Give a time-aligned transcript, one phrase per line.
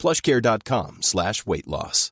[0.00, 2.10] plushcare.com slash weight loss.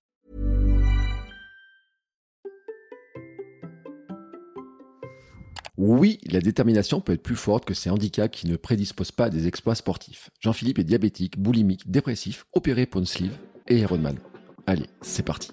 [5.79, 9.47] Oui, la détermination peut être plus forte que ces handicaps qui ne prédisposent pas des
[9.47, 10.29] exploits sportifs.
[10.41, 13.39] Jean-Philippe est diabétique, boulimique, dépressif, opéré pour une sleeve
[13.69, 14.19] et Ironman.
[14.67, 15.53] Allez, c'est parti.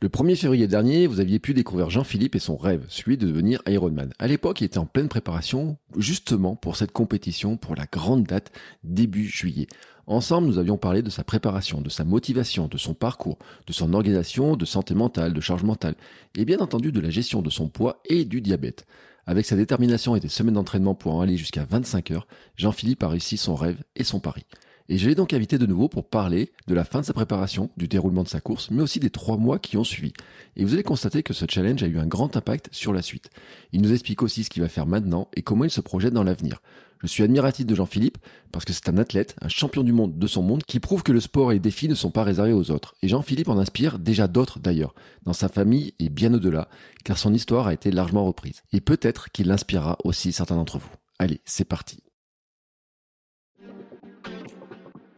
[0.00, 3.60] Le 1er février dernier, vous aviez pu découvrir Jean-Philippe et son rêve, celui de devenir
[3.66, 4.12] Ironman.
[4.20, 8.52] À l'époque, il était en pleine préparation justement pour cette compétition, pour la grande date
[8.84, 9.66] début juillet.
[10.06, 13.92] Ensemble, nous avions parlé de sa préparation, de sa motivation, de son parcours, de son
[13.92, 15.96] organisation, de santé mentale, de charge mentale,
[16.36, 18.86] et bien entendu de la gestion de son poids et du diabète.
[19.26, 23.08] Avec sa détermination et des semaines d'entraînement pour en aller jusqu'à 25 heures, Jean-Philippe a
[23.08, 24.46] réussi son rêve et son pari.
[24.90, 27.70] Et je l'ai donc invité de nouveau pour parler de la fin de sa préparation,
[27.76, 30.14] du déroulement de sa course, mais aussi des trois mois qui ont suivi.
[30.56, 33.28] Et vous allez constater que ce challenge a eu un grand impact sur la suite.
[33.72, 36.24] Il nous explique aussi ce qu'il va faire maintenant et comment il se projette dans
[36.24, 36.62] l'avenir.
[37.02, 38.18] Je suis admiratif de Jean-Philippe
[38.50, 41.12] parce que c'est un athlète, un champion du monde de son monde qui prouve que
[41.12, 42.94] le sport et les défis ne sont pas réservés aux autres.
[43.02, 44.94] Et Jean-Philippe en inspire déjà d'autres d'ailleurs,
[45.24, 46.68] dans sa famille et bien au-delà,
[47.04, 48.62] car son histoire a été largement reprise.
[48.72, 50.90] Et peut-être qu'il inspirera aussi certains d'entre vous.
[51.18, 51.98] Allez, c'est parti.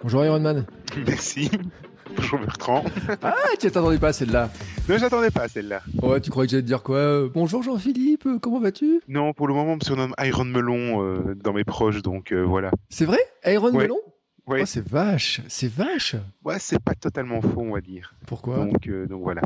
[0.02, 0.66] Bonjour Ironman.
[1.06, 1.50] Merci.
[2.16, 2.84] Bonjour Bertrand.
[3.22, 4.50] Ah, tu t'attendais pas à celle-là
[4.88, 5.82] Non, j'attendais pas à celle-là.
[6.02, 9.00] Ouais, tu croyais que j'allais te dire quoi euh, Bonjour Jean-Philippe, euh, comment vas-tu?
[9.06, 12.72] Non, pour le moment, on me surnomme Iron Melon euh, dans mes proches, donc voilà.
[12.88, 13.20] C'est vrai?
[13.46, 13.84] Iron Ouais.
[13.84, 13.98] Melon?
[14.46, 16.16] Ouais, Oh, c'est vache, c'est vache.
[16.44, 18.14] ouais c'est pas totalement faux, on va dire.
[18.26, 18.56] Pourquoi?
[18.56, 19.42] Donc, donc voilà.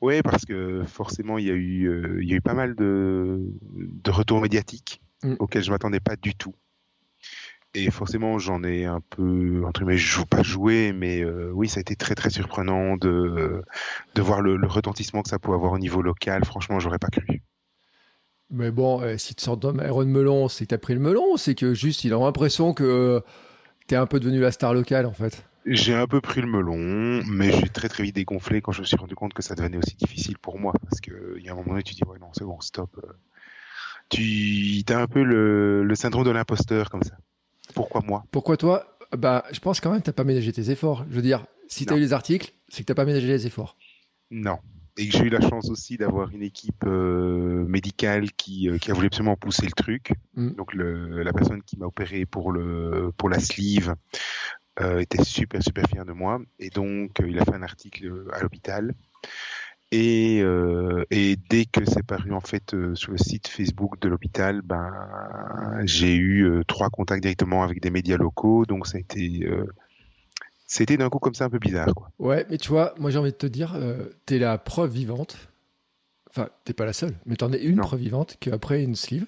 [0.00, 3.40] Ouais, parce que forcément, il y a eu, il y a eu pas mal de,
[3.74, 5.34] de retours médiatiques Mm.
[5.40, 6.54] auxquels je m'attendais pas du tout.
[7.74, 11.68] Et forcément, j'en ai un peu, entre guillemets, je joue pas joué, mais euh, oui,
[11.68, 13.62] ça a été très très surprenant de,
[14.14, 16.44] de voir le, le retentissement que ça pouvait avoir au niveau local.
[16.44, 17.42] Franchement, j'aurais pas cru.
[18.50, 21.36] Mais bon, euh, si tu sors d'homme Iron Melon, c'est que t'as pris le melon,
[21.36, 23.20] c'est que juste il a l'impression que euh,
[23.86, 25.44] t'es un peu devenu la star locale en fait.
[25.66, 28.86] J'ai un peu pris le melon, mais j'ai très très vite dégonflé quand je me
[28.86, 30.72] suis rendu compte que ça devenait aussi difficile pour moi.
[30.82, 32.90] Parce qu'il y a un moment donné, tu dis, ouais, non, c'est bon, stop.
[33.04, 33.12] euh.
[34.08, 37.16] Tu as un peu le, le syndrome de l'imposteur comme ça.
[37.74, 38.24] Pourquoi moi?
[38.30, 38.98] Pourquoi toi?
[39.16, 41.04] Bah, je pense quand même que t'as pas ménagé tes efforts.
[41.10, 41.98] Je veux dire, si t'as Non.
[41.98, 43.76] eu les articles, c'est que t'as pas ménagé les efforts.
[44.30, 44.58] Non.
[44.96, 48.90] Et que j'ai eu la chance aussi d'avoir une équipe euh, médicale qui, euh, qui
[48.90, 50.12] a voulu absolument pousser le truc.
[50.34, 50.50] Mm.
[50.54, 53.94] Donc le, la personne qui m'a opéré pour, le, pour la sleeve
[54.80, 56.40] euh, était super super fier de moi.
[56.58, 58.92] Et donc il a fait un article à l'hôpital.
[59.90, 64.08] Et, euh, et dès que c'est paru en fait euh, sur le site Facebook de
[64.08, 64.92] l'hôpital, ben
[65.84, 68.66] j'ai eu euh, trois contacts directement avec des médias locaux.
[68.66, 69.48] Donc ça a été
[70.66, 72.10] c'était d'un coup comme ça un peu bizarre quoi.
[72.18, 75.48] Ouais, mais tu vois, moi j'ai envie de te dire, euh, t'es la preuve vivante.
[76.28, 77.84] Enfin, t'es pas la seule, mais t'en es une Non.
[77.84, 79.24] preuve vivante qu'après une sleeve,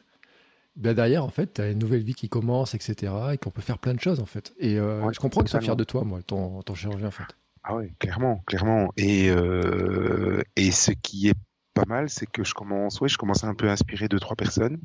[0.77, 3.13] ben derrière, en fait, t'as une nouvelle vie qui commence, etc.
[3.33, 4.53] Et qu'on peut faire plein de choses, en fait.
[4.59, 7.11] Et Ouais, je comprends que tu sois fier de toi, moi, ton, ton chirurgien, en
[7.11, 7.25] fait.
[7.63, 8.93] Ah oui, clairement, clairement.
[8.97, 11.39] Et, euh, et ce qui est
[11.75, 14.19] pas mal, c'est que je commence, ouais, je commence à un peu à inspirer deux,
[14.19, 14.79] trois personnes.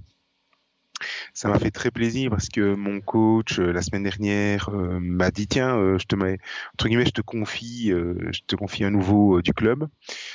[1.33, 5.29] Ça m'a fait très plaisir parce que mon coach, euh, la semaine dernière, euh, m'a
[5.29, 6.37] dit, tiens, euh, je te mets,
[6.73, 9.87] entre guillemets, je te confie, euh, je te confie un nouveau du club.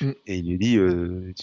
[0.03, 0.11] Mm.
[0.27, 0.79] Et il lui dit,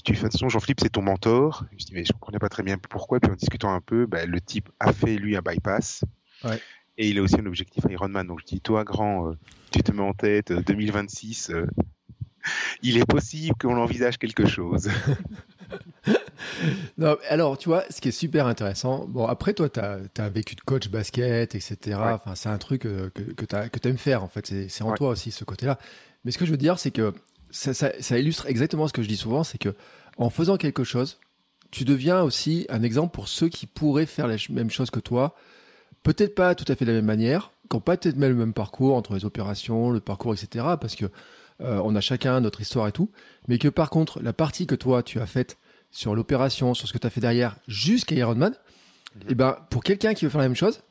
[0.04, 1.66] tu fais attention, Jean-Philippe, c'est ton mentor.
[1.78, 3.20] Je dis, mais je comprenais pas très bien pourquoi.
[3.20, 6.04] Puis en discutant un peu, ben, le type a fait, lui, un bypass.
[6.44, 6.60] Ouais.
[7.00, 8.28] Et il a aussi un objectif Ironman.
[8.28, 9.34] Donc je dis, toi, grand,
[9.72, 11.66] tu te mets en tête, euh, 2026, euh,
[12.82, 14.90] il est possible qu'on envisage quelque chose.
[16.98, 20.30] Non, alors, tu vois, ce qui est super intéressant, bon, après, toi, tu as, un
[20.30, 21.76] vécu de coach basket, etc.
[21.86, 22.12] Ouais.
[22.12, 24.48] Enfin, c'est un truc euh, que, que tu aimes faire, en fait.
[24.70, 24.98] C'est en Ouais.
[24.98, 25.78] toi aussi, ce côté-là.
[26.24, 27.14] Mais ce que je veux dire, c'est que
[27.52, 29.76] ça, ça, illustre exactement ce que je dis souvent, c'est que
[30.18, 31.20] en faisant quelque chose,
[31.72, 35.36] tu deviens aussi un exemple pour ceux qui pourraient faire la même chose que toi.
[36.04, 38.54] Peut-être pas tout à fait de la même manière, qui n'ont pas peut-être le même
[38.54, 40.66] parcours entre les opérations, le parcours, etc.
[40.80, 41.06] Parce que
[41.62, 43.10] euh, on a chacun notre histoire et tout.
[43.48, 45.58] Mais que par contre, la partie que toi, tu as faite
[45.92, 48.54] sur l'opération, sur ce que tu as fait derrière, jusqu'à Ironman,
[49.22, 50.82] et eh ben, pour quelqu'un qui veut faire la même chose,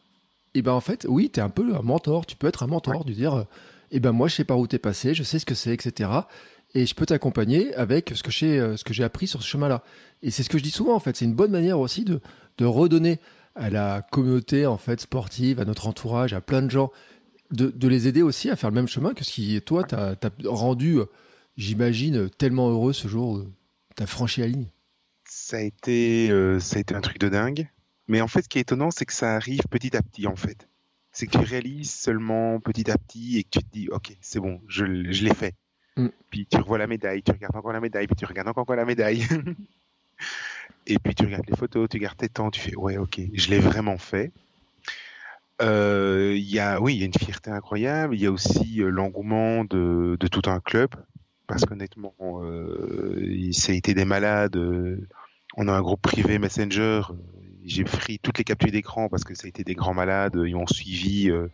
[0.55, 2.25] et eh ben, en fait, oui, tu es un peu un mentor.
[2.25, 3.45] Tu peux être un mentor, de dire,
[3.91, 5.73] et eh ben, moi, je sais par où t'es passé, je sais ce que c'est,
[5.73, 6.11] etc.
[6.75, 9.49] Et je peux t'accompagner avec ce que j'ai, euh, ce que j'ai appris sur ce
[9.49, 9.83] chemin-là.
[10.23, 11.15] Et c'est ce que je dis souvent, en fait.
[11.15, 12.21] C'est une bonne manière aussi de,
[12.59, 13.21] de redonner
[13.57, 16.93] à la communauté, en fait, sportive, à notre entourage, à plein de gens,
[17.51, 20.13] de, de les aider aussi à faire le même chemin que ce qui, toi, t'as,
[20.13, 21.07] as rendu, euh,
[21.57, 23.45] j'imagine, tellement heureux ce jour où
[23.95, 24.69] t'as franchi la ligne.
[25.25, 27.69] Ça a été, euh, ça a été un truc de dingue.
[28.09, 30.37] Mais en fait, ce qui est étonnant, c'est que ça arrive petit à petit, en
[30.37, 30.69] fait.
[31.13, 34.39] C'est que tu réalises seulement petit à petit et que tu te dis, OK, c'est
[34.39, 35.55] bon, je, je l'ai fait.
[35.97, 36.09] Mm.
[36.31, 38.85] Puis tu revois la médaille, tu regardes encore la médaille, puis tu regardes encore la
[38.85, 39.27] médaille.
[40.87, 43.51] et puis tu regardes les photos, tu regardes tes temps, tu fais, ouais, OK, je
[43.51, 44.33] l'ai vraiment fait.
[45.63, 48.15] Euh, y a, oui, il y a une fierté incroyable.
[48.15, 50.91] Il y a aussi euh, l'engouement de, tout un club,
[51.47, 54.57] parce qu'honnêtement, euh, ça a été des malades.
[55.57, 57.03] on a un groupe privé Messenger
[57.67, 60.41] j'ai pris toutes les captures d'écran parce que ça a été des grands malades.
[60.47, 61.49] Ils m'ont suivi, euh,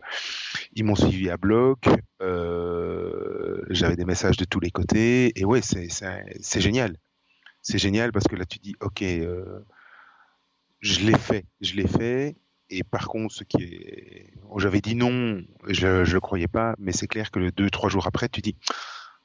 [0.73, 1.85] ils m'ont suivi à bloc.
[2.21, 5.37] Euh, j'avais des messages de tous les côtés.
[5.39, 6.97] Et ouais, c'est génial.
[7.63, 9.65] C'est génial parce que là tu dis, ok, euh,
[10.79, 12.35] je l'ai fait, je l'ai fait.
[12.69, 17.07] Et par contre, ce qui est, j'avais dit non, je le croyais pas, mais c'est
[17.07, 18.55] clair que le deux trois jours après, tu dis.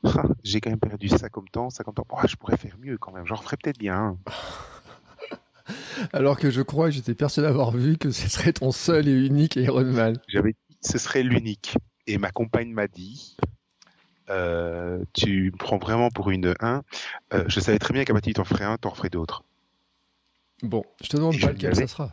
[0.05, 2.06] Ah, j'ai quand même perdu ça comme temps, ça comme temps.
[2.11, 3.26] Oh, je pourrais faire mieux quand même.
[3.26, 4.17] J'en ferais peut-être bien.
[6.12, 9.56] Alors que je crois, j'étais persuadé d'avoir vu que ce serait ton seul et unique
[9.56, 10.17] Ironman.
[10.29, 11.76] J'avais dit ce serait l'unique.
[12.06, 13.37] Et ma compagne m'a dit,
[14.31, 16.83] euh, tu me prends vraiment pour une 1.
[17.33, 19.45] Euh, je savais très bien qu'à tu t'en ferais un, t'en ferais d'autres.
[20.63, 22.13] Bon, je te demande pas lequel ça sera.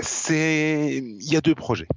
[0.00, 1.88] C'est, il y a deux projets.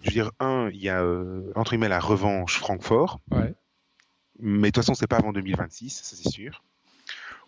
[0.00, 3.20] Je veux dire, un, il y a euh, entre guillemets la revanche Francfort.
[3.30, 3.54] Ouais.
[4.40, 6.62] Mais de toute façon, c'est pas avant 2026, ça c'est sûr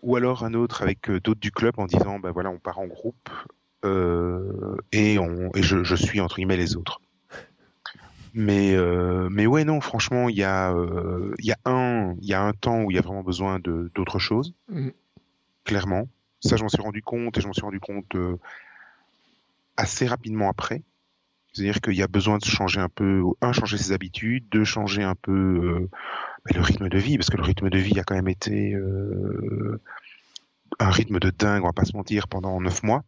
[0.03, 2.87] ou alors un autre avec d'autres du club en disant ben voilà on part en
[2.87, 3.31] groupe
[3.85, 7.01] euh, et on et je, je, suis entre guillemets les autres.
[8.39, 12.29] Mais euh, mais ouais non franchement il y a euh, il y a un il
[12.29, 14.91] y a un temps où il y a vraiment besoin de d'autres choses mm.
[15.65, 16.07] clairement
[16.41, 18.39] ça je m'en suis rendu compte et je m'en suis rendu compte euh,
[19.79, 20.83] assez rapidement après
[21.55, 25.03] c'est-à-dire qu'il y a besoin de changer un peu un changer ses habitudes deux changer
[25.03, 25.89] un peu
[26.55, 29.81] le rythme de vie, parce que le rythme de vie a quand même été euh,
[30.79, 33.05] un rythme de dingue, on va pas se mentir, pendant neuf mois.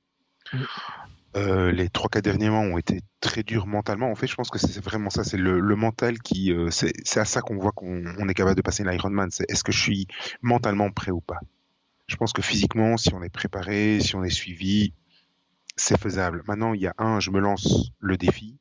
[0.52, 0.58] Mm.
[1.36, 4.10] Euh, les trois quatre derniers mois ont été très durs mentalement.
[4.10, 7.24] En fait, je pense que c'est vraiment ça, c'est le, mental qui, euh, c'est à
[7.24, 9.30] ça qu'on voit qu'on est capable de passer l'Ironman.
[9.30, 10.06] C'est est-ce que je suis
[10.40, 11.40] mentalement prêt ou pas?
[12.06, 14.94] Je pense que physiquement, si on est préparé, si on est suivi,
[15.76, 16.42] c'est faisable.
[16.48, 18.56] Maintenant, il y a un, je me lance le défi,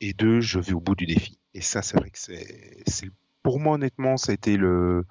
[0.00, 1.38] et deux, je vais au bout du défi.
[1.54, 3.10] Et ça, c'est vrai que c'est
[3.42, 5.04] pour moi, honnêtement, ça a été le,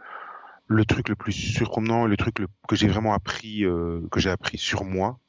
[0.68, 2.38] le truc le plus surprenant, le truc
[2.68, 5.19] que j'ai vraiment appris, euh, que j'ai appris sur moi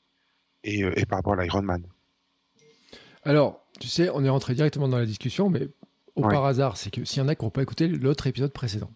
[0.64, 1.82] et, euh, et par rapport à l'Ironman.
[3.24, 5.68] Alors, tu sais, on est rentré directement dans la discussion, mais
[6.16, 8.52] au par hasard, c'est que s'il y en a qui n'ont pas écouté l'autre épisode
[8.52, 8.90] précédent,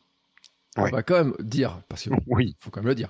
[0.77, 2.57] on va quand même dire, parce qu'il oui.
[2.59, 3.09] faut quand même le dire.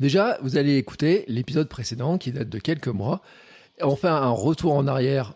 [0.00, 3.22] Déjà, vous allez écouter l'épisode précédent qui date de quelques mois.
[3.80, 5.34] On fait un retour en arrière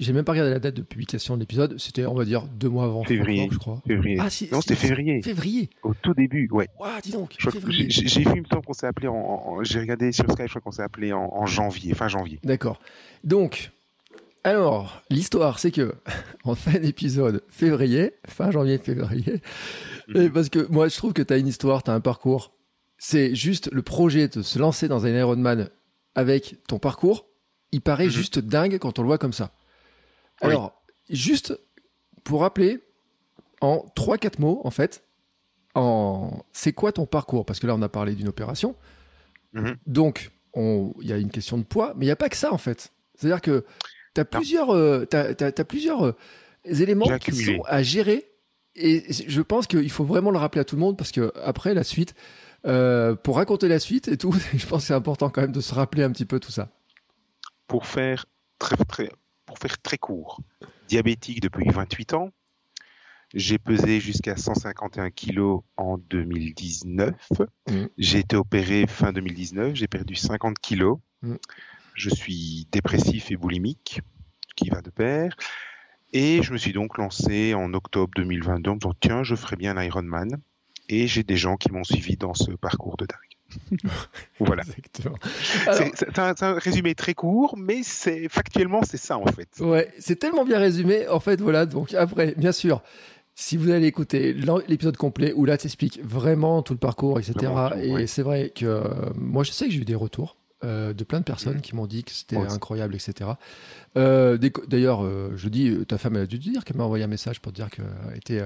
[0.00, 1.78] j'ai même pas regardé la date de publication de l'épisode.
[1.78, 3.04] C'était, on va dire, deux mois avant.
[3.04, 3.80] Février, je crois.
[3.86, 4.18] Février.
[4.20, 5.22] Ah, si, non, c'était février.
[5.22, 5.70] Février.
[5.84, 6.68] Au tout début, ouais.
[6.80, 7.36] Ouah, dis donc.
[7.38, 10.62] J'ai vu, il me semble qu'on s'est appelé en, j'ai regardé sur Skype, je crois
[10.62, 12.40] qu'on s'est appelé en, janvier, fin janvier.
[12.42, 12.80] D'accord.
[13.22, 13.70] Donc,
[14.42, 15.94] alors, l'histoire, c'est que,
[16.44, 19.40] on fait un épisode février, fin janvier, février.
[20.08, 20.30] Mhm.
[20.30, 22.52] parce que moi, je trouve que tu as une histoire, tu as un parcours.
[22.98, 25.68] C'est juste le projet de se lancer dans un Ironman
[26.16, 27.26] avec ton parcours.
[27.70, 28.10] Il paraît mhm.
[28.10, 29.52] juste dingue quand on le voit comme ça.
[30.40, 31.58] Alors, juste
[32.24, 32.80] pour rappeler,
[33.60, 35.02] en 3-4 mots, en fait,
[35.74, 36.44] en...
[36.52, 37.44] c'est quoi ton parcours?
[37.44, 38.74] Parce que là, on a parlé d'une opération.
[39.52, 39.76] Mhm.
[39.86, 42.52] Donc, il y a une question de poids, mais il n'y a pas que ça,
[42.52, 42.92] en fait.
[43.14, 43.64] C'est-à-dire que
[44.14, 45.06] tu as plusieurs, euh,
[45.68, 46.16] plusieurs euh,
[46.64, 48.30] éléments qui sont à gérer.
[48.74, 51.74] Et je pense qu'il faut vraiment le rappeler à tout le monde parce que après
[51.74, 52.14] la suite,
[52.66, 55.60] euh, pour raconter la suite et tout, je pense que c'est important quand même de
[55.60, 56.70] se rappeler un petit peu tout ça.
[57.66, 58.26] Pour faire
[58.58, 59.10] très, très,
[59.48, 60.42] pour faire très court,
[60.88, 62.30] diabétique depuis 28 ans.
[63.32, 67.14] J'ai pesé jusqu'à 151 kilos en 2019.
[67.66, 67.86] Mmh.
[67.96, 69.74] J'ai été opéré fin 2019.
[69.74, 70.98] J'ai perdu 50 kilos.
[71.22, 71.36] Mmh.
[71.94, 74.02] Je suis dépressif et boulimique,
[74.54, 75.34] qui va de pair.
[76.12, 79.56] Et je me suis donc lancé en octobre 2022 en me disant tiens, je ferai
[79.56, 80.40] bien l'Ironman.
[80.90, 83.27] Et j'ai des gens qui m'ont suivi dans ce parcours de dingue.
[84.40, 84.62] voilà.
[84.64, 89.48] C'est un, un, résumé très court, mais c'est factuellement c'est ça en fait.
[89.60, 91.08] Ouais, c'est tellement bien résumé.
[91.08, 91.66] En fait, voilà.
[91.66, 92.82] Donc après, bien sûr,
[93.34, 94.34] si vous allez écouter
[94.66, 97.52] l'épisode complet où là t'expliques vraiment tout le parcours, etc.
[97.80, 98.82] et c'est vrai que euh,
[99.14, 100.36] moi je sais que j'ai eu des retours.
[100.64, 101.60] Euh, de plein de personnes mmh.
[101.60, 103.30] qui m'ont dit que c'était incroyable, etc.
[103.96, 104.36] Euh,
[104.66, 107.38] D'ailleurs, euh, je dis, ta femme a dû te dire qu'elle m'a envoyé un message
[107.38, 107.86] pour te dire qu'elle
[108.16, 108.42] était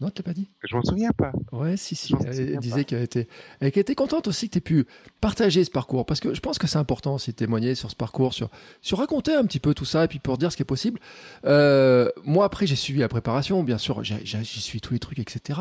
[0.00, 1.32] non, tu l'as pas dit Je m'en souviens pas.
[1.52, 2.14] Ouais, si, si.
[2.26, 3.28] Elle, disait qu'elle était,
[3.60, 4.86] elle était contente aussi que tu aies pu
[5.20, 6.04] partager ce parcours.
[6.04, 8.50] Parce que je pense que c'est important aussi de témoigner sur ce parcours, sur,
[8.82, 11.00] sur raconter un petit peu tout ça et puis pour dire ce qui est possible.
[11.46, 14.04] Euh, moi, après, j'ai suivi la préparation, bien sûr.
[14.04, 15.60] J'y suis tous les trucs, etc.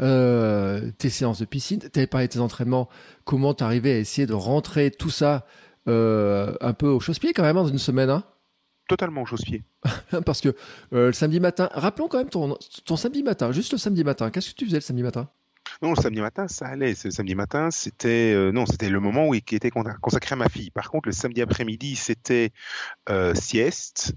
[0.00, 2.88] Euh, tes séances de piscine, tu avais parlé de tes entraînements.
[3.24, 5.46] Comment t'arrivais à essayer de rentrer tout ça
[5.88, 8.24] euh, un peu au chausse-pied quand même dans une semaine hein?
[8.88, 9.64] Totalement au chausse-pied.
[10.24, 10.48] Parce que
[10.92, 14.30] euh, le samedi matin, rappelons quand même ton, ton samedi matin, juste le samedi matin.
[14.30, 15.28] Qu'est-ce que tu faisais le samedi matin?
[15.82, 16.94] Non, le samedi matin, ça allait.
[17.04, 20.48] Le samedi matin, c'était euh, non, c'était le moment où il était consacré à ma
[20.48, 20.70] fille.
[20.70, 22.50] Par contre, le samedi après-midi, c'était
[23.08, 24.14] euh, sieste,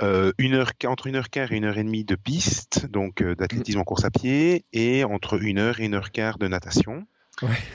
[0.00, 3.80] une heure, entre une heure quart et une heure et demie de piste, donc d'athlétisme
[3.80, 7.04] en course à pied, et entre une heure et une heure quart de natation.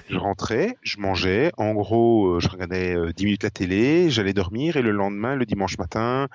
[0.10, 4.34] Je rentrais, je mangeais, en gros, euh, je regardais 10 euh, minutes la télé, j'allais
[4.34, 6.27] dormir et le lendemain, le dimanche matin,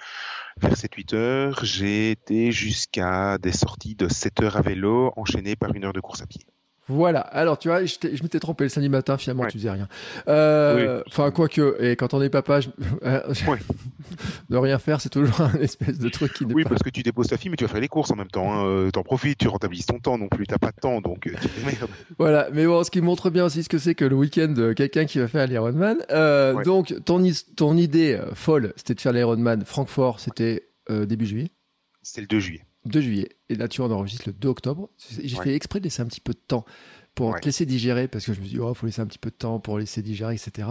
[0.60, 5.84] vers 7-8 heures, été jusqu'à des sorties de 7 heures à vélo enchaînées par une
[5.84, 6.42] heure de course à pied.
[6.88, 7.20] Voilà.
[7.20, 9.88] Alors, tu vois, je, je m'étais trompé le samedi matin, finalement, tu faisais rien.
[10.26, 12.68] Euh, enfin, quoique, et quand on est papa, je,
[13.04, 13.20] euh,
[14.50, 17.28] de rien faire, c'est toujours un espèce de truc qui Oui, parce que tu déposes
[17.28, 18.52] ta fille, mais tu vas faire les courses en même temps.
[18.52, 18.66] Hein.
[18.66, 20.46] Euh, t'en profites, tu rentabilises ton temps non plus.
[20.46, 21.34] T'as pas de temps, donc tu
[22.18, 22.48] Voilà.
[22.52, 25.18] Mais bon, ce qui montre bien aussi ce que c'est que le week-end, quelqu'un qui
[25.18, 25.98] va faire l'Ironman.
[26.10, 27.22] Euh, Donc, ton,
[27.56, 31.50] ton idée folle, c'était de faire l'Ironman Francfort, c'était début juillet?
[32.02, 32.67] C'était le 2 juillet.
[32.88, 33.28] 2 juillet.
[33.48, 34.90] Et là, tu en enregistres le 2 octobre.
[35.22, 36.64] J'ai fait exprès de laisser un petit peu de temps
[37.14, 39.06] pour te laisser digérer, parce que je me suis dit, oh, il faut laisser un
[39.06, 40.68] petit peu de temps pour laisser digérer, etc.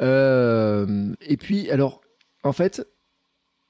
[0.00, 2.00] Euh, et puis, alors,
[2.44, 2.86] en fait,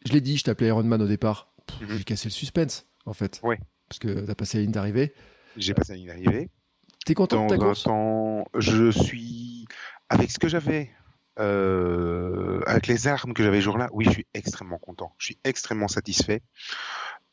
[0.07, 1.53] je l'ai dit, je t'appelais Iron Man au départ.
[1.81, 1.97] Mhm.
[1.99, 3.41] J'ai cassé le suspense, en fait.
[3.43, 3.57] Oui.
[3.89, 5.15] Parce que tu as passé la ligne d'arrivée.
[5.57, 6.51] J'ai passé la ligne d'arrivée.
[7.07, 7.85] T'es content de ta course?
[7.85, 9.67] temps, Je suis.
[10.11, 10.91] Avec ce que j'avais,
[11.39, 15.15] euh, avec les armes que j'avais jour-là, oui, je suis extrêmement content.
[15.19, 16.43] Je suis extrêmement satisfait.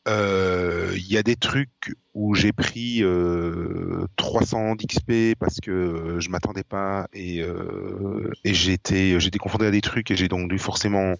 [0.08, 6.20] Euh, il y a des trucs où j'ai pris euh, 300 d'XP parce que euh,
[6.20, 10.58] je m'attendais pas et, euh, et j'étais confronté à des trucs et j'ai donc dû
[10.58, 11.14] forcément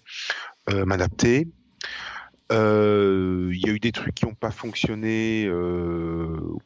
[0.69, 1.47] euh, m'adapter.
[2.51, 5.47] Il y a eu des trucs qui n'ont pas fonctionné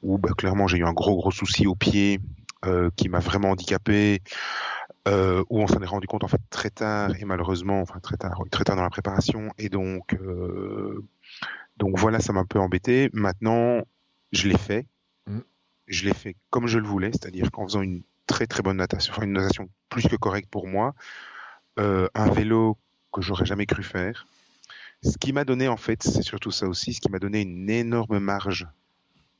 [0.02, 2.22] où bah, clairement j'ai eu un gros gros souci au pied
[2.96, 4.22] qui m'a vraiment handicapé.
[5.06, 8.16] Euh, où on s'en est rendu compte en fait très tard et malheureusement, enfin très
[8.16, 11.04] tard, très tard dans la préparation et donc euh,
[11.78, 13.10] donc voilà, ça m'a un peu embêté.
[13.14, 13.82] Maintenant,
[14.32, 14.88] je l'ai fait.
[15.28, 15.40] Mm.
[15.88, 19.14] Je l'ai fait comme je le voulais, c'est-à-dire qu'en faisant une très très bonne natation,
[19.14, 20.96] enfin une natation plus que correcte pour moi,
[21.80, 22.78] euh, un vélo
[23.12, 24.28] que j'aurais jamais cru faire.
[25.04, 27.70] Ce qui m'a donné en fait, c'est surtout ça aussi, ce qui m'a donné une
[27.70, 28.66] énorme marge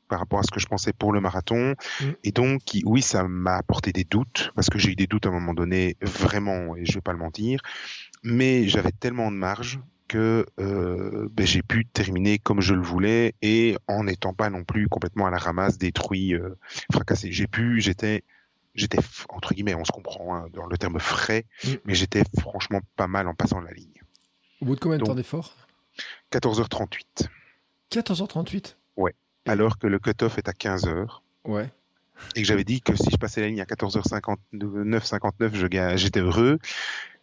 [0.10, 1.76] par rapport à ce que je pensais pour le marathon.
[2.02, 2.06] Mm.
[2.24, 5.30] Et donc, oui, ça m'a apporté des doutes, parce que j'ai eu des doutes à
[5.30, 7.62] un moment donné, vraiment, et je vais pas le mentir.
[8.22, 9.80] Mais j'avais tellement de marge
[10.14, 14.64] que euh, ben, j'ai pu terminer comme je le voulais et en n'étant pas non
[14.64, 16.56] plus complètement à la ramasse, détruit, euh,
[16.92, 17.32] fracassé.
[17.32, 18.24] J'ai pu, j'étais,
[18.76, 21.72] j'étais entre guillemets, on se comprend hein, dans le terme frais, mm.
[21.86, 24.04] mais j'étais franchement pas mal en passant la ligne.
[24.62, 25.56] Au bout de combien de temps d'effort
[26.32, 27.28] 14h38.
[27.92, 29.16] 14h38 Ouais.
[29.48, 31.08] Alors que le cut-off est à 15h.
[31.46, 31.72] Ouais
[32.36, 36.60] et que j'avais dit que si je passais la ligne à 14h59, 59, j'étais heureux.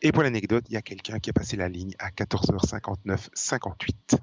[0.03, 4.17] Et pour l'anecdote, il y a quelqu'un qui a passé la ligne à 14h59, 58.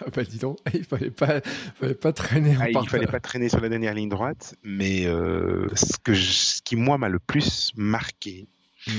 [0.00, 1.40] Ah bah dis donc, il fallait pas,
[1.74, 2.56] fallait pas traîner.
[2.60, 6.62] Ah, il fallait pas traîner sur la dernière ligne droite, mais euh, ce, que ce
[6.62, 8.48] qui moi m'a le plus marqué,
[8.86, 8.92] mm.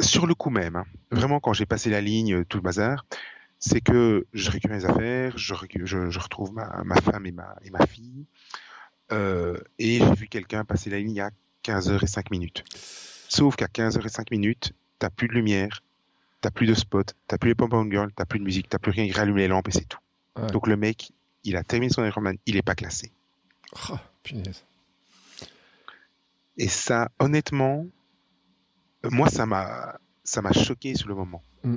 [0.00, 3.06] sur le coup même, hein, vraiment quand j'ai passé la ligne, tout le bazar,
[3.62, 5.54] c'est que je récupère mes affaires, je,
[5.84, 8.26] je, retrouve ma, ma, femme et ma, et ma fille,
[9.12, 11.30] euh, et j'ai vu quelqu'un passer la ligne à
[11.64, 12.64] 15h et 5 minutes.
[13.28, 15.80] Sauf qu'à 15h et 5 minutes, t'as plus de lumière,
[16.40, 18.90] t'as plus de spot, t'as plus les pom-pom girls, t'as plus de musique, t'as plus
[18.90, 20.00] rien, il rallume les lampes et c'est tout.
[20.48, 21.12] Donc le mec,
[21.44, 23.12] il a terminé son Ironman, il est pas classé.
[23.90, 24.64] Oh, punaise.
[26.56, 27.86] Et ça, honnêtement,
[29.04, 31.42] moi, ça m'a, ça m'a choqué sur le moment.
[31.62, 31.76] Mm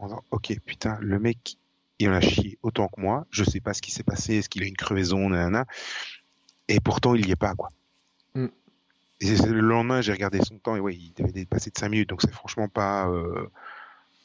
[0.00, 1.56] en disant, ok, putain, le mec,
[1.98, 3.26] il en a chié autant que moi.
[3.30, 4.36] Je sais pas ce qui s'est passé.
[4.36, 5.66] Est-ce qu'il a une crevaison, nanana.
[6.68, 7.68] Et pourtant, il y est pas, quoi.
[8.34, 8.46] Mm.
[9.20, 12.08] Et le lendemain, j'ai regardé son temps et ouais, il devait dépasser de 5 minutes.
[12.08, 13.50] Donc c'est franchement pas, euh,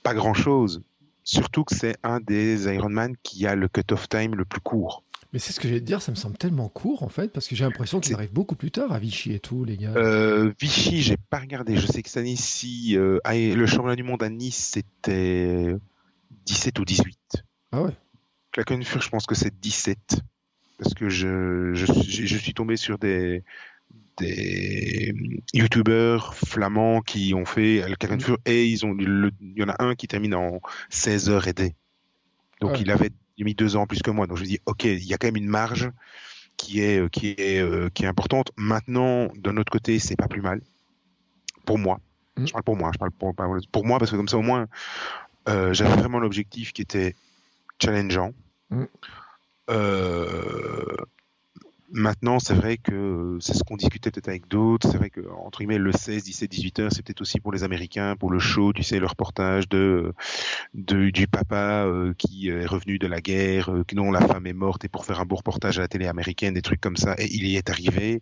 [0.04, 0.82] pas grand chose.
[1.26, 5.04] Surtout que c'est un des Ironman qui a le cut-off time le plus court.
[5.36, 7.50] Mais c'est ce que j'allais te dire, ça me semble tellement court en fait, parce
[7.50, 9.92] que j'ai l'impression qu'il arrive beaucoup plus tard à Vichy et tout, les gars.
[9.98, 11.76] Euh, Vichy, j'ai pas regardé.
[11.76, 15.76] Je sais que cette année ci euh, le championnat du monde à Nice, c'était
[16.46, 17.20] 17 ou 18.
[17.74, 17.92] Ah ouais
[18.54, 19.98] Klagenfurt, je pense que c'est 17.
[20.78, 23.44] Parce que je, je, je suis tombé sur des,
[24.18, 25.14] des
[25.54, 30.08] youtubeurs flamands qui ont fait le et ils ont il y en a un qui
[30.08, 30.62] termine en
[30.92, 31.76] 16 heures et des.
[32.62, 33.12] Donc il avait
[33.44, 34.28] mis deux ans plus que moi.
[34.28, 35.92] Donc je me dis ok, il y a quand même une marge
[36.58, 38.52] qui est qui est euh, qui est importante.
[38.56, 40.62] Maintenant, d'un autre côté, c'est pas plus mal
[41.66, 42.00] pour moi.
[42.38, 42.48] Mm.
[42.48, 43.34] Je parle pour moi, je parle pour,
[43.72, 44.68] pour moi parce que comme ça au moins
[45.48, 47.16] euh, j'avais vraiment l'objectif qui était
[47.82, 48.34] challengeant.
[48.70, 48.84] Mm.
[49.70, 50.96] Euh,
[51.92, 54.90] Maintenant, c'est vrai que c'est ce qu'on discutait peut-être avec d'autres.
[54.90, 57.64] C'est vrai que, entre guillemets, le 16, 17, 18 heures, c'est peut-être aussi pour les
[57.64, 60.14] Américains, pour le show, tu sais, le reportage de,
[60.74, 64.84] du papa euh, qui est revenu de la guerre, euh, dont la femme est morte,
[64.84, 67.28] et pour faire un beau reportage à la télé américaine, des trucs comme ça, et
[67.32, 68.22] il y est arrivé.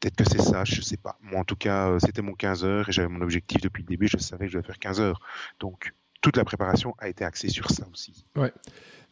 [0.00, 1.18] Peut-être que c'est ça, je sais pas.
[1.20, 3.88] Moi, en tout cas, euh, c'était mon 15 heures et j'avais mon objectif depuis le
[3.88, 4.06] début.
[4.08, 5.20] Je savais que je devais faire 15 heures.
[5.58, 8.24] Donc, toute la préparation a été axée sur ça aussi.
[8.36, 8.52] Ouais.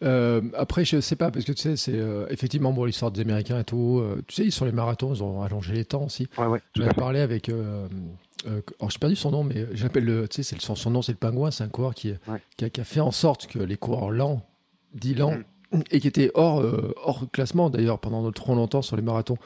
[0.03, 3.21] Euh, après, je sais pas, parce que tu sais, c'est euh, effectivement bon l'histoire des
[3.23, 4.01] Américains et tout.
[4.01, 6.29] Euh, tu sais, ils sont les marathons, ils ont allongé les temps aussi.
[6.37, 7.49] Ouais, ouais, J'avais parlé avec.
[7.49, 10.29] alors, j'ai perdu son nom, mais j'appelle le.
[10.29, 11.51] Tu sais, son, son nom, c'est le Pingouin.
[11.51, 12.13] C'est un coureur qui,
[12.57, 14.47] qui, a, fait en sorte que les coureurs lents,
[14.93, 15.37] dit lents,
[15.73, 15.81] mm.
[15.91, 16.63] et qui étaient hors,
[17.03, 19.39] hors classement d'ailleurs pendant trop longtemps sur les marathons,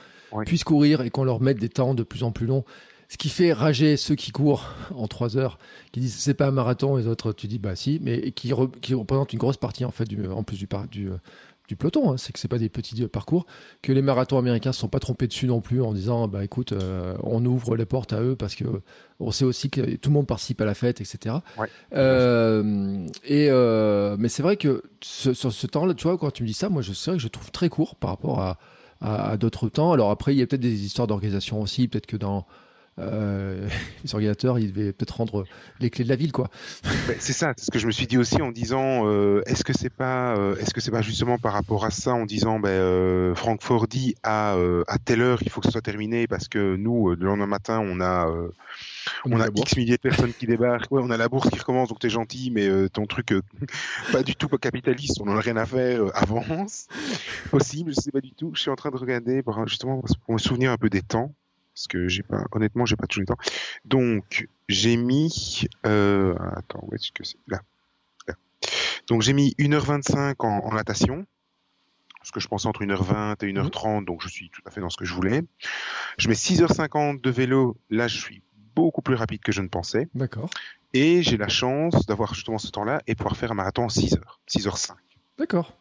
[0.47, 2.65] puissent courir et qu'on leur mette des temps de plus en plus longs
[3.11, 5.59] ce qui fait rager ceux qui courent en trois heures,
[5.91, 8.95] qui disent c'est pas un marathon, les autres tu dis bah si, mais qui, qui
[8.95, 11.11] représentent une grosse partie en fait du, en plus du, du,
[11.67, 12.17] du peloton, hein.
[12.19, 13.47] c'est que c'est pas des petits parcours,
[13.83, 16.71] que les marathons américains se sont pas trompés dessus non plus en disant bah écoute,
[16.71, 18.65] euh, on ouvre les portes à eux parce que
[19.19, 21.35] on sait aussi que tout le monde participe à la fête, etc.
[21.93, 26.45] Euh, et euh, mais c'est vrai que ce, sur ce temps-là, tu vois, quand tu
[26.45, 28.59] me dis ça, moi je sais que je trouve très court par rapport à,
[29.01, 29.91] à d'autres temps.
[29.91, 32.47] Alors après, il y a peut-être des histoires d'organisation aussi, peut-être que dans
[33.01, 33.69] euh,
[34.05, 35.45] les organisateurs, ils devaient peut-être rendre
[35.81, 36.51] les clés de la ville, quoi.
[37.19, 39.73] c'est ça, c'est ce que je me suis dit aussi en disant, euh, est-ce que
[39.73, 43.35] c'est pas, euh, est-ce que c'est pas justement par rapport à ça, en disant, ben,
[43.35, 47.11] Francfort dit à à telle heure, il faut que ce soit terminé parce que nous,
[47.11, 48.31] le lendemain matin, on a
[49.25, 50.91] on, a X milliers de personnes qui débarquent.
[50.91, 53.35] Ouais, on a la bourse qui recommence, donc t'es gentil, mais ton truc
[54.13, 56.03] pas du tout pas capitaliste, on en a rien à faire.
[56.15, 56.89] avance,
[57.51, 58.53] possible, je sais pas du tout.
[58.55, 61.35] Je suis en train de regarder, justement pour me souvenir un peu des temps
[61.81, 63.53] parce que j'ai pas, honnêtement, j'ai pas toujours le temps.
[63.87, 67.39] Donc, j'ai mis, euh, attends, où est-ce que c'est?
[67.49, 67.63] Là,
[69.09, 71.25] Donc, j'ai mis 1h25 en, en, natation,
[72.19, 74.91] parce que je pensais entre 1h20 et 1h30, donc je suis tout à fait dans
[74.91, 75.43] ce que je voulais.
[76.19, 78.43] Je mets 6h50 de vélo, là, je suis
[78.75, 80.07] beaucoup plus rapide que je ne pensais.
[80.15, 80.51] D'accord.
[80.93, 84.21] Et j'ai la chance d'avoir justement ce temps-là et pouvoir faire un marathon en 6h,
[84.47, 84.91] 6h05.
[85.39, 85.73] D'accord.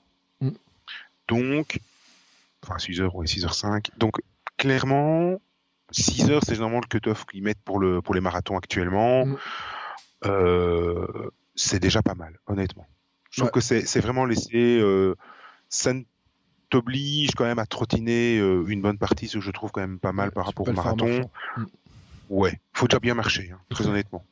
[1.27, 1.81] Donc,
[2.63, 3.89] enfin 6h, oui, 6h05.
[3.97, 4.15] Donc,
[4.55, 5.39] clairement,
[5.91, 9.25] 6 heures, c'est généralement le cut-off qu'ils mettent pour, le, pour les marathons actuellement.
[9.25, 9.37] Mm.
[10.25, 12.87] Euh, c'est déjà pas mal, honnêtement.
[13.31, 14.79] Je trouve que c'est vraiment laissé.
[14.79, 15.15] Euh,
[15.69, 15.93] ça
[16.69, 19.99] t'oblige quand même à trottiner euh, une bonne partie, ce que je trouve quand même
[19.99, 21.29] pas mal par rapport au marathon.
[21.57, 21.65] Mm.
[22.29, 24.23] Ouais, faut déjà bien marcher, hein, très honnêtement.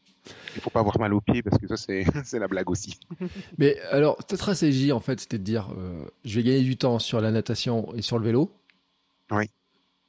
[0.55, 2.05] Il faut pas avoir mal aux pieds parce que ça, c'est
[2.39, 2.99] la blague aussi.
[3.57, 5.69] Mais alors, ta stratégie, en fait, c'était de dire
[6.25, 8.51] je vais gagner du temps sur la natation et sur le vélo.
[9.31, 9.49] Oui.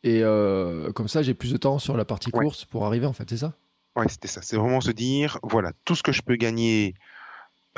[0.04, 3.12] Et euh, comme ça, j'ai plus de temps sur la partie course pour arriver, en
[3.12, 3.54] fait, c'est ça?
[3.96, 4.42] Ouais, c'était ça.
[4.42, 6.94] C'est vraiment se dire, voilà, tout ce que je peux gagner,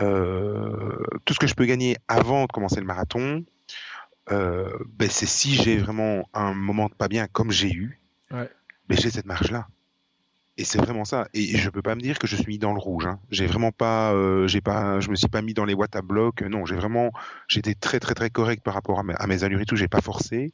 [0.01, 3.45] euh, tout ce que je peux gagner avant de commencer le marathon,
[4.31, 8.51] euh, ben c'est si j'ai vraiment un moment de pas bien comme j'ai eu, ouais.
[8.89, 9.67] ben j'ai cette marge-là.
[10.59, 11.27] Et c'est vraiment ça.
[11.33, 13.07] Et je peux pas me dire que je suis dans le rouge.
[13.07, 13.19] Hein.
[13.31, 14.15] J'ai vraiment pas,
[14.47, 16.43] j'ai pas, je me suis pas mis dans les watts à bloc.
[16.43, 17.13] Non, j'ai vraiment,
[17.49, 19.77] j'étais très très très correct par rapport à mes, à mes allures et tout.
[19.77, 20.53] J'ai pas forcé.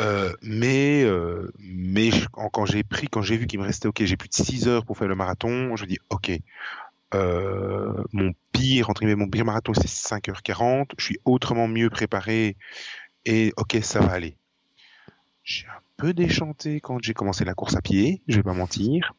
[0.00, 4.16] Euh, mais euh, mais quand, j'ai pris, quand j'ai vu qu'il me restait, ok, j'ai
[4.16, 6.32] plus de 6 heures pour faire le marathon, je dis, ok,
[7.14, 12.56] euh, mon pire, entre guillemets, mon pire marathon, c'est 5h40, je suis autrement mieux préparé,
[13.26, 14.36] et ok, ça va aller.
[15.44, 19.12] J'ai un peu déchanté quand j'ai commencé la course à pied, je vais pas mentir,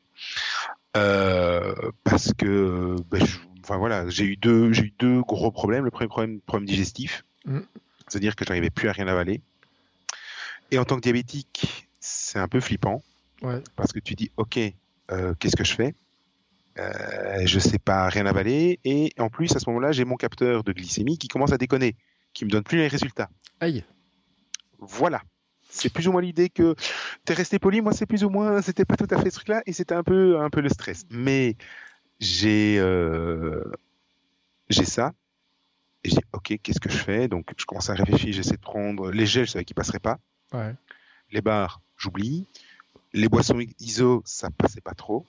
[0.94, 3.24] parce que, ben,
[3.64, 5.86] enfin voilà, j'ai eu deux, j'ai eu deux gros problèmes.
[5.86, 7.60] Le premier problème, problème digestif, mm.
[8.08, 9.42] c'est-à-dire que j'arrivais plus à rien avaler.
[10.72, 13.04] Et en tant que diabétique, c'est un peu flippant.
[13.76, 14.60] Parce que tu dis, OK,
[15.12, 15.96] euh, qu'est-ce que je fais?
[16.80, 18.80] Euh, Je sais pas rien avaler.
[18.86, 21.96] Et en plus, à ce moment-là, j'ai mon capteur de glycémie qui commence à déconner,
[22.34, 23.30] qui me donne plus les résultats.
[23.60, 23.84] Aïe.
[24.80, 25.22] Voilà.
[25.70, 26.76] C'est plus ou moins l'idée que
[27.26, 27.82] tu es resté poli.
[27.82, 30.04] Moi, c'est plus ou moins, c'était pas tout à fait ce truc-là, et c'était un
[30.04, 31.06] peu, un peu le stress.
[31.10, 31.56] Mais
[32.20, 33.64] j'ai, euh,
[34.70, 35.14] j'ai ça.
[36.04, 37.28] Et dis, ok, qu'est-ce que je fais?
[37.28, 40.20] Donc, je commence à réfléchir, j'essaie de prendre les gels, je savais qu'ils passeraient pas.
[40.54, 40.76] Ouais.
[41.32, 42.48] Les bars, j'oublie.
[43.14, 45.26] Les boissons ISO, ça passait pas trop.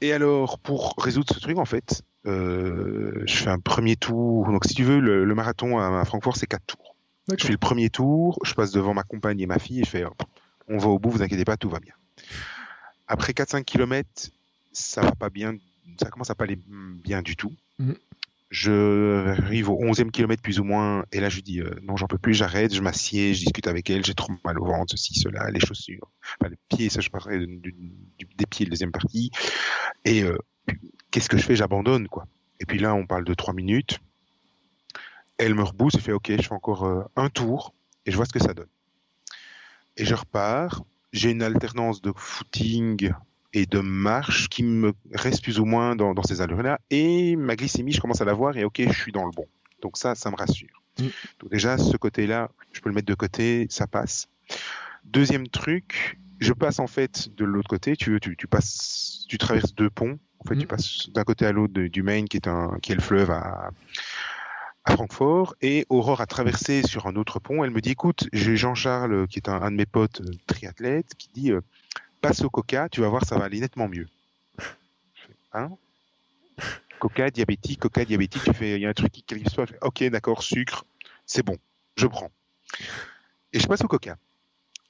[0.00, 4.50] Et alors, pour résoudre ce truc, en fait, euh, je fais un premier tour.
[4.50, 6.96] Donc, si tu veux, le, le marathon à, Francfort, c'est quatre tours.
[7.36, 9.90] Je fais le premier tour, je passe devant ma compagne et ma fille et je
[9.90, 10.04] fais,
[10.68, 11.94] on va au bout, vous inquiétez pas, tout va bien.
[13.06, 14.08] Après 4-5 km,
[14.72, 15.56] ça va pas bien,
[16.00, 17.52] ça commence à pas aller bien du tout.
[17.78, 17.96] Mhm.
[18.52, 22.06] Je arrive au 11e kilomètre plus ou moins, et là je dis euh, non, j'en
[22.06, 25.14] peux plus, j'arrête, je m'assieds, je discute avec elle, j'ai trop mal au ventre, ceci,
[25.18, 29.30] cela, les chaussures, enfin, les pieds, ça je parlerai des pieds, la deuxième partie.
[30.04, 30.36] Et euh,
[31.10, 31.56] qu'est-ce que je fais?
[31.56, 32.26] J'abandonne quoi.
[32.60, 34.00] Et puis là, on parle de 3 minutes.
[35.38, 37.72] Elle me rebousse et fait OK, je fais encore euh, un tour
[38.04, 38.68] et je vois ce que ça donne.
[39.96, 40.84] Et je repars.
[41.12, 43.12] J'ai une alternance de footing
[43.52, 46.80] et de marche qui me reste plus ou moins dans, dans ces allures-là.
[46.90, 49.46] Et ma glycémie, je commence à la voir et OK, je suis dans le bon.
[49.80, 50.82] Donc ça, ça me rassure.
[50.98, 51.06] Mm.
[51.40, 54.28] Donc déjà, ce côté-là, je peux le mettre de côté, ça passe.
[55.04, 57.96] Deuxième truc, je passe en fait de l'autre côté.
[57.96, 60.18] Tu, tu, tu passes, tu traverses deux ponts.
[60.38, 60.60] En fait, Mm.
[60.60, 63.30] tu passes d'un côté à l'autre du Maine, qui est un, qui est le fleuve
[63.30, 63.70] à,
[64.84, 65.54] à Francfort.
[65.60, 67.62] Et Aurore a traversé sur un autre pont.
[67.64, 71.14] Elle me dit, écoute, j'ai Jean-Charles, qui est un, un de mes potes euh, triathlètes,
[71.16, 71.60] qui dit, euh,
[72.22, 74.08] passe au coca, tu vas voir, ça va aller nettement mieux.
[75.52, 75.70] Hein?
[76.98, 79.24] Coca, diabétique, coca, diabétique, tu fais, il y a un truc qui.
[79.28, 80.84] Je fais, ok, d'accord, sucre,
[81.26, 81.56] c'est bon,
[81.96, 82.30] je prends.
[83.52, 84.16] Et je passe au coca.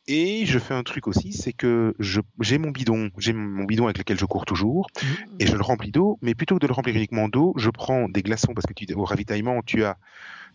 [0.08, 1.94] Et je fais un truc aussi, c'est que
[2.40, 5.36] j'ai mon bidon, j'ai mon bidon avec lequel je cours toujours, Mhm.
[5.40, 8.08] et je le remplis d'eau, mais plutôt que de le remplir uniquement d'eau, je prends
[8.08, 9.96] des glaçons parce que tu, au ravitaillement, tu as.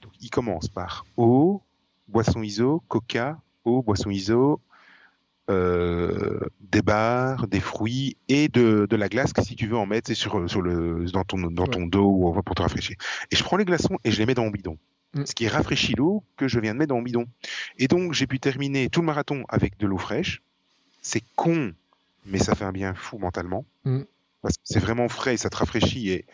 [0.02, 1.64] Donc, il commence par eau,
[2.08, 4.62] boisson iso, coca, eau, boisson iso,
[5.50, 9.86] euh, des barres, des fruits et de, de la glace que si tu veux en
[9.86, 12.98] mettre, c'est sur, sur le, dans ton, dans ton dos ou pour te rafraîchir.
[13.32, 14.78] Et je prends les glaçons et je les mets dans mon bidon.
[15.14, 15.26] Mm.
[15.26, 17.28] Ce qui rafraîchit l'eau que je viens de mettre dans mon bidon.
[17.78, 20.42] Et donc, j'ai pu terminer tout le marathon avec de l'eau fraîche.
[21.02, 21.74] C'est con,
[22.26, 23.66] mais ça fait un bien fou mentalement.
[23.86, 24.02] Mm.
[24.42, 26.26] Parce que c'est vraiment frais et ça te rafraîchit et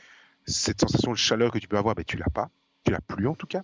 [0.45, 2.49] cette sensation de chaleur que tu peux avoir, ben, tu l'as pas.
[2.83, 3.61] Tu l'as plus en tout cas.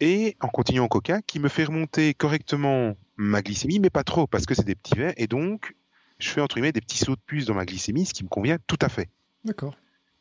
[0.00, 4.26] Et en continuant au coca, qui me fait remonter correctement ma glycémie, mais pas trop,
[4.26, 5.14] parce que c'est des petits verres.
[5.16, 5.74] Et donc,
[6.18, 8.28] je fais entre guillemets des petits sauts de puce dans ma glycémie, ce qui me
[8.28, 9.08] convient tout à fait.
[9.44, 9.76] D'accord.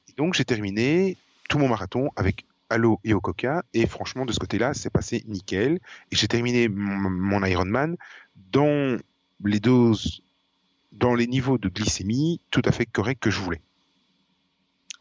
[0.10, 1.18] Et donc, j'ai terminé
[1.50, 3.64] tout mon marathon avec à l'eau et au coca.
[3.74, 5.80] Et franchement, de ce côté-là, c'est passé nickel.
[6.12, 7.98] Et j'ai terminé mon, Ironman
[8.52, 8.98] dans
[9.44, 10.22] les doses,
[10.94, 13.62] dans les niveaux de glycémie tout à fait corrects que je voulais.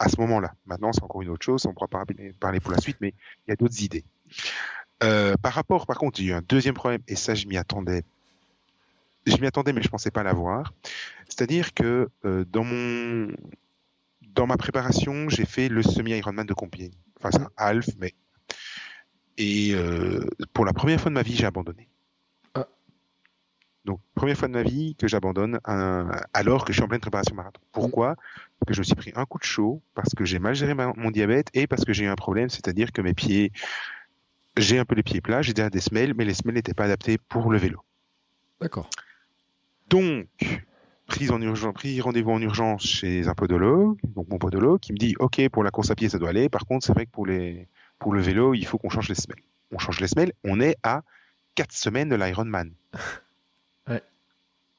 [0.01, 0.55] À ce moment-là.
[0.67, 1.67] Maintenant, c'est encore une autre chose.
[1.67, 3.15] On pourra parler pour la suite, mais
[3.47, 4.05] il y a d'autres idées.
[5.03, 8.05] Euh, par rapport, par contre, j'ai eu un deuxième problème, et ça, je m'y attendais.
[9.27, 10.73] Je m'y attendais, mais je pensais pas l'avoir.
[11.29, 13.29] C'est-à-dire que euh, dans mon
[14.23, 16.93] dans ma préparation, j'ai fait le semi-Ironman de Compiègne.
[17.19, 18.15] Enfin, c'est un half, mais.
[19.39, 21.89] Et euh, pour la première fois de ma vie, j'ai abandonné.
[22.55, 22.67] Ah.
[23.85, 27.01] Donc, première fois de ma vie que j'abandonne un- alors que je suis en pleine
[27.01, 27.61] préparation marathon.
[27.73, 28.17] Pourquoi?
[28.59, 30.75] Parce que je me suis pris un coup de chaud, parce que j'ai mal géré
[30.75, 33.53] ma- mon diabète et parce que j'ai eu un problème, c'est-à-dire que mes pieds.
[34.57, 36.85] J'ai un peu les pieds plats, j'ai déjà des semelles, mais les semelles n'étaient pas
[36.85, 37.81] adaptées pour le vélo.
[38.61, 38.91] D'accord.
[39.89, 40.27] Donc,
[41.07, 44.99] prise en urgence, pris rendez-vous en urgence chez un podologue, donc mon podologue, qui me
[44.99, 46.49] dit, OK, pour la course à pied, ça doit aller.
[46.49, 49.15] Par contre, c'est vrai que pour les, pour le vélo, il faut qu'on change les
[49.15, 49.43] semelles.
[49.73, 50.33] On change les semelles.
[50.45, 51.03] On est à
[51.55, 52.73] 4 semaines de l'Ironman.
[53.89, 54.03] Ouais.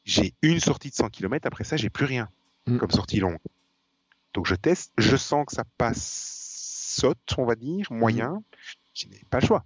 [0.05, 1.45] J'ai une sortie de 100 km.
[1.47, 2.29] Après ça, j'ai plus rien
[2.67, 2.77] Mm.
[2.77, 3.39] comme sortie longue.
[4.35, 4.93] Donc, je teste.
[4.99, 8.43] Je sens que ça passe, saute, on va dire, moyen.
[9.01, 9.65] Je n'ai pas le choix.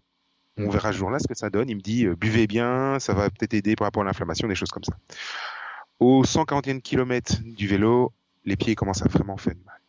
[0.57, 1.69] On verra ce jour-là ce que ça donne.
[1.69, 4.55] Il me dit, euh, buvez bien, ça va peut-être aider par rapport à l'inflammation, des
[4.55, 4.93] choses comme ça.
[5.99, 8.13] Au 140e kilomètre du vélo,
[8.45, 9.79] les pieds commencent à vraiment faire mal.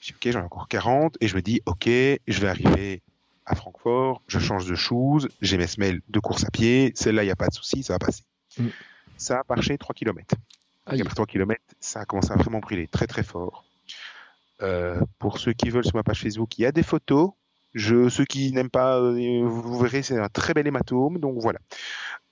[0.00, 3.02] Je dis, ok, j'en ai encore 40, et je me dis, ok, je vais arriver
[3.44, 7.26] à Francfort, je change de shoes, j'ai mes semelles de course à pied, celle-là, il
[7.26, 8.24] n'y a pas de souci, ça va passer.
[8.58, 8.66] Mm.
[9.16, 10.34] Ça a marché 3 km.
[10.86, 11.00] Aïe.
[11.00, 13.64] Après 3 km, ça a commencé à vraiment brûler très très fort.
[14.62, 17.30] Euh, pour ceux qui veulent sur ma page Facebook, il y a des photos.
[17.76, 21.18] Je, ceux qui n'aiment pas, euh, vous verrez, c'est un très bel hématome.
[21.18, 21.58] Donc voilà.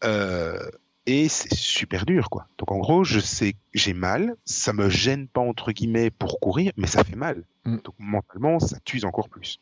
[0.02, 0.58] Euh,
[1.06, 2.48] et c'est super dur, quoi.
[2.56, 6.72] Donc en gros, je sais, j'ai mal, ça me gêne pas entre guillemets pour courir,
[6.78, 7.44] mais ça fait mal.
[7.66, 7.76] Mm.
[7.84, 9.60] Donc mentalement, ça tue encore plus.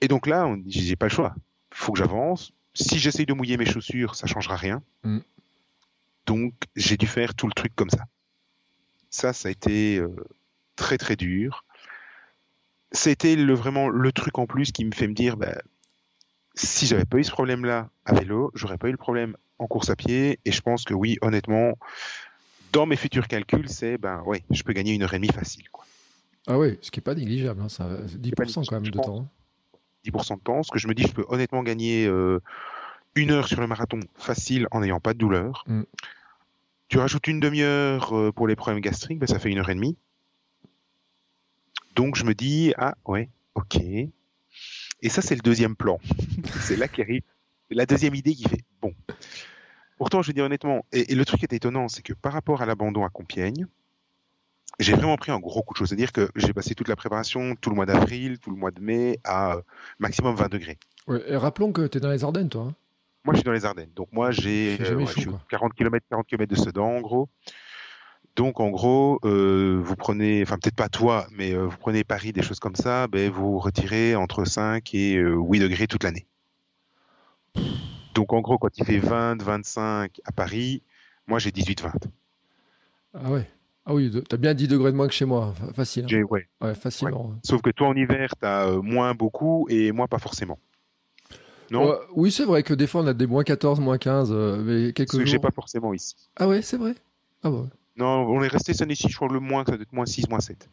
[0.00, 1.36] Et donc là, on j'ai pas le choix.
[1.72, 2.52] Faut que j'avance.
[2.74, 4.82] Si j'essaye de mouiller mes chaussures, ça changera rien.
[5.04, 5.20] Mm.
[6.26, 8.04] Donc j'ai dû faire tout le truc comme ça.
[9.10, 10.16] Ça, ça a été euh,
[10.74, 11.64] très très dur.
[12.94, 15.54] C'était le, vraiment le truc en plus qui me fait me dire, bah,
[16.54, 19.90] si j'avais pas eu ce problème-là à vélo, j'aurais pas eu le problème en course
[19.90, 20.38] à pied.
[20.44, 21.76] Et je pense que oui, honnêtement,
[22.72, 25.68] dans mes futurs calculs, c'est ben ouais, je peux gagner une heure et demie facile.
[25.70, 25.84] Quoi.
[26.46, 29.28] Ah oui, ce qui n'est pas négligeable, hein, ça, 10% quand même de temps.
[30.06, 30.36] 10% hein.
[30.36, 32.40] de temps, ce que je me dis, je peux honnêtement gagner euh,
[33.14, 35.64] une heure sur le marathon facile en n'ayant pas de douleur.
[35.66, 35.82] Mm.
[36.88, 39.74] Tu rajoutes une demi-heure euh, pour les problèmes gastriques, ben, ça fait une heure et
[39.74, 39.96] demie.
[41.94, 43.76] Donc je me dis, ah ouais, ok.
[43.80, 45.98] Et ça, c'est le deuxième plan.
[46.60, 47.22] c'est là qu'arrive
[47.70, 48.94] la deuxième idée qui fait, bon.
[49.96, 52.62] Pourtant, je veux dire honnêtement, et, le truc qui est étonnant, c'est que par rapport
[52.62, 53.66] à l'abandon à Compiègne,
[54.80, 55.86] j'ai vraiment pris un gros coup de chaud.
[55.86, 58.80] C'est-à-dire que j'ai passé toute la préparation, tout le mois d'avril, tout le mois de
[58.80, 59.58] mai, à
[59.98, 60.78] maximum 20 degrés.
[61.26, 62.68] et rappelons que tu es dans les Ardennes, toi.
[62.68, 62.74] Hein.
[63.24, 63.92] moi, je suis dans les Ardennes.
[63.94, 64.78] Donc, moi, j'ai
[65.48, 67.28] 40 km, 40 km de Sedan, en gros.
[68.36, 72.32] Donc en gros, euh, vous prenez, enfin peut-être pas toi, mais euh, vous prenez Paris,
[72.32, 76.26] des choses comme ça, ben, vous retirez entre 5 et 8 euh, degrés toute l'année.
[78.14, 80.82] Donc en gros, quand il fait 20, 25 à Paris,
[81.28, 81.92] moi j'ai 18, 20.
[83.14, 83.48] Ah ouais.
[83.86, 86.06] Ah oui, t'as bien 10 degrés de moins que chez moi, facile.
[86.10, 86.22] Hein.
[86.22, 86.48] Ouais.
[86.60, 86.74] ouais.
[86.74, 87.34] facilement.
[87.44, 90.58] Sauf que toi en hiver, t'as moins beaucoup et moi pas forcément.
[91.70, 91.98] Non?
[92.14, 94.32] Oui, c'est vrai que des fois on a des moins 14, moins 15,
[94.64, 96.16] mais quelques Ce que j'ai pas forcément ici.
[96.36, 96.94] Ah ouais, c'est vrai.
[97.44, 97.68] Ah ouais.
[97.96, 100.28] Non, on est resté cette année-ci, je crois le moins, ça doit être moins 6,
[100.28, 100.68] moins 7.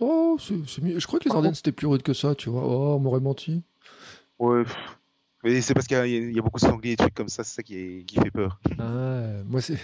[0.00, 0.98] Oh, c'est mieux.
[0.98, 2.62] Je crois que les Ardennes, c'était plus rude que ça, tu vois.
[2.64, 3.62] Oh, on m'aurait menti.
[4.38, 4.64] Ouais.
[5.44, 7.62] Mais c'est parce qu'il y, a beaucoup de sangliers et trucs comme ça, c'est ça
[7.62, 8.58] qui, qui, fait peur.
[8.78, 9.78] Ah, moi c'est.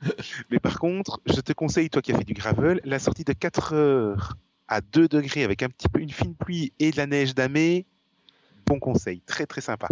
[0.50, 3.32] Mais par contre, je te conseille, toi qui as fait du gravel, la sortie de
[3.32, 7.06] 4 heures à 2 degrés avec un petit peu une fine pluie et de la
[7.06, 7.86] neige damée,
[8.66, 9.88] bon conseil, très très sympa.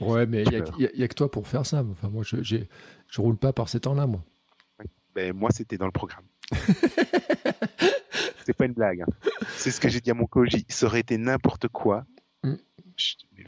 [0.00, 1.84] Ouais, mais il n'y a, que toi pour faire ça.
[1.90, 4.22] Enfin, moi, je, je roule pas par ces temps-là, moi.
[5.14, 6.24] Ben, moi, c'était dans le programme.
[8.44, 9.02] c'est pas une blague.
[9.02, 9.30] Hein.
[9.56, 10.64] C'est ce que j'ai dit à mon koji.
[10.68, 12.04] Ça aurait été n'importe quoi.
[12.42, 12.54] Mm.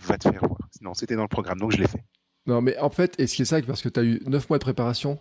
[0.00, 0.60] va te faire voir.
[0.80, 2.04] Non, c'était dans le programme, donc je l'ai fait.
[2.46, 4.58] Non, mais en fait, est-ce que c'est ça parce que tu as eu 9 mois
[4.58, 5.18] de préparation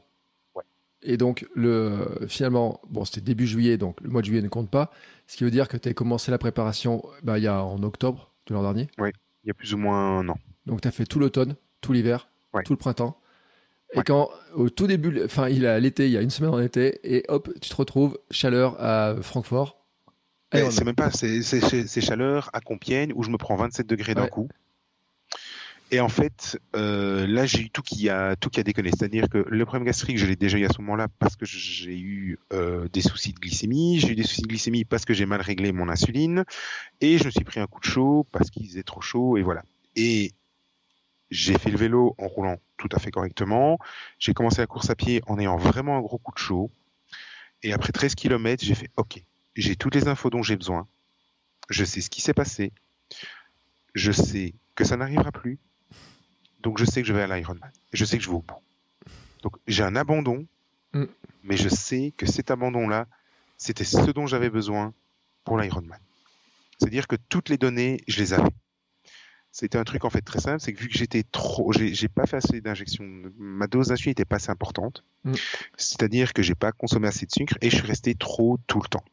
[0.55, 0.63] Ouais.
[1.01, 4.69] Et donc, le, finalement, bon, c'était début juillet, donc le mois de juillet ne compte
[4.69, 4.91] pas.
[5.27, 7.81] Ce qui veut dire que tu as commencé la préparation bah, il y a en
[7.83, 9.11] octobre de l'an dernier Oui,
[9.43, 10.37] il y a plus ou moins un an.
[10.65, 12.29] Donc, tu as fait tout l'automne, tout l'hiver,
[12.65, 13.17] tout le printemps.
[13.95, 16.59] Et quand, au tout début, enfin, il a l'été, il y a une semaine en
[16.59, 19.79] été, et hop, tu te retrouves chaleur à Francfort.
[20.51, 24.49] C'est même pas, c'est chaleur à Compiègne où je me prends 27 degrés d'un coup.
[25.93, 28.89] Et en fait, euh, là, j'ai eu tout qui a tout qui a déconné.
[28.89, 31.99] C'est-à-dire que le problème gastrique, je l'ai déjà eu à ce moment-là parce que j'ai
[31.99, 33.99] eu euh, des soucis de glycémie.
[33.99, 36.45] J'ai eu des soucis de glycémie parce que j'ai mal réglé mon insuline.
[36.99, 39.37] Et je me suis pris un coup de chaud parce qu'il faisait trop chaud.
[39.37, 39.63] Et voilà.
[39.95, 40.31] Et
[41.33, 43.79] j'ai fait le vélo en roulant tout à fait correctement.
[44.19, 46.69] J'ai commencé la course à pied en ayant vraiment un gros coup de chaud.
[47.63, 49.23] Et après 13 km, j'ai fait OK,
[49.55, 50.87] j'ai toutes les infos dont j'ai besoin.
[51.69, 52.71] Je sais ce qui s'est passé.
[53.95, 55.57] Je sais que ça n'arrivera plus.
[56.61, 57.71] Donc je sais que je vais à l'Ironman.
[57.93, 58.61] Je sais que je vais au bout.
[59.41, 60.45] Donc j'ai un abandon,
[60.93, 61.05] mm.
[61.43, 63.07] mais je sais que cet abandon-là,
[63.57, 64.93] c'était ce dont j'avais besoin
[65.45, 65.99] pour l'Ironman.
[66.77, 68.49] C'est-à-dire que toutes les données, je les avais.
[69.53, 72.25] C'était un truc en fait très simple, c'est que vu que j'étais trop, j'ai pas
[72.25, 73.05] fait assez d'injections,
[73.37, 75.03] ma dose d'insuline était pas assez importante.
[75.25, 75.33] Mm.
[75.77, 78.87] C'est-à-dire que j'ai pas consommé assez de sucre et je suis resté trop tout le
[78.87, 79.03] temps.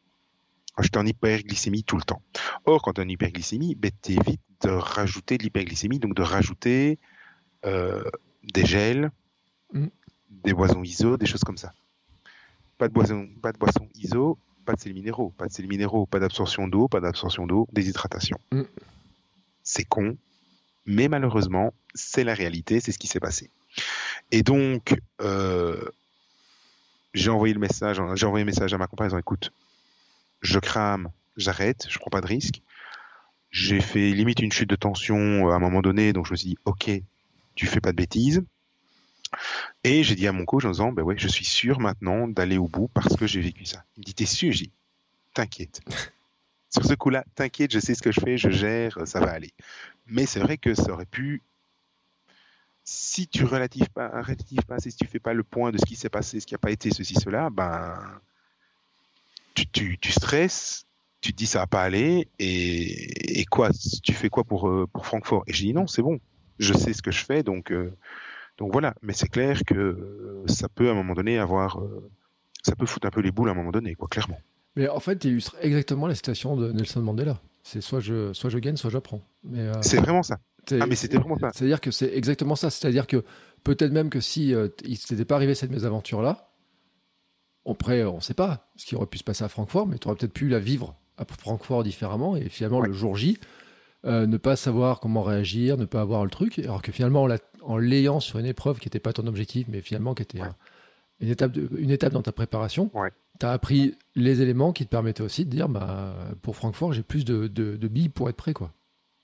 [0.81, 2.23] J'étais en hyperglycémie tout le temps.
[2.65, 6.99] Or, quand tu es en hyperglycémie, ben, t'évites de rajouter de l'hyperglycémie, donc de rajouter
[7.67, 8.03] euh,
[8.55, 9.11] des gels,
[9.75, 9.89] mm.
[10.31, 11.75] des boissons ISO, des choses comme ça.
[12.79, 16.07] Pas de boisson, pas de boisson ISO, pas de sels minéraux, pas de sels minéraux,
[16.07, 18.39] pas d'absorption d'eau, pas d'absorption d'eau, déshydratation.
[18.53, 18.63] Mm.
[19.63, 20.17] C'est con,
[20.87, 23.51] mais malheureusement, c'est la réalité, c'est ce qui s'est passé.
[24.31, 25.81] Et donc, euh,
[27.15, 29.53] j'ai envoyé le message, j'ai envoyé un message à ma compagne en disant écoute,
[30.41, 32.63] je crame, j'arrête, je prends pas de risque.
[33.51, 36.37] J'ai fait limite une chute de tension euh, à un moment donné, donc je me
[36.37, 36.91] suis dit ok,
[37.57, 38.43] tu fais pas de bêtises.
[39.85, 42.59] Et j'ai dit à mon coach en disant ben ouais, je suis sûr maintenant d'aller
[42.59, 43.85] au bout parce que j'ai vécu ça.
[43.97, 44.71] Il me dit t'es sûr J'ai
[45.35, 45.81] t'inquiète.
[46.71, 49.53] Sur ce coup-là, t'inquiète, je sais ce que je fais, je gère, ça va aller.
[50.07, 51.43] Mais c'est vrai que ça aurait pu,
[52.85, 55.97] si tu relatives pas, relatives pas, si tu fais pas le point de ce qui
[55.97, 57.99] s'est passé, ce qui n'a pas été, ceci, cela, ben,
[59.55, 60.87] tu, tu, stresses,
[61.21, 63.71] tu te dis ça va pas aller, et, et quoi,
[64.03, 65.43] tu fais quoi pour, euh, pour Francfort?
[65.49, 66.21] Et j'ai dit non, c'est bon,
[66.61, 67.93] je sais ce que je fais, donc, euh,
[68.59, 68.95] donc voilà.
[69.03, 71.81] Mais c'est clair que euh, ça peut à un moment donné avoir,
[72.63, 74.39] ça peut foutre un peu les boules à un moment donné, quoi, clairement.
[74.81, 77.39] Mais en fait, il illustre exactement la situation de Nelson Mandela.
[77.63, 79.21] C'est soit je, soit je gagne, soit j'apprends.
[79.55, 80.39] Euh, c'est vraiment ça.
[80.71, 81.51] Ah, mais c'était vraiment ça.
[81.53, 82.71] C'est-à-dire que c'est exactement ça.
[82.71, 83.23] C'est-à-dire que
[83.63, 86.51] peut-être même que si euh, il s'était pas arrivé cette mésaventure-là,
[87.69, 90.09] après, on ne sait pas ce qui aurait pu se passer à Francfort, mais tu
[90.09, 93.37] aurais peut-être pu la vivre à Francfort différemment et finalement le jour J,
[94.07, 97.29] euh, ne pas savoir comment réagir, ne pas avoir le truc, alors que finalement
[97.61, 100.41] en l'ayant sur une épreuve qui n'était pas ton objectif, mais finalement qui était
[101.21, 102.91] une étape, de, une étape dans ta préparation.
[102.95, 103.11] Ouais.
[103.39, 107.03] Tu as appris les éléments qui te permettaient aussi de dire bah, pour Francfort, j'ai
[107.03, 108.53] plus de, de, de billes pour être prêt.
[108.53, 108.73] Quoi.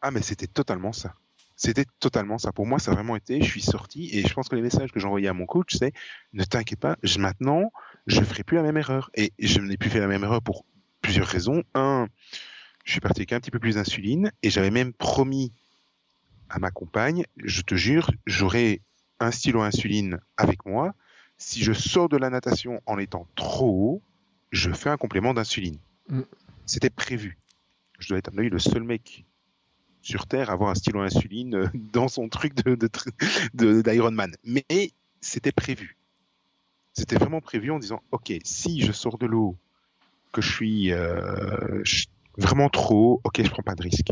[0.02, 1.14] Ah, mais c'était totalement ça.
[1.56, 2.52] C'était totalement ça.
[2.52, 4.92] Pour moi, ça a vraiment été, je suis sorti et je pense que les messages
[4.92, 5.92] que j'envoyais à mon coach, c'est
[6.34, 7.72] ne t'inquiète pas, je, maintenant,
[8.06, 9.10] je ferai plus la même erreur.
[9.14, 10.66] Et je n'ai plus fait la même erreur pour
[11.00, 11.62] plusieurs raisons.
[11.74, 12.08] Un,
[12.84, 15.52] je suis parti avec un petit peu plus d'insuline et j'avais même promis
[16.50, 18.82] à ma compagne, je te jure, j'aurai
[19.18, 20.94] un stylo insuline avec moi.
[21.38, 24.02] Si je sors de la natation en étant trop haut,
[24.52, 25.78] je fais un complément d'insuline.
[26.08, 26.22] Mm.
[26.64, 27.38] C'était prévu.
[27.98, 29.24] Je dois être à mon avis le seul mec
[30.02, 32.76] sur Terre à avoir un stylo insuline euh, dans son truc de,
[33.54, 34.32] de, d'Ironman.
[34.44, 34.64] Mais
[35.20, 35.96] c'était prévu.
[36.92, 39.56] C'était vraiment prévu en disant, OK, si je sors de l'eau,
[40.32, 42.06] que je suis euh, je-
[42.38, 44.08] vraiment trop haut, OK, je prends pas de risque.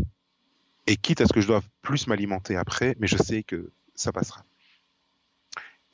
[0.87, 4.13] Et quitte à ce que je doive plus m'alimenter après, mais je sais que ça
[4.13, 4.45] passera.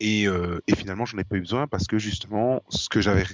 [0.01, 3.27] Et, euh, et finalement, j'en ai pas eu besoin parce que justement, ce que j'avais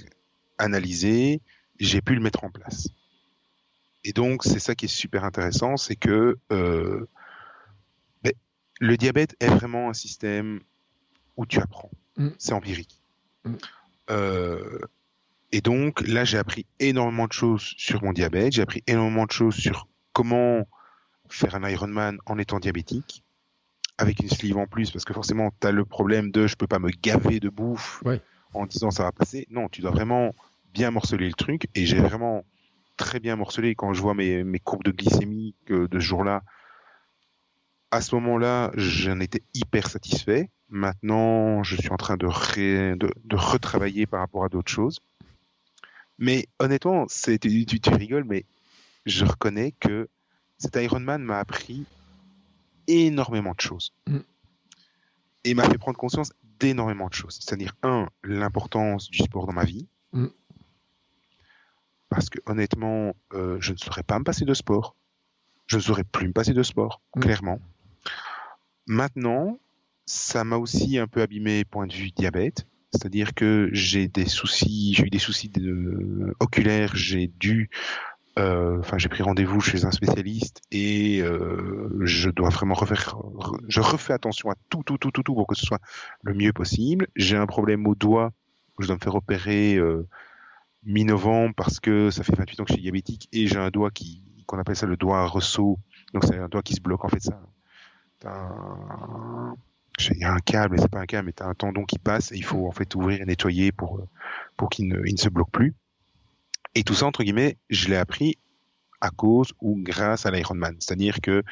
[0.57, 1.41] analysé,
[1.79, 2.89] j'ai pu le mettre en place.
[4.03, 7.07] Et donc, c'est ça qui est super intéressant, c'est que euh,
[8.23, 8.33] ben,
[8.79, 10.61] le diabète est vraiment un système
[11.35, 11.91] où tu apprends.
[12.17, 12.29] Mm.
[12.37, 13.01] C'est empirique.
[13.45, 13.53] Mm.
[14.09, 14.79] Euh,
[15.51, 18.53] et donc, là, j'ai appris énormément de choses sur mon diabète.
[18.53, 20.67] J'ai appris énormément de choses sur comment
[21.29, 23.23] faire un Ironman en étant diabétique,
[23.97, 26.67] avec une sleeve en plus, parce que forcément, tu as le problème de je peux
[26.67, 28.21] pas me gaver de bouffe Ouais.
[28.53, 29.47] en disant ça va passer.
[29.49, 30.35] Non, tu dois vraiment
[30.73, 31.67] bien morceler le truc.
[31.75, 32.45] Et j'ai vraiment
[32.95, 36.43] très bien morcelé quand je vois mes, mes courbes de glycémie de ce jour-là.
[37.91, 40.49] À ce moment-là, j'en étais hyper satisfait.
[40.69, 44.99] Maintenant, je suis en train de, ré- de, de retravailler par rapport à d'autres choses.
[46.19, 47.39] Mais honnêtement, tu,
[47.79, 48.45] tu rigoles, mais
[49.05, 50.09] je reconnais que
[50.57, 51.85] cet Ironman m'a appris
[52.87, 53.93] énormément de choses.
[54.07, 54.17] Mm.
[55.43, 57.37] Et m'a fait prendre conscience d'énormément de choses.
[57.41, 59.87] C'est-à-dire, un, l'importance du sport dans ma vie.
[60.13, 60.27] Mm.
[62.09, 64.95] Parce que honnêtement, euh, je ne saurais pas me passer de sport.
[65.67, 67.19] Je ne saurais plus me passer de sport, Mm.
[67.21, 67.59] clairement.
[68.87, 69.59] Maintenant,
[70.05, 72.65] ça m'a aussi un peu abîmé point de vue diabète.
[72.93, 77.69] C'est-à-dire que j'ai des soucis, j'ai eu des soucis de- oculaires, j'ai dû,
[78.79, 83.81] enfin j'ai pris rendez-vous chez un spécialiste et euh, je dois vraiment refaire, re- je
[83.81, 85.79] refais attention à tout, tout, tout, tout, tout pour que ce soit
[86.23, 87.07] le mieux possible.
[87.15, 88.33] J'ai un problème au doigt,
[88.79, 90.07] je dois me faire opérer euh,
[90.83, 93.91] mi-novembre parce que ça fait 28 ans que je suis diabétique et j'ai un doigt
[93.91, 95.79] qui, qu'on appelle ça le doigt ressaut,
[96.13, 97.41] donc c'est un doigt qui se bloque en fait ça.
[100.11, 101.99] Il y a un câble, mais c'est pas un câble, mais t'as un tendon qui
[101.99, 103.99] passe et il faut en fait ouvrir et nettoyer pour
[104.55, 105.75] pour qu'il ne, il ne se bloque plus.
[106.77, 108.37] Et tout ça entre guillemets, je l'ai appris
[109.01, 110.75] à cause ou grâce à l'Ironman.
[110.79, 111.43] C'est-à-dire que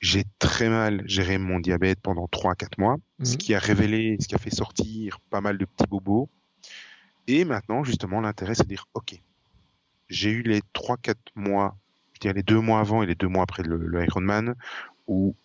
[0.00, 3.38] j'ai très mal géré mon diabète pendant 3-4 mois, ce Mhm.
[3.38, 6.28] qui a révélé, ce qui a fait sortir pas mal de petits bobos.
[7.26, 9.20] Et maintenant, justement, l'intérêt, c'est de dire, OK,
[10.08, 11.76] j'ai eu les 3-4 mois,
[12.14, 14.54] je dirais les deux mois avant et les deux mois après le, le Ironman,
[15.06, 15.36] où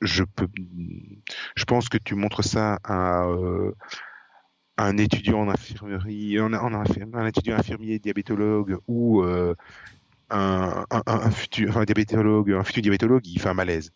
[0.00, 0.48] je peux,
[1.56, 4.07] je pense que tu montres ça à, euh, à
[4.78, 9.54] un étudiant en infirmerie, en, en infirm- un étudiant infirmier diabétologue ou euh,
[10.30, 13.92] un, un, un- un futur, un diabétologue, un futur diabétologue, il fait un malaise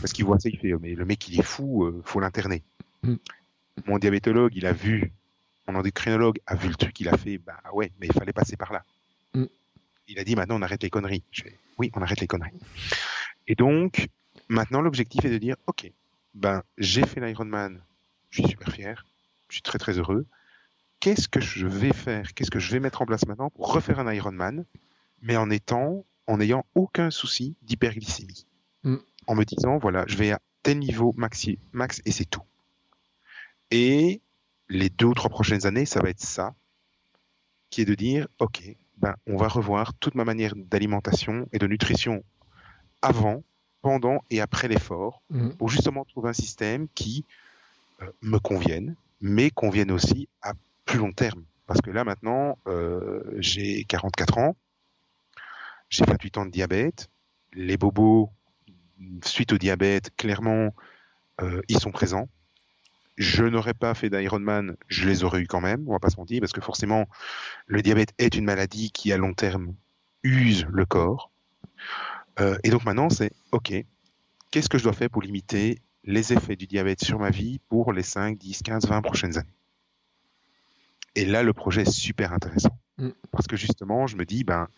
[0.00, 2.20] parce qu'il voit ça, il fait, oh, mais le mec il est fou, euh, faut
[2.20, 2.62] l'interner.
[3.02, 3.14] Mm.
[3.86, 5.12] Mon diabétologue, il a vu,
[5.68, 8.56] mon endocrinologue a vu le truc, il a fait, bah ouais, mais il fallait passer
[8.56, 8.82] par là.
[9.34, 9.44] Mm.
[10.08, 11.24] Il a dit, maintenant on arrête les conneries.
[11.30, 12.58] Je fais, oui, on arrête les conneries.
[13.48, 14.08] Et donc,
[14.48, 15.90] maintenant l'objectif est de dire, ok,
[16.34, 17.80] ben j'ai fait l'Ironman,
[18.30, 19.04] je suis super fier,
[19.48, 20.26] je suis très très heureux.
[21.00, 22.32] Qu'est-ce que je vais faire?
[22.34, 24.64] Qu'est-ce que je vais mettre en place maintenant pour refaire un Ironman,
[25.22, 28.46] mais en étant, en n'ayant aucun souci d'hyperglycémie,
[28.82, 28.96] Mm.
[29.26, 32.42] en me disant voilà, je vais à tel niveau maxi, max et c'est tout.
[33.70, 34.20] Et
[34.68, 36.54] les deux ou trois prochaines années, ça va être ça,
[37.70, 38.62] qui est de dire ok,
[38.98, 42.24] ben on va revoir toute ma manière d'alimentation et de nutrition
[43.02, 43.42] avant,
[43.82, 45.56] pendant et après l'effort Mhm.
[45.56, 47.24] pour justement trouver un système qui
[48.02, 50.52] euh, me convienne, mais convienne aussi à
[50.84, 51.44] plus long terme.
[51.66, 54.56] Parce que là maintenant, euh, j'ai 44 ans,
[55.88, 57.08] j'ai 28 ans de diabète,
[57.52, 58.30] les bobos
[59.24, 60.74] suite au diabète, clairement,
[61.40, 62.28] euh, ils sont présents.
[63.16, 66.16] Je n'aurais pas fait d'Ironman, je les aurais eu quand même, on va pas se
[66.16, 67.06] mentir, parce que forcément,
[67.66, 69.74] le diabète est une maladie qui, à long terme,
[70.22, 71.30] use le corps.
[72.40, 73.72] Euh, et donc maintenant, c'est OK,
[74.50, 77.92] qu'est-ce que je dois faire pour limiter les effets du diabète sur ma vie pour
[77.92, 79.54] les 5, 10, 15, 20 prochaines années
[81.16, 82.78] Et là, le projet est super intéressant.
[82.98, 83.10] Mm.
[83.32, 84.68] Parce que justement, je me dis, ben,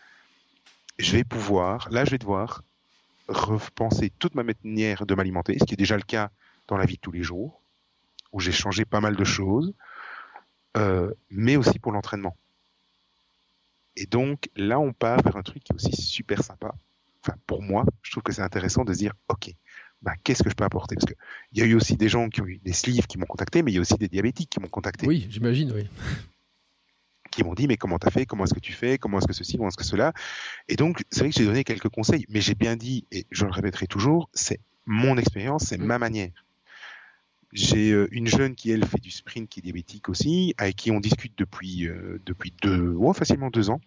[0.97, 2.63] je vais pouvoir, là, je vais devoir
[3.27, 6.31] repenser toute ma manière de m'alimenter, ce qui est déjà le cas
[6.67, 7.61] dans la vie de tous les jours,
[8.31, 9.73] où j'ai changé pas mal de choses.
[10.77, 12.37] euh, mais aussi pour l'entraînement.
[13.95, 16.73] Et donc là, on part vers un truc qui est aussi super sympa.
[17.21, 19.51] Enfin, pour moi, je trouve que c'est intéressant de se dire, ok,
[20.01, 20.95] bah, qu'est-ce que je peux apporter?
[20.95, 23.25] Parce qu'il y a eu aussi des gens qui ont eu des sleeves qui m'ont
[23.25, 25.05] contacté, mais il y a aussi des diabétiques qui m'ont contacté.
[25.05, 25.87] Oui, j'imagine, oui.
[27.31, 28.25] Qui m'ont dit, mais comment t'as fait?
[28.25, 28.97] Comment est-ce que tu fais?
[28.97, 29.57] Comment est-ce que ceci?
[29.57, 30.13] Comment est-ce que cela?
[30.67, 33.45] Et donc, c'est vrai que j'ai donné quelques conseils, mais j'ai bien dit, et je
[33.45, 36.31] le répéterai toujours, c'est mon expérience, c'est ma manière.
[37.51, 40.91] J'ai euh, une jeune qui, elle, fait du sprint, qui est diabétique aussi, avec qui
[40.91, 43.81] on discute depuis, euh, depuis deux, ouais, facilement deux ans.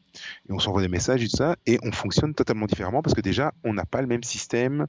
[0.49, 3.21] Et on s'envoie des messages et tout ça, et on fonctionne totalement différemment parce que
[3.21, 4.87] déjà, on n'a pas le même système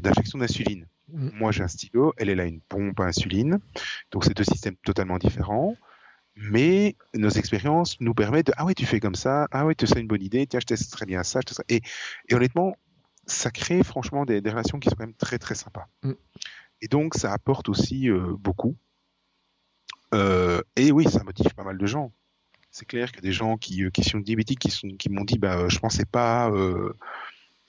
[0.00, 0.86] d'injection d'insuline.
[1.08, 1.30] Mm.
[1.34, 3.58] Moi, j'ai un stylo, elle, elle a une pompe à insuline.
[4.10, 5.76] Donc, c'est deux systèmes totalement différents.
[6.36, 9.86] Mais nos expériences nous permettent de, ah ouais, tu fais comme ça, ah ouais, tu
[9.86, 11.54] as une bonne idée, tiens, je testerai bien ça, je.
[11.70, 11.80] Et,
[12.28, 12.76] et honnêtement,
[13.26, 15.88] ça crée franchement des, des, relations qui sont quand même très très sympas.
[16.02, 16.12] Mm.
[16.82, 18.76] Et donc ça apporte aussi euh, beaucoup.
[20.14, 22.12] Euh, et oui, ça motive pas mal de gens.
[22.70, 25.08] C'est clair qu'il y a des gens qui, euh, qui sont diabétiques qui, sont, qui
[25.08, 26.92] m'ont dit bah je pensais pas, euh,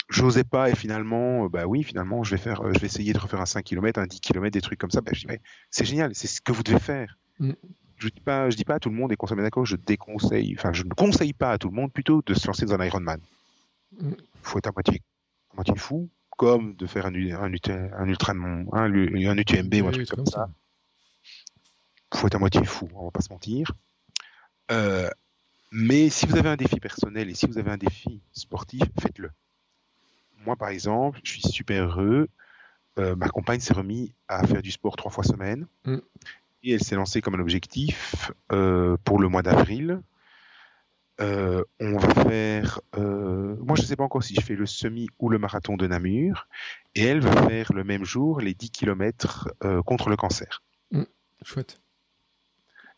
[0.10, 3.42] j'osais pas et finalement bah oui finalement je vais faire, je vais essayer de refaire
[3.42, 5.02] un 5 km, un 10 km, des trucs comme ça.
[5.02, 5.36] Bah, je dis
[5.70, 7.18] c'est génial, c'est ce que vous devez faire.
[7.40, 7.54] Mm.
[7.98, 10.56] Je dis pas, je dis pas à tout le monde et qu'on d'accord, je déconseille,
[10.58, 12.86] enfin je ne conseille pas à tout le monde plutôt de se lancer dans un
[12.86, 13.20] Ironman.
[14.00, 14.14] Mm.
[14.44, 15.02] Faut être à moitié
[15.56, 18.06] moitié fou, comme de faire un, un, un un,
[18.74, 20.50] un UTMB Oui, ou un truc comme comme ça.
[22.14, 23.72] Faut être à moitié fou, on va pas se mentir.
[24.72, 25.10] Euh,
[25.72, 29.32] mais si vous avez un défi personnel et si vous avez un défi sportif, faites-le.
[30.46, 32.28] Moi, par exemple, je suis super heureux.
[33.00, 35.68] Euh, ma compagne s'est remise à faire du sport trois fois semaine.
[35.86, 35.98] Mm.
[36.64, 40.02] Et elle s'est lancée comme un objectif euh, pour le mois d'avril.
[41.20, 42.80] Euh, on va faire.
[42.96, 45.88] moi, je ne sais pas encore si je fais le semi ou le marathon de
[45.88, 46.48] Namur.
[46.96, 49.50] Et elle va faire le même jour les 10 km
[49.86, 50.64] contre le cancer.
[51.44, 51.80] Chouette.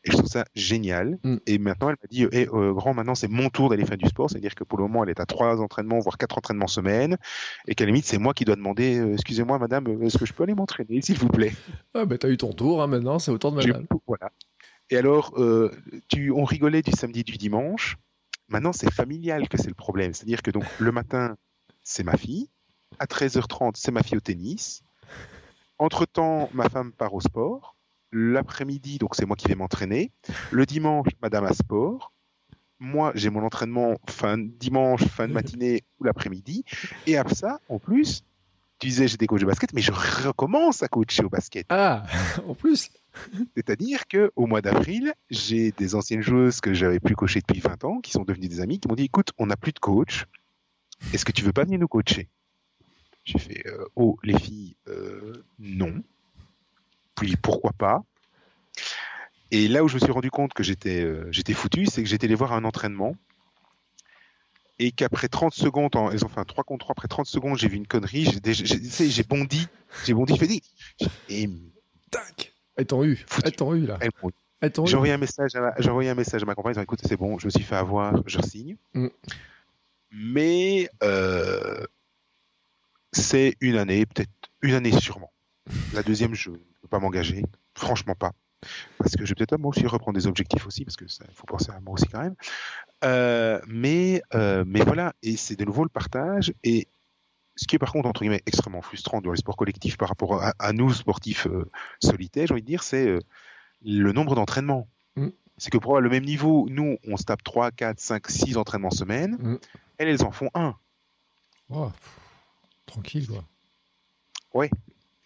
[0.06, 1.18] Et je trouve ça génial.
[1.24, 1.38] Mm.
[1.46, 4.08] Et maintenant, elle m'a dit, Eh, euh, grand, maintenant c'est mon tour d'aller faire du
[4.08, 4.30] sport.
[4.30, 7.18] C'est-à-dire que pour le moment, elle est à trois entraînements, voire quatre entraînements semaine.
[7.68, 10.26] Et qu'à la limite, c'est moi qui dois demander, euh, excusez-moi, madame, euh, est-ce que
[10.26, 11.54] je peux aller m'entraîner, s'il vous plaît?
[11.94, 13.88] Ah, bah, t'as eu ton tour, hein, maintenant, c'est au tour de madame.
[14.08, 14.32] Voilà.
[14.90, 15.72] Et alors, euh,
[16.08, 17.98] tu, on rigolait du samedi, du dimanche.
[18.48, 20.14] Maintenant, c'est familial que c'est le problème.
[20.14, 21.36] C'est-à-dire que donc le matin,
[21.84, 22.50] c'est ma fille.
[22.98, 24.82] À 13h30, c'est ma fille au tennis.
[25.78, 27.76] Entre-temps, ma femme part au sport.
[28.12, 30.12] L'après-midi, donc c'est moi qui vais m'entraîner.
[30.52, 32.12] Le dimanche, madame a sport.
[32.80, 36.64] Moi, j'ai mon entraînement fin dimanche, fin de matinée ou l'après-midi.
[37.08, 38.24] Et à ça, en plus,
[38.80, 41.66] tu disais j'ai des coachs de basket, mais je recommence à coacher au basket.
[41.70, 42.04] Ah,
[42.48, 42.90] en plus.
[43.56, 47.84] C'est-à-dire que au mois d'avril, j'ai des anciennes joueuses que j'avais plus coachées depuis 20
[47.84, 50.26] ans, qui sont devenues des amies, qui m'ont dit écoute, on n'a plus de coach.
[51.14, 52.30] Est-ce que tu veux pas venir nous coacher?
[53.26, 56.02] J'ai fait euh, oh les filles, euh, non.
[57.20, 58.04] Puis pourquoi pas
[59.52, 62.26] Et là où je me suis rendu compte que j'étais euh, foutu, c'est que j'étais
[62.26, 63.16] allé voir un entraînement
[64.82, 67.58] et qu'après 30 secondes, en- elles ont fait un 3 contre 3, après 30 secondes,
[67.58, 69.68] j'ai vu une connerie, j'ai bondi,
[70.06, 70.62] j'ai bondi, j'ai fait dit,
[71.28, 71.50] et
[72.12, 72.54] Tac.
[72.88, 73.26] T'ont eu?
[73.58, 73.98] T'ont eu, là?
[74.86, 77.38] J'ai envoyé un message à ma, envoyé un message à ma compagne écoute c'est bon
[77.40, 79.08] je me suis fait avoir je signe Mm.
[80.12, 81.86] mais euh,
[83.12, 85.32] c'est une année peut-être une année sûrement
[85.94, 86.52] la deuxième je
[86.90, 87.44] pas m'engager
[87.76, 88.34] franchement pas
[88.98, 91.46] parce que je vais peut-être moi aussi reprendre des objectifs aussi parce que ça faut
[91.46, 92.36] penser à moi aussi quand même
[93.06, 96.88] Euh, mais euh, mais voilà et c'est de nouveau le partage et
[97.56, 100.44] ce qui est par contre entre guillemets extrêmement frustrant dans les sports collectifs par rapport
[100.44, 101.72] à, à nous sportifs euh,
[102.02, 103.20] solitaires j'ai envie de dire c'est
[103.86, 105.30] le nombre d'entraînements Mm.
[105.58, 108.58] c'est que pour avoir le même niveau, nous, on se tape 3, 4, 5, 6
[108.58, 109.38] entraînements semaine.
[109.40, 109.58] Mm.
[109.98, 110.76] Elles, elles en font un.
[111.70, 112.20] Oh, pff,
[112.86, 113.44] tranquille, quoi.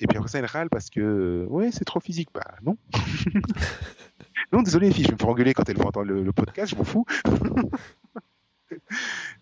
[0.03, 2.27] Et puis après ça, elles râlent parce que, euh, ouais, c'est trop physique.
[2.33, 2.77] Bah non.
[4.51, 6.33] non, désolé les filles, je vais me faire engueuler quand elles vont entendre le, le
[6.33, 7.05] podcast, je m'en fous.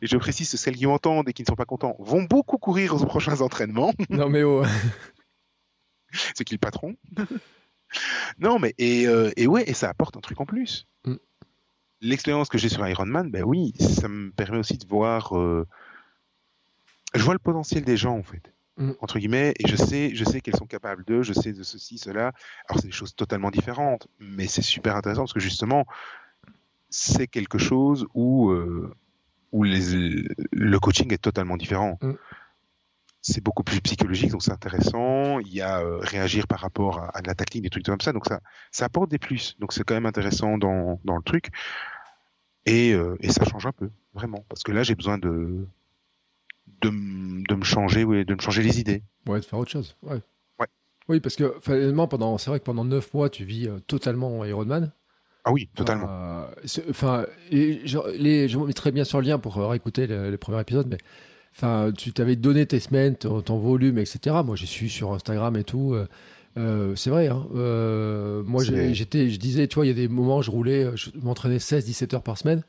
[0.01, 2.93] et je précise celles qui m'entendent et qui ne sont pas contents vont beaucoup courir
[2.93, 3.91] aux prochains entraînements.
[4.11, 4.63] Non, mais oh.
[6.35, 6.95] c'est qui le patron
[8.37, 10.85] Non, mais et, euh, et ouais, et ça apporte un truc en plus.
[11.05, 11.15] Mm.
[12.01, 15.35] L'expérience que j'ai sur Ironman, ben oui, ça me permet aussi de voir.
[15.35, 15.67] euh,
[17.15, 18.91] je vois le potentiel des gens en fait, Mm.
[19.01, 21.97] entre guillemets, et je sais, je sais qu'elles sont capables d'eux, je sais de ceci,
[21.97, 22.31] cela.
[22.69, 25.85] Alors c'est des choses totalement différentes, mais c'est super intéressant parce que justement,
[26.89, 28.93] c'est quelque chose où euh,
[29.51, 31.99] où les, le coaching est totalement différent.
[32.01, 32.13] Mm.
[33.23, 35.39] C'est beaucoup plus psychologique, donc c'est intéressant.
[35.39, 38.01] Il y a euh, réagir par rapport à, à de la tactique, des trucs comme
[38.01, 38.39] ça, donc ça,
[38.71, 39.57] ça apporte des plus.
[39.59, 41.49] Donc c'est quand même intéressant dans, dans le truc.
[42.65, 44.45] Et, euh, et ça change un peu, vraiment.
[44.49, 45.67] Parce que là, j'ai besoin de,
[46.81, 49.03] de, de me changer, oui, de me changer les idées.
[49.27, 49.95] Ouais, de faire autre chose.
[50.03, 50.19] Ouais.
[50.59, 50.67] Ouais.
[51.09, 54.43] Oui, parce que finalement, pendant, c'est vrai que pendant 9 mois, tu vis euh, totalement
[54.45, 54.91] Ironman.
[55.43, 56.45] Ah oui, totalement.
[56.89, 57.87] Enfin, les,
[58.47, 60.99] je mettrai bien sur le lien pour réécouter le, premier épisode, mais
[61.55, 64.35] enfin, tu t'avais donné tes semaines, ton, volume, etc.
[64.45, 65.95] Moi, j'ai su sur Instagram et tout.
[66.57, 67.27] Euh, c'est vrai.
[67.27, 67.47] Hein.
[67.55, 70.95] Euh, moi, j'étais, je disais, tu vois, il y a des moments, où je roulais,
[70.95, 72.63] je m'entraînais 16-17 heures par semaine.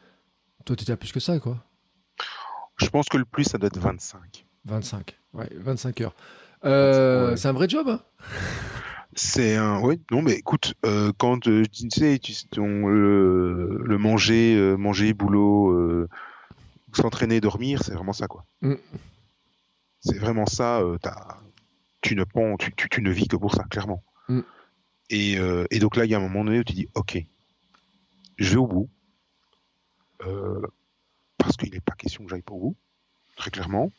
[0.64, 1.64] Toi, tu étais à plus que ça, quoi.
[2.83, 4.45] Je pense que le plus, ça doit être 25.
[4.64, 6.14] 25, ouais, 25 heures.
[6.64, 8.01] Euh, c'est un vrai job, hein?
[9.14, 10.74] C'est un, oui, non, mais écoute,
[11.18, 16.09] quand tu sais, tu, le, manger, manger, boulot,
[16.95, 18.45] s'entraîner, dormir, c'est vraiment ça, quoi.
[18.62, 18.74] Mm.
[20.01, 20.83] C'est vraiment ça.
[22.01, 22.24] tu ne,
[22.59, 24.03] tu, tu, ne vis que pour ça, clairement.
[24.28, 24.41] Mm.
[25.12, 27.22] Et, euh, et, donc là, il y a un moment donné où tu dis, ok,
[28.39, 28.89] je vais au bout,
[30.26, 30.61] euh,
[31.53, 32.75] parce qu'il n'est pas question que j'aille pour vous,
[33.37, 33.93] très clairement.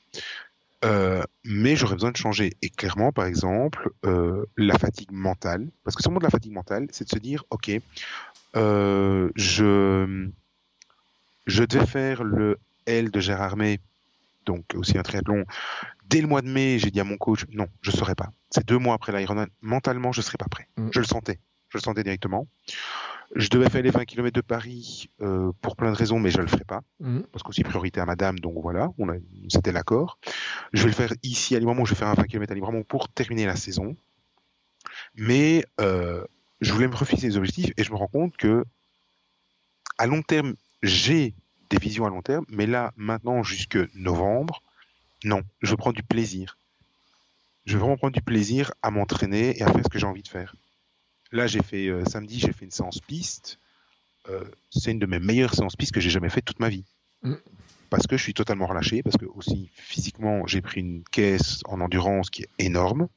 [0.83, 2.57] Euh, mais j'aurais besoin de changer.
[2.63, 3.91] Et clairement, par exemple,
[4.57, 7.43] la fatigue mentale, parce que c'est le de la fatigue mentale, c'est de se dire,
[7.51, 7.71] ok,
[8.55, 10.29] je,
[11.45, 13.79] je devais faire le L de Gérardmer,
[14.47, 15.45] donc aussi un triathlon,
[16.09, 18.31] dès le mois de mai, j'ai dit à mon coach, non, je ne serai pas.
[18.49, 19.47] C'est deux mois après l'Ironman.
[19.61, 20.67] Mentalement, je ne serais pas prêt.
[20.77, 20.89] Mm.
[20.91, 21.39] Je le sentais.
[21.69, 22.47] Je le sentais directement.
[23.35, 26.37] Je devais faire les 20 km de Paris euh, pour plein de raisons, mais je
[26.37, 26.81] ne le ferai pas.
[26.99, 27.21] Mm.
[27.31, 29.15] Parce qu'aussi priorité à madame, donc voilà, on a,
[29.49, 30.19] c'était l'accord.
[30.71, 32.83] Je vais le faire ici à Libremont, je vais faire un 20 km à Libremont
[32.83, 33.95] pour terminer la saison.
[35.15, 36.23] Mais euh,
[36.61, 38.63] je voulais me refuser les objectifs et je me rends compte que
[39.97, 41.33] à long terme, j'ai
[41.69, 44.61] des visions à long terme, mais là, maintenant, jusque novembre,
[45.23, 46.57] non, je prends du plaisir.
[47.65, 50.23] Je veux vraiment prendre du plaisir à m'entraîner et à faire ce que j'ai envie
[50.23, 50.55] de faire.
[51.33, 53.57] Là, j'ai fait euh, samedi, j'ai fait une séance piste.
[54.29, 56.85] Euh, c'est une de mes meilleures séances piste que j'ai jamais fait toute ma vie.
[57.23, 57.33] Mm.
[57.89, 61.81] Parce que je suis totalement relâché, parce que aussi physiquement, j'ai pris une caisse en
[61.81, 63.07] endurance qui est énorme.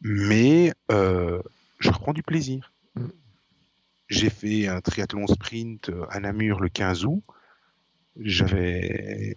[0.00, 1.42] Mais euh,
[1.80, 2.72] je reprends du plaisir.
[2.94, 3.08] Mm.
[4.08, 7.24] J'ai fait un triathlon sprint à Namur le 15 août.
[8.16, 9.36] J'avais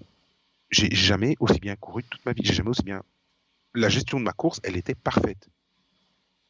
[0.70, 2.44] j'ai jamais aussi bien couru toute ma vie.
[2.46, 3.02] J'ai jamais aussi bien.
[3.74, 5.50] La gestion de ma course, elle était parfaite.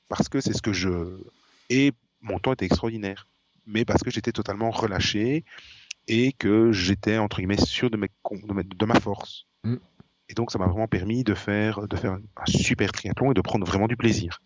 [0.08, 1.20] Parce que c'est ce que je.
[1.70, 1.91] Et
[2.22, 3.28] mon temps était extraordinaire.
[3.66, 5.43] Mais parce que j'étais totalement relâché
[6.08, 8.10] et que j'étais, entre guillemets, sûr de, mes...
[8.64, 9.47] de ma force.
[9.64, 9.78] Mm.
[10.30, 13.41] Et donc, ça m'a vraiment permis de faire, de faire un super triathlon et de
[13.41, 14.41] prendre vraiment du plaisir.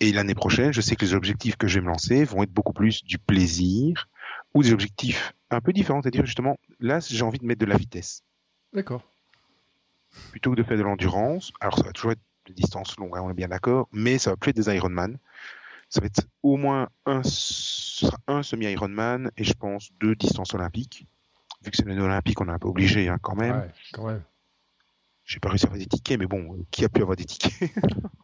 [0.00, 2.52] Et l'année prochaine, je sais que les objectifs que je vais me lancer vont être
[2.52, 4.08] beaucoup plus du plaisir
[4.54, 6.02] ou des objectifs un peu différents.
[6.02, 8.22] C'est-à-dire, justement, là, j'ai envie de mettre de la vitesse.
[8.72, 9.02] D'accord.
[10.30, 13.22] Plutôt que de faire de l'endurance, alors ça va toujours être des distances longues, hein,
[13.22, 15.18] on est bien d'accord, mais ça va plus être des Ironman.
[15.88, 17.22] Ça va être au moins un,
[18.28, 21.06] un semi-Ironman et je pense deux distances olympiques.
[21.62, 23.56] Vu que c'est l'année olympique, on est un peu obligé hein, quand même.
[23.56, 24.22] Ouais, quand même.
[25.24, 27.70] J'ai pas réussi à avoir des tickets, mais bon, qui a pu avoir des tickets?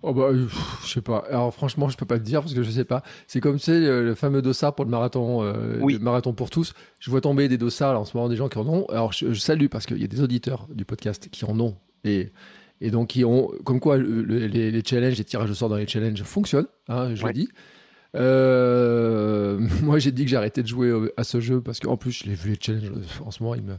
[0.08, 0.46] Oh bah, euh,
[0.84, 1.24] je sais pas.
[1.28, 3.02] Alors franchement, je peux pas te dire parce que je sais pas.
[3.26, 6.74] C'est comme c'est le, fameux dossard pour le marathon, euh, le marathon pour tous.
[7.00, 8.86] Je vois tomber des dossards là, en ce moment, des gens qui en ont.
[8.86, 12.30] Alors je, salue parce qu'il y a des auditeurs du podcast qui en ont et
[12.80, 16.22] et donc qui ont, comme quoi les, challenges, les tirages au sort dans les challenges
[16.22, 16.68] fonctionnent.
[16.88, 17.48] Hein, je l'ai dit.
[18.14, 22.24] Euh, moi, j'ai dit que j'arrêtais de jouer à ce jeu parce qu'en plus, je
[22.24, 22.92] l'ai vu les challenges
[23.24, 23.74] en ce moment, il me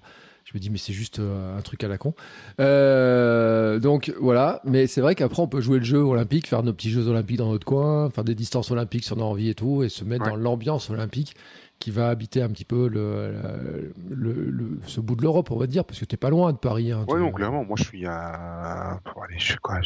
[0.48, 2.14] je me dis, mais c'est juste euh, un truc à la con.
[2.62, 6.72] Euh, donc voilà, mais c'est vrai qu'après, on peut jouer le jeu olympique, faire nos
[6.72, 9.56] petits jeux olympiques dans notre coin, faire des distances olympiques si on a envie et
[9.56, 11.36] tout, et se mettre dans l'ambiance olympique
[11.80, 15.86] qui va habiter un petit peu le, le, ce bout de l'Europe, on va dire,
[15.86, 16.92] parce que t'es pas loin de Paris.
[16.92, 17.64] Hein, oui, non, clairement.
[17.64, 19.00] Moi, je suis à.
[19.24, 19.80] Allez, je suis quoi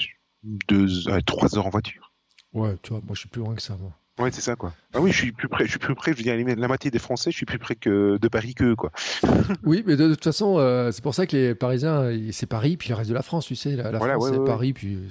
[0.43, 0.87] Deux,
[1.25, 2.11] trois heures en voiture.
[2.53, 3.91] Ouais, tu vois, moi, je suis plus loin que ça, moi.
[4.19, 4.73] Ouais, c'est ça, quoi.
[4.93, 6.91] Ah oui, je suis plus près, je suis plus près, je veux dire, la moitié
[6.91, 8.91] des Français, je suis plus près que de Paris qu'eux, quoi.
[9.63, 12.89] oui, mais de, toute façon, euh, c'est pour ça que les Parisiens, c'est Paris, puis
[12.89, 13.75] le reste de la France, tu sais.
[13.75, 14.95] La, France, c'est Paris, puis.
[14.95, 15.07] Euh,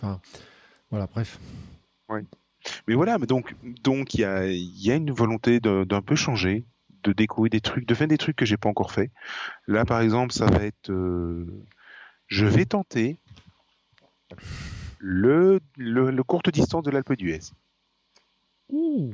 [0.00, 0.20] enfin,
[0.90, 1.38] voilà, bref.
[2.08, 2.20] Oui.
[2.86, 6.64] Mais voilà, mais donc, donc il y a, y a une volonté d'un peu changer,
[7.02, 9.10] de découvrir des trucs, de faire des trucs que j'ai pas encore fait.
[9.66, 11.46] Là, par exemple, ça va être, euh,
[12.26, 13.18] je vais tenter
[14.98, 17.40] le, le, le courte distance de l'Alpe d'Huez.
[18.70, 19.12] Ouh.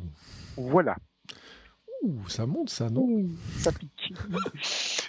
[0.57, 0.97] Voilà.
[2.03, 3.27] Ouh, ça monte ça, non?
[3.59, 4.15] Ça pique.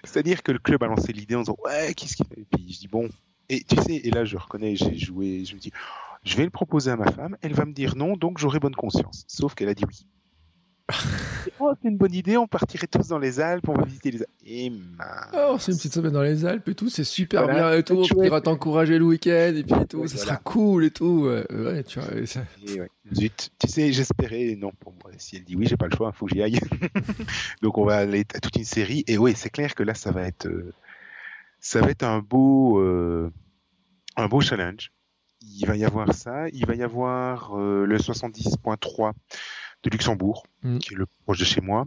[0.04, 2.42] C'est-à-dire que le club a lancé l'idée en disant ouais, qu'est-ce qu'il fait?
[2.42, 3.10] Et puis je dis bon.
[3.50, 5.72] Et tu sais, et là je reconnais, j'ai joué, je me dis,
[6.24, 8.76] je vais le proposer à ma femme, elle va me dire non, donc j'aurai bonne
[8.76, 9.26] conscience.
[9.28, 10.08] Sauf qu'elle a dit oui.
[11.60, 14.20] oh, c'est une bonne idée, on partirait tous dans les Alpes, on va visiter les
[14.20, 14.30] Alpes.
[14.46, 14.72] Et
[15.34, 18.04] oh, c'est une petite semaine dans les Alpes et tout, c'est super bien et tout,
[18.16, 21.30] on ira t'encourager le week-end et puis et tout, ça sera cool et tout.
[21.50, 22.26] Ouais, tu vois.
[22.26, 22.42] Ça...
[23.14, 26.12] Zut, tu sais, j'espérais, non, pour moi, si elle dit oui, j'ai pas le choix,
[26.14, 26.60] il faut que j'y aille.
[27.62, 30.12] Donc on va aller à toute une série et oui, c'est clair que là, ça
[30.12, 30.74] va être, euh,
[31.60, 33.32] ça va être un beau, euh,
[34.18, 34.92] un beau challenge.
[35.44, 39.14] Il va y avoir ça, il va y avoir euh, le 70.3
[39.84, 40.78] de Luxembourg, Mm.
[40.78, 41.86] qui est le proche de chez moi.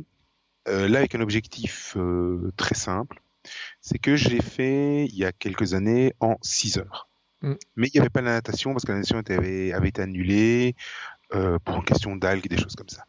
[0.68, 3.22] Euh, là, avec un objectif euh, très simple,
[3.80, 7.08] c'est que j'ai fait il y a quelques années en 6 heures.
[7.40, 7.54] Mm.
[7.76, 10.74] Mais il n'y avait pas la natation parce que la natation avait, avait été annulée
[11.64, 13.04] pour une question d'algues et des choses comme ça.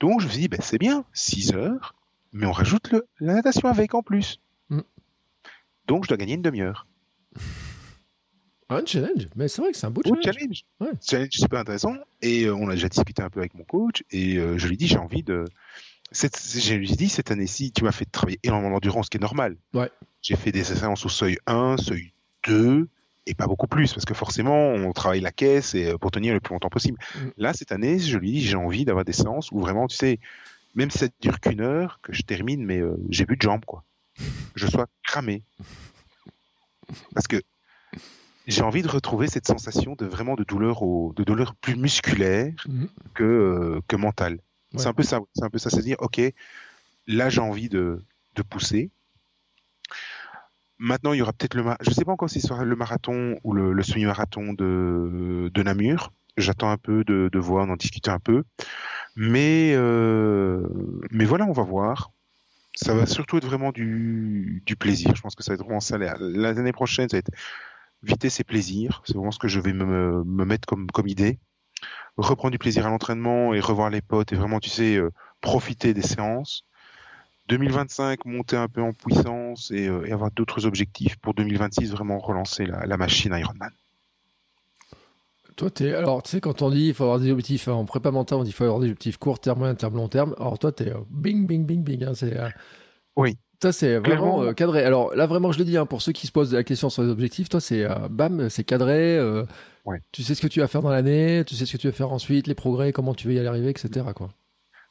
[0.00, 1.94] Donc je me suis dit, ben, c'est bien, 6 heures,
[2.32, 4.40] mais on rajoute le, la natation avec en plus.
[4.68, 4.80] Mm.
[5.86, 6.86] Donc je dois gagner une demi-heure.
[8.70, 10.24] Un challenge, mais c'est vrai que c'est un beau challenge.
[10.24, 10.64] challenge.
[10.80, 10.90] Ouais.
[11.00, 11.94] Challenge super intéressant.
[12.20, 14.02] Et euh, on a déjà discuté un peu avec mon coach.
[14.10, 15.46] Et euh, je lui ai dit, j'ai envie de.
[16.12, 19.20] Je lui ai dit, cette année-ci, tu m'as fait travailler énormément d'endurance, ce qui est
[19.20, 19.56] normal.
[19.74, 19.90] Ouais.
[20.20, 22.12] J'ai fait des séances au seuil 1, seuil
[22.46, 22.88] 2,
[23.26, 26.34] et pas beaucoup plus, parce que forcément, on travaille la caisse et, euh, pour tenir
[26.34, 26.98] le plus longtemps possible.
[27.14, 27.28] Mm.
[27.36, 30.18] Là, cette année, je lui dit, j'ai envie d'avoir des séances où vraiment, tu sais,
[30.74, 33.64] même si ça dure qu'une heure, que je termine, mais euh, j'ai plus de jambes,
[33.64, 33.84] quoi.
[34.54, 35.42] Je sois cramé.
[37.14, 37.42] Parce que
[38.48, 42.52] j'ai envie de retrouver cette sensation de vraiment de douleur au, de douleur plus musculaire
[42.66, 42.88] Mhm.
[43.14, 44.34] que, euh, que mentale.
[44.72, 44.80] Ouais.
[44.80, 46.20] C'est un peu ça, c'est un peu ça, c'est dire, ok,
[47.06, 48.02] là j'ai envie de,
[48.34, 48.90] de pousser.
[50.80, 53.36] Maintenant, il y aura peut-être le, je sais pas encore si ce sera le marathon
[53.42, 56.12] ou le, le semi-marathon de, de Namur.
[56.36, 58.44] J'attends un peu de, de voir, d'en discuter un peu.
[59.16, 60.62] Mais, euh,
[61.10, 62.12] mais voilà, on va voir.
[62.76, 65.16] Ça va surtout être vraiment du, du plaisir.
[65.16, 65.98] Je pense que ça va être vraiment ça.
[65.98, 67.32] La- L'année prochaine, ça va être
[68.02, 69.02] vitesse et plaisir.
[69.04, 71.38] C'est vraiment ce que je vais me, me mettre comme, comme idée.
[72.16, 75.94] Reprendre du plaisir à l'entraînement et revoir les potes et vraiment, tu sais, euh, profiter
[75.94, 76.64] des séances.
[77.48, 81.16] 2025, monter un peu en puissance et, euh, et avoir d'autres objectifs.
[81.16, 83.70] Pour 2026, vraiment relancer la, la machine Ironman.
[85.56, 85.92] Toi, t'es.
[85.94, 88.42] Alors, tu sais, quand on dit il faut avoir des objectifs en prépa mentale, on
[88.44, 90.34] dit il faut avoir des objectifs court terme, moyen terme, long terme.
[90.38, 92.04] Alors, toi, t'es euh, bing, bing, bing, bing.
[92.04, 92.48] hein, c'est, euh,
[93.16, 93.36] Oui.
[93.60, 94.84] Ça, c'est vraiment euh, cadré.
[94.84, 97.02] Alors, là, vraiment, je le dis, hein, pour ceux qui se posent la question sur
[97.02, 99.16] les objectifs, toi, c'est euh, bam, c'est cadré.
[99.18, 99.44] euh,
[99.84, 100.02] Ouais.
[100.12, 101.94] Tu sais ce que tu vas faire dans l'année, tu sais ce que tu vas
[101.94, 104.04] faire ensuite, les progrès, comment tu veux y arriver, etc.
[104.14, 104.28] Quoi.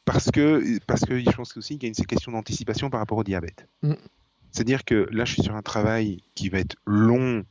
[0.06, 3.20] Parce que, parce que je pense aussi qu'il y a une question d'anticipation par rapport
[3.20, 3.68] au diabète.
[3.84, 3.94] Mm.
[4.52, 7.44] C'est-à-dire que là, je suis sur un travail qui va être long,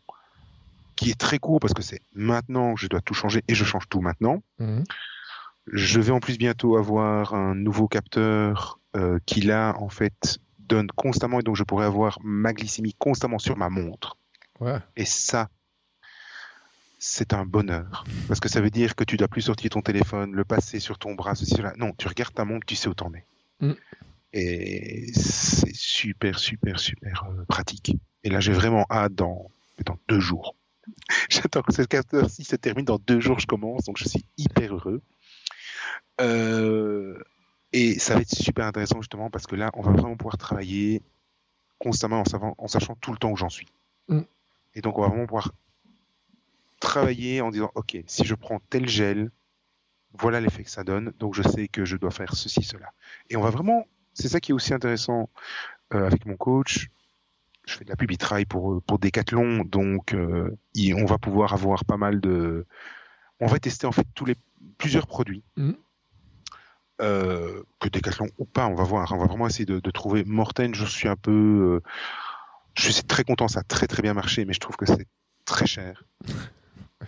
[0.96, 3.64] qui est très court parce que c'est maintenant que je dois tout changer et je
[3.64, 4.42] change tout maintenant.
[4.58, 4.82] Mhm.
[5.68, 10.88] Je vais en plus bientôt avoir un nouveau capteur euh, qui là, en fait, donne
[10.88, 14.16] constamment et donc je pourrai avoir ma glycémie constamment sur ma montre.
[14.60, 14.78] Ouais.
[14.96, 15.48] Et ça,
[16.98, 18.04] c'est un bonheur.
[18.28, 20.98] Parce que ça veut dire que tu dois plus sortir ton téléphone, le passer sur
[20.98, 21.72] ton bras, ceci, cela.
[21.76, 23.24] Non, tu regardes ta montre, tu sais où t'en es.
[23.60, 23.72] Mm.
[24.32, 27.96] Et c'est super, super, super euh, pratique.
[28.24, 29.50] Et là, j'ai vraiment hâte dans,
[29.84, 30.56] dans deux jours.
[31.30, 32.84] J'attends que cette capteur-ci se termine.
[32.84, 33.84] Dans deux jours, je commence.
[33.84, 35.02] Donc, je suis hyper heureux.
[36.20, 37.18] Euh,
[37.72, 41.02] et ça va être super intéressant, justement, parce que là, on va vraiment pouvoir travailler
[41.78, 43.68] constamment en, savant, en sachant tout le temps où j'en suis.
[44.08, 44.20] Mm.
[44.74, 45.52] Et donc, on va vraiment pouvoir
[46.80, 49.30] travailler en disant, OK, si je prends tel gel,
[50.18, 52.92] voilà l'effet que ça donne, donc je sais que je dois faire ceci, cela.
[53.30, 55.28] Et on va vraiment, c'est ça qui est aussi intéressant
[55.94, 56.88] euh, avec mon coach.
[57.66, 61.04] Je fais de la pub, il travaille pour, euh, pour Decathlon, donc euh, il- on
[61.04, 62.66] va pouvoir avoir pas mal de...
[63.40, 64.36] On va tester en fait tous les
[64.78, 65.42] plusieurs produits.
[65.56, 65.76] Mhm.
[67.02, 69.12] Euh, que Decathlon ou pas, on va voir.
[69.12, 70.74] On va vraiment essayer de, de trouver Morten.
[70.74, 71.30] Je suis un peu...
[71.30, 71.82] euh,
[72.78, 75.06] je suis très content, ça a très très bien marché, mais je trouve que c'est
[75.44, 76.04] très cher.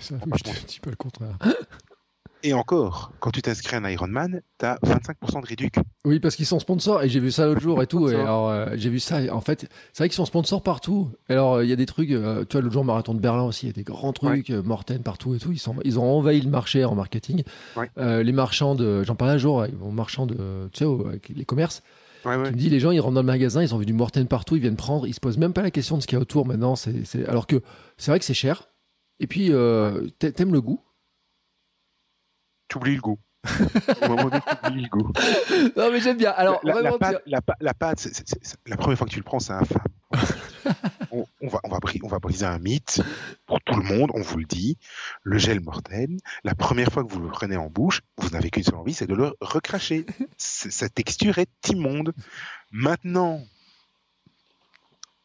[0.01, 1.36] Ça, va je te dis pas le contraire.
[2.45, 5.82] Et encore, quand tu t'inscris à un Ironman, tu as 25% de réduction.
[6.05, 8.09] Oui, parce qu'ils sont sponsors et j'ai vu ça l'autre jour et tout.
[8.09, 9.18] Et alors, euh, j'ai vu ça.
[9.32, 11.11] En fait, c'est vrai qu'ils sont sponsors partout.
[11.28, 12.11] Et Alors, euh, il y a des trucs.
[12.12, 14.51] euh, tu vois, l'autre jour, marathon de Berlin aussi, il y a des grands trucs,
[14.51, 15.51] euh, Morten partout et tout.
[15.51, 17.43] Ils, sont, ils ont envahi le marché en marketing.
[17.76, 17.91] Ouais.
[17.99, 19.03] Euh, les marchands de.
[19.03, 20.68] J'en parlais un jour, mon marchand de.
[20.72, 21.82] Tu sais, avec les commerces.
[22.24, 22.45] Ouais, ouais.
[22.49, 24.26] qui me dit les gens, ils rentrent dans le magasin, ils ont vu du Morten
[24.26, 25.07] partout, ils viennent prendre.
[25.07, 26.76] Ils se posent même pas la question de ce qu'il y a autour maintenant.
[26.76, 27.62] c'est c'est- Alors que
[27.97, 28.64] c'est vrai que c'est cher.
[29.20, 30.80] Et puis, euh, t'a- t'aimes le goût.
[32.69, 33.19] Tu oublies le goût.
[34.03, 35.12] Au moment donné, tu oublies le goût.
[35.77, 36.31] non, mais j'aime bien.
[36.31, 38.09] Alors, la, pâte, la, pâte,
[38.79, 39.83] première fois que tu le prends, c'est infâme.
[41.12, 43.03] on, on va, on, va bri- on va briser un mythe
[43.47, 44.77] pour tout le monde, on vous le dit.
[45.23, 48.64] Le gel mortel, la première fois que vous le prenez en bouche, vous n'avez qu'une
[48.64, 50.07] seule envie, c'est de le recracher.
[50.37, 52.12] Sa texture est immonde.
[52.71, 53.43] Maintenant,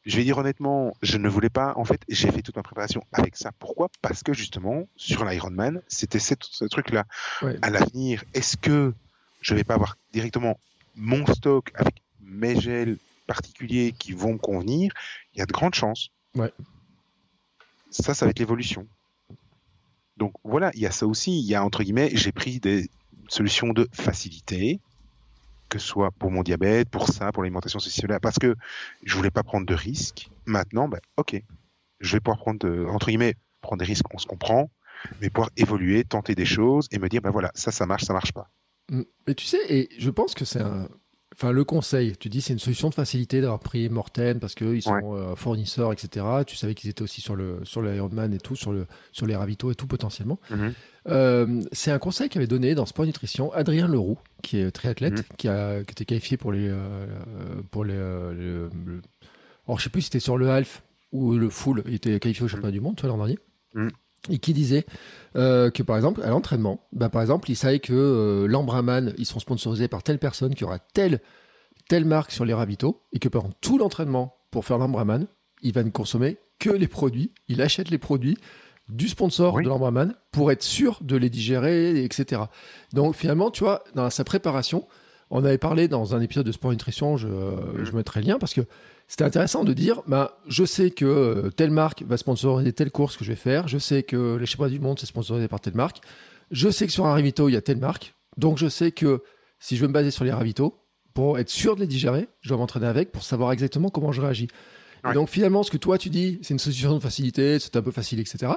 [0.05, 1.73] je vais dire honnêtement, je ne voulais pas.
[1.77, 3.51] En fait, j'ai fait toute ma préparation avec ça.
[3.57, 3.89] Pourquoi?
[4.01, 7.05] Parce que justement, sur l'Ironman, c'était ce truc-là.
[7.41, 7.57] Ouais.
[7.61, 8.93] À l'avenir, est-ce que
[9.41, 10.59] je vais pas avoir directement
[10.95, 12.97] mon stock avec mes gels
[13.27, 14.93] particuliers qui vont me convenir?
[15.33, 16.09] Il y a de grandes chances.
[16.35, 16.51] Ouais.
[17.89, 18.87] Ça, ça va être l'évolution.
[20.17, 21.39] Donc voilà, il y a ça aussi.
[21.39, 22.89] Il y a entre guillemets, j'ai pris des
[23.29, 24.81] solutions de facilité,
[25.73, 28.55] que ce soit pour mon diabète, pour ça, pour l'alimentation sociale, parce que
[29.03, 30.29] je voulais pas prendre de risques.
[30.45, 31.41] Maintenant, ben, ok,
[31.99, 34.69] je vais pouvoir prendre, de- entre guillemets, prendre des risques, on se comprend,
[35.19, 38.13] mais pouvoir évoluer, tenter des choses et me dire, ben voilà, ça, ça marche, ça
[38.13, 38.51] marche pas.
[38.91, 39.01] Mm.
[39.27, 40.87] Mais tu sais, et je pense que c'est un.
[41.35, 44.81] Enfin, le conseil, tu dis c'est une solution de facilité d'avoir pris Morten parce qu'ils
[44.83, 46.25] sont euh, fournisseurs, etc.
[46.45, 49.35] Tu savais qu'ils étaient aussi sur le sur l'Ironman et tout, sur, le, sur les
[49.35, 50.39] ravitaux et tout potentiellement.
[50.51, 50.73] Mhm.
[51.09, 55.23] Euh, c'est un conseil qu'avait donné dans Sport Nutrition Adrien Leroux, qui est triathlète, Mhm.
[55.37, 56.67] qui, a, qui était qualifié pour les.
[56.69, 57.05] euh,
[57.71, 59.01] pour les euh, le- le-
[59.67, 62.43] alors, je sais plus si c'était sur le half ou le full, il était qualifié
[62.45, 63.39] au championnat du monde, toi, l'an dernier.
[64.29, 64.85] Et qui disait
[65.35, 69.25] euh, que, par exemple, à l'entraînement, bah, par exemple, il savait que euh, l'Ambraman, ils
[69.25, 71.19] sont sponsorisés par telle personne, qui aura telle,
[71.89, 75.27] telle marque sur les ravitaux, et que pendant tout l'entraînement, pour faire l'Ambraman,
[75.61, 78.37] il va ne consommer que les produits, il achète les produits
[78.89, 79.63] du sponsor Oui.
[79.63, 82.43] de l'Ambraman pour être sûr de les digérer, etc.
[82.93, 84.87] Donc finalement, tu vois, dans sa préparation,
[85.29, 87.27] on avait parlé dans un épisode de Sport Nutrition, je,
[87.83, 88.61] je mettrai le lien, parce que
[89.13, 93.15] c'était intéressant de dire, bah, je sais que euh, telle marque va sponsoriser telle course
[93.15, 95.75] que je vais faire, je sais que les championnats du monde, c'est sponsorisé par telle
[95.75, 96.01] marque,
[96.49, 99.21] je sais que sur un ravito, il y a telle marque, donc je sais que
[99.59, 100.79] si je veux me baser sur les ravitaux,
[101.13, 104.19] pour être sûr de les digérer, je dois m'entraîner avec pour savoir exactement comment je
[104.19, 104.47] réagis.
[105.07, 107.83] Et donc finalement, ce que toi tu dis, c'est une solution de facilité, c'est un
[107.83, 108.53] peu facile, etc.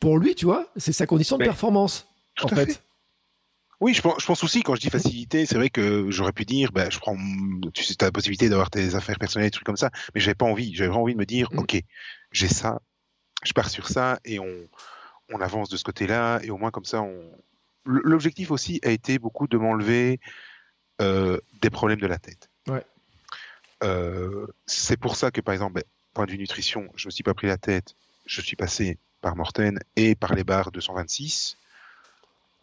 [0.00, 2.06] Pour lui, tu vois, c'est sa condition de performance,
[2.36, 2.82] Tout en fait.
[3.80, 6.44] Oui, je pense, je pense aussi, quand je dis facilité, c'est vrai que j'aurais pu
[6.44, 7.16] dire, ben, je prends,
[7.72, 10.34] tu sais, as la possibilité d'avoir tes affaires personnelles, des trucs comme ça, mais j'avais
[10.34, 10.74] pas envie.
[10.74, 11.58] J'avais vraiment envie de me dire, Mm.
[11.60, 11.80] ok,
[12.32, 12.80] j'ai ça,
[13.44, 14.68] je pars sur ça, et on,
[15.32, 17.30] on avance de ce côté-là, et au moins comme ça, on.
[17.84, 20.20] L'objectif aussi a été beaucoup de m'enlever
[21.00, 22.50] euh, des problèmes de la tête.
[22.68, 22.84] Ouais.
[23.84, 27.22] Euh, c'est pour ça que, par exemple, ben, point de vue nutrition, je me suis
[27.22, 27.94] pas pris la tête,
[28.26, 31.56] je suis passé par Morten et par les barres 226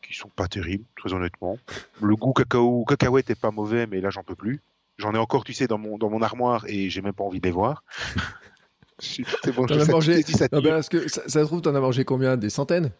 [0.08, 1.58] qui sont pas terribles, très honnêtement.
[2.02, 4.62] Le goût cacao, cacahuète est pas mauvais, mais là j'en peux plus.
[4.98, 7.40] J'en ai encore, tu sais, dans mon dans mon armoire et j'ai même pas envie
[7.42, 7.84] de les voir.
[9.56, 10.62] bon, as mangé ça Ah tire.
[10.62, 12.38] ben, que ça, ça se trouve, t'en as mangé combien?
[12.38, 12.92] Des centaines?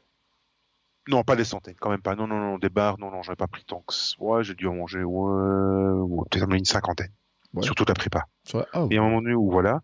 [1.08, 2.16] Non, pas des centaines, quand même pas.
[2.16, 4.16] Non, non, non, des barres, non, non, j'en ai pas pris tant que ça.
[4.20, 7.12] Ouais, j'ai dû en manger, ouais, ouais, peut-être une cinquantaine.
[7.54, 7.62] Ouais.
[7.64, 8.26] Surtout la prépa.
[8.44, 9.82] Sur la- Ah, Et à un moment donné où voilà,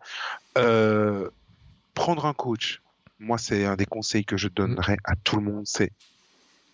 [0.58, 1.30] euh,
[1.94, 2.82] prendre un coach,
[3.20, 5.92] moi c'est un des conseils que je donnerais à tout le monde, c'est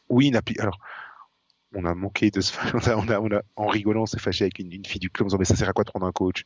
[0.09, 0.79] oui, une alors
[1.73, 4.19] on a manqué de se on a, on a, on a- en rigolant, on s'est
[4.19, 5.89] fâché avec une, une fille du club en disant mais ça sert à quoi de
[5.89, 6.43] prendre un coach?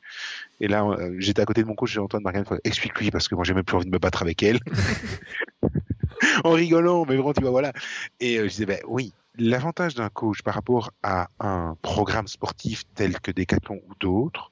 [0.59, 3.35] Et là euh, j'étais à côté de mon coach, j'ai Antoine Marianne, explique-lui parce que
[3.35, 4.59] moi j'ai même plus envie de me battre avec elle.
[6.43, 7.73] en rigolant, mais vraiment tu vois voilà.
[8.19, 12.83] Et euh, je disais ben oui, l'avantage d'un coach par rapport à un programme sportif
[12.95, 14.51] tel que Decathlon ou d'autres,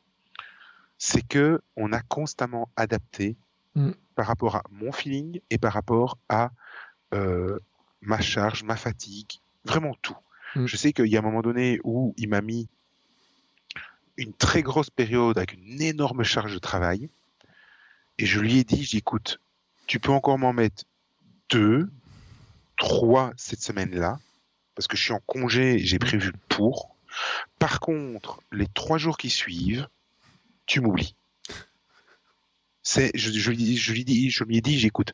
[0.97, 3.37] c'est que on a constamment adapté
[3.75, 3.91] Mm.
[4.15, 6.49] par rapport à mon feeling et par rapport à
[7.13, 7.59] euh,
[8.01, 10.17] ma charge, ma fatigue, vraiment tout.
[10.55, 10.65] Mm.
[10.65, 12.67] Je sais qu'il y a un moment donné où il m'a mis
[14.17, 17.09] une très grosse période avec une énorme charge de travail
[18.17, 19.39] et je lui ai dit, je dis, écoute,
[19.87, 20.83] tu peux encore m'en mettre
[21.49, 21.89] deux,
[22.77, 24.19] trois cette semaine-là
[24.75, 26.95] parce que je suis en congé et j'ai prévu pour.
[27.59, 29.87] Par contre, les trois jours qui suivent,
[30.65, 31.15] tu m'oublies.
[32.83, 35.13] C'est, je, je, lui, je lui dis, je lui ai dit, j'écoute.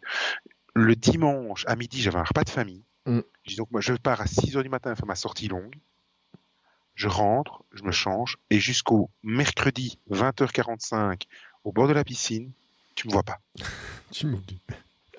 [0.76, 2.84] Le dimanche à midi, j'avais un repas de famille.
[3.06, 3.22] Mm.
[3.44, 5.76] Je dis donc, moi, je pars à 6 heures du matin faire ma sortie longue.
[6.96, 11.24] Je rentre, je me change, et jusqu'au mercredi 20h45
[11.64, 12.52] au bord de la piscine,
[12.96, 13.40] tu me vois pas.
[14.12, 14.62] tu m'oublies.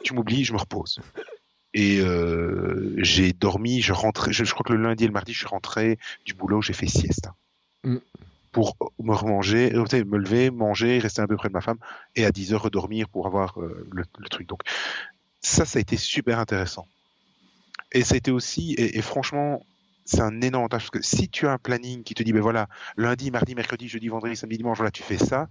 [0.04, 1.00] Tu m'oublies, je me repose.
[1.74, 5.32] Et euh, j'ai dormi, je rentrais, je, je crois que le lundi et le mardi,
[5.32, 7.28] je suis rentré du boulot, j'ai fait sieste.
[7.84, 7.96] Mm.
[8.52, 11.78] Pour me remanger, euh, me lever, manger, rester un peu près de ma femme,
[12.14, 14.48] et à 10 heures redormir pour avoir euh, le, le truc.
[14.48, 14.62] Donc
[15.46, 16.86] ça, ça a été super intéressant.
[17.92, 19.64] Et ça a été aussi, et, et franchement,
[20.04, 22.40] c'est un énorme avantage, parce que si tu as un planning qui te dit, ben
[22.42, 25.48] voilà, lundi, mardi, mercredi, jeudi, vendredi, samedi, dimanche, voilà, tu fais ça,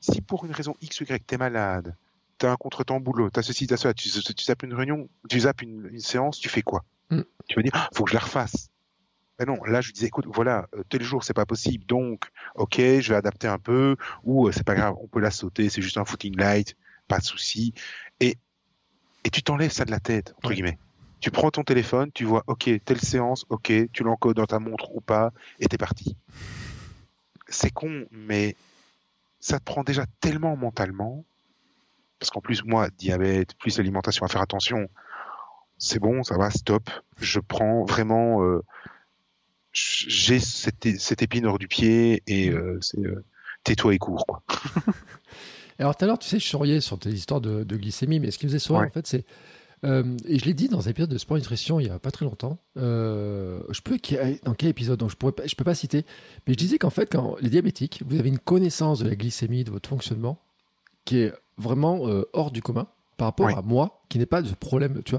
[0.00, 1.96] si pour une raison X ou Y, t'es malade,
[2.38, 5.40] t'as un contretemps boulot, t'as ceci, t'as cela, tu, tu, tu zappes une réunion, tu
[5.40, 7.22] zappes une, une séance, tu fais quoi Mm.
[7.48, 8.68] Tu vas dire, ah, faut que je la refasse.
[9.38, 12.24] Ben non, là je disais, écoute, voilà, euh, tel jour c'est pas possible, donc,
[12.56, 15.68] ok, je vais adapter un peu, ou euh, c'est pas grave, on peut la sauter,
[15.68, 16.76] c'est juste un footing light,
[17.06, 17.72] pas de souci,
[19.28, 20.78] et tu t'enlèves ça de la tête entre guillemets.
[21.20, 24.90] Tu prends ton téléphone, tu vois, ok, telle séance, ok, tu l'encodes dans ta montre
[24.94, 26.16] ou pas, et t'es parti.
[27.46, 28.56] C'est con, mais
[29.38, 31.26] ça te prend déjà tellement mentalement,
[32.18, 34.88] parce qu'en plus moi, diabète, plus l'alimentation à faire attention,
[35.76, 36.88] c'est bon, ça va, stop.
[37.20, 38.64] Je prends vraiment, euh,
[39.72, 43.26] j'ai cette épine hors du pied et euh, c'est euh,
[43.62, 44.42] tais-toi et cours quoi.
[45.78, 48.30] Alors tout à l'heure, tu sais, je souriais sur tes histoires de, de glycémie, mais
[48.30, 48.88] ce qui me faisait sourire, Ouais.
[48.88, 49.24] en fait, c'est.
[49.84, 52.10] euh, et je l'ai dit dans un épisode de Sport Nutrition il y a pas
[52.10, 52.58] très longtemps.
[52.78, 53.96] euh, je peux
[54.44, 56.04] dans quel épisode donc je pourrais je peux pas citer,
[56.46, 59.62] mais je disais qu'en fait quand les diabétiques, vous avez une connaissance de la glycémie,
[59.64, 60.40] de votre fonctionnement,
[61.04, 62.86] qui est vraiment euh, hors du commun.
[63.16, 65.12] par rapport à moi qui n'ai pas de problème, tu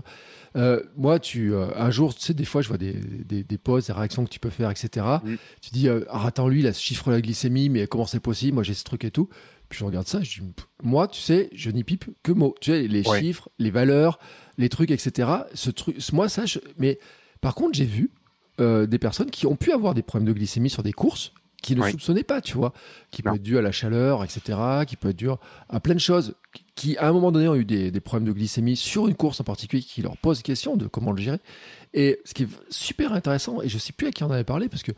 [0.56, 0.80] vois.
[0.98, 3.94] Moi, tu, un jour, tu sais, des fois, je vois des, des, des pauses, des
[3.94, 5.06] réactions que tu peux faire, etc.
[5.24, 5.36] Mm.
[5.62, 8.56] Tu dis, ah, attends, lui, il a ce chiffre la glycémie, mais comment c'est possible?
[8.56, 9.30] Moi, j'ai ce truc et tout.
[9.70, 10.48] Puis je regarde ça, je dis,
[10.84, 12.56] moi, tu sais, je n'y pipe que mots.
[12.60, 14.20] Tu sais, les chiffres, les valeurs,
[14.58, 15.30] les trucs, etc.
[15.54, 16.44] Ce truc, moi, ça,
[16.78, 17.00] mais
[17.42, 18.12] par contre, j'ai vu
[18.58, 21.90] des personnes qui ont pu avoir des problèmes de glycémie sur des courses qui ne
[21.90, 22.74] soupçonnaient pas, tu vois,
[23.12, 24.58] qui peut être dû à la chaleur, etc.,
[24.88, 25.30] qui peut être dû
[25.70, 26.36] à plein de choses,
[26.76, 29.44] qui à un moment donné ont eu des, problèmes de glycémie sur une course en
[29.44, 31.40] particulier, qui leur posent question de comment le gérer.
[31.94, 34.70] Et ce qui est super intéressant, et je sais plus à qui on avait parlé,
[34.70, 34.92] parce que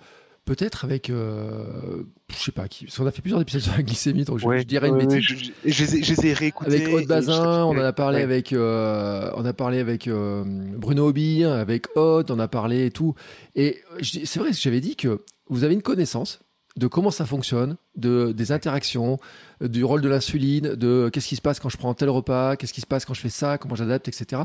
[0.46, 3.84] peut-être avec, euh, je sais pas qui, parce qu'on a fait plusieurs épisodes sur la
[3.84, 5.24] glycémie, donc je, dirais une bêtise.
[5.24, 5.36] je,
[5.66, 6.76] je, les ai réécoutés.
[6.76, 11.08] Avec Haute Bazin, on en a parlé avec, euh, on a parlé avec euh, Bruno
[11.08, 13.16] Hobby, avec Haute, on a parlé et tout.
[13.56, 16.40] Et c'est vrai, j'avais dit que vous avez une connaissance
[16.78, 19.20] de comment ça fonctionne, de, des interactions,
[19.60, 22.74] du rôle de l'insuline, de qu'est-ce qui se passe quand je prends tel repas, qu'est-ce
[22.74, 24.44] qui se passe quand je fais ça, comment j'adapte, etc.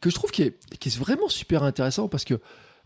[0.00, 2.40] Que je trouve qui est, qui est vraiment super intéressant parce que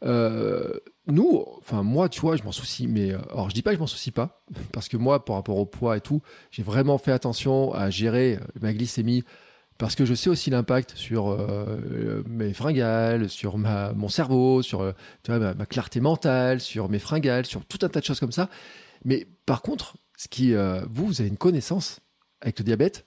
[0.05, 0.73] euh,
[1.07, 3.77] nous, enfin moi, tu vois, je m'en soucie, mais euh, alors je dis pas que
[3.77, 4.43] je m'en soucie pas
[4.73, 8.39] parce que moi, par rapport au poids et tout, j'ai vraiment fait attention à gérer
[8.61, 9.25] ma glycémie
[9.79, 14.95] parce que je sais aussi l'impact sur euh, mes fringales, sur mon cerveau, sur
[15.29, 18.49] ma, clarté mentale, sur mes fringales, sur tout un tas de choses comme ça.
[19.05, 22.01] Mais par contre, ce qui, euh, vous, vous avez une connaissance
[22.41, 23.07] avec le diabète.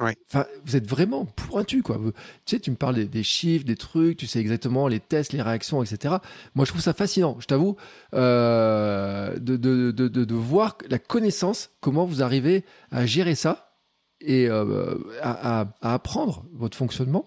[0.00, 0.16] Ouais.
[0.28, 1.96] Enfin, vous êtes vraiment pointu, quoi.
[1.96, 2.12] tu
[2.46, 5.82] sais, tu me parles des, chiffres, des trucs, tu sais exactement les tests, les réactions,
[5.82, 6.16] etc.
[6.54, 7.76] Moi, je trouve ça fascinant, je t'avoue,
[8.14, 13.76] euh, de, de, de, de, voir la connaissance, comment vous arrivez à gérer ça
[14.20, 17.26] et euh, à, apprendre votre fonctionnement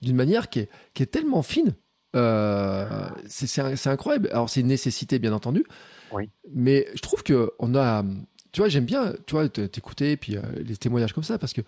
[0.00, 1.74] d'une manière qui est, qui est tellement fine.
[2.14, 4.28] Euh, c'est incroyable.
[4.32, 5.64] Alors, c'est une nécessité, bien entendu.
[6.12, 6.30] Oui.
[6.52, 8.04] Mais je trouve que on a.
[8.52, 11.62] Tu vois, j'aime bien tu vois, t'écouter, puis euh, les témoignages comme ça, parce que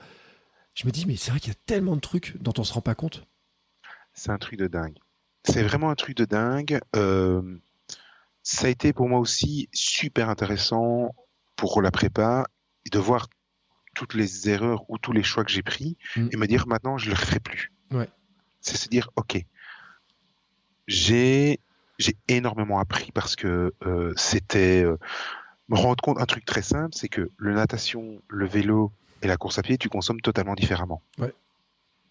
[0.74, 2.72] je me dis, mais c'est vrai qu'il y a tellement de trucs dont on se
[2.72, 3.26] rend pas compte.
[4.12, 4.98] C'est un truc de dingue.
[5.44, 6.80] C'est vraiment un truc de dingue.
[8.42, 11.14] ça a été pour moi aussi super intéressant
[11.56, 12.46] pour la prépa
[12.90, 13.28] de voir
[13.94, 16.28] toutes les erreurs ou tous les choix que j'ai pris mm.
[16.32, 17.72] et me dire maintenant je le ferai plus.
[17.90, 18.08] Ouais.
[18.60, 19.44] C'est se dire ok,
[20.86, 21.60] j'ai
[21.98, 24.98] j'ai énormément appris parce que euh, c'était euh,
[25.68, 28.92] me rendre compte un truc très simple, c'est que le natation, le vélo
[29.24, 31.02] et la course à pied, tu consommes totalement différemment.
[31.18, 31.32] Ouais.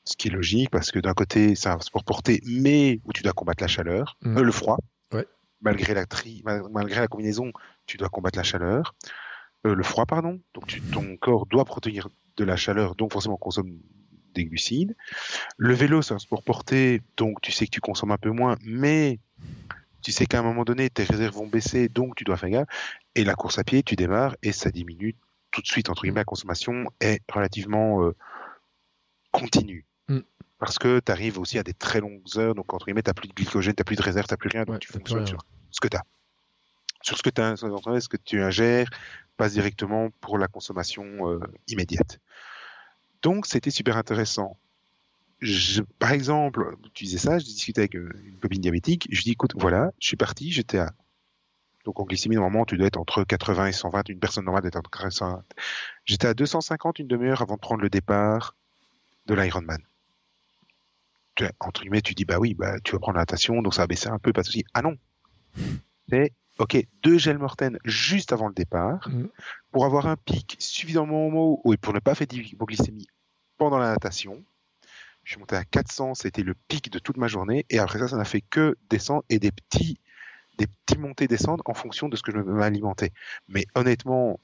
[0.06, 3.24] Ce qui est logique parce que d'un côté c'est un sport porté, mais où tu
[3.24, 4.38] dois combattre la chaleur, mm.
[4.38, 4.78] euh, le froid.
[5.14, 5.26] Ouais.
[5.62, 7.52] Malgré la tri, malgré la combinaison,
[7.86, 8.96] tu dois combattre la chaleur.
[9.66, 10.42] Euh, le froid, pardon.
[10.54, 12.02] Donc ton corps doit protéger
[12.36, 13.80] de la chaleur, donc forcément consomme
[14.34, 14.96] des glucides.
[15.58, 18.58] Le vélo, c'est un sport porté, donc tu sais que tu consommes un peu moins,
[18.66, 19.20] mais
[20.02, 22.68] tu sais qu'à un moment donné, tes réserves vont baisser, donc tu dois faire gaffe.
[23.16, 25.16] Et la course à pied, tu démarres et ça diminue
[25.54, 25.90] tout de suite.
[25.90, 28.16] Entre guillemets, la consommation est relativement euh,
[29.32, 29.86] continue.
[30.10, 30.20] Mm.
[30.60, 33.30] Parce que tu arrives aussi à des très longues heures, donc entre guillemets, tu plus
[33.30, 35.88] de glycogène, tu plus de réserve, tu plus rien, donc tu fonctionnes sur ce que
[35.88, 36.04] tu as.
[37.02, 38.90] Sur ce que tu as, ce que tu ingères,
[39.38, 42.20] passe directement pour la consommation euh, immédiate.
[43.22, 44.58] Donc c'était super intéressant.
[45.40, 49.32] Je, par exemple, tu disais ça, je discutais avec euh, une copine diabétique, je dis
[49.32, 50.94] écoute, voilà, je suis parti, j'étais à
[51.86, 54.70] donc en glycémie normalement tu dois être entre 80 et 120, une personne normale doit
[54.70, 55.44] être entre 120.
[56.06, 58.56] J'étais à 250 une demi-heure avant de prendre le départ
[59.26, 59.82] de l'Ironman.
[61.60, 63.88] Entre guillemets, tu dis bah oui, bah tu vas prendre la natation, donc ça va
[63.88, 64.66] baisser un peu, pas de souci.
[64.74, 64.96] Ah non,
[66.10, 69.28] c'est ok, deux gels mortaines juste avant le départ, mm.
[69.72, 73.08] pour avoir un pic suffisamment haut et pour ne pas faire d'hypoglycémie
[73.58, 74.44] pendant la natation.
[75.24, 78.10] Je suis monté à 400, c'était le pic de toute ma journée, et après ça,
[78.10, 80.00] ça n'a fait que descendre et des petits,
[80.58, 83.12] des petits montées descendre en fonction de ce que je m'alimentais.
[83.48, 84.40] Mais honnêtement,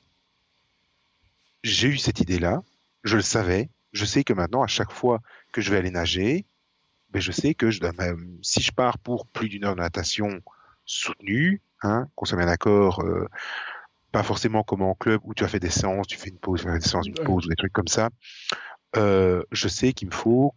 [1.64, 2.62] j'ai eu cette idée-là,
[3.04, 6.46] je le savais, je sais que maintenant, à chaque fois que je vais aller nager,
[7.12, 9.82] ben je sais que je dois même, si je pars pour plus d'une heure de
[9.82, 10.42] natation
[10.86, 13.28] soutenue, hein, qu'on soit bien d'accord, euh,
[14.12, 16.62] pas forcément comme en club où tu as fait des séances, tu fais une pause,
[16.62, 18.10] tu fais des séances, une pause ou des trucs comme ça.
[18.96, 20.54] Euh, je sais qu'il me faut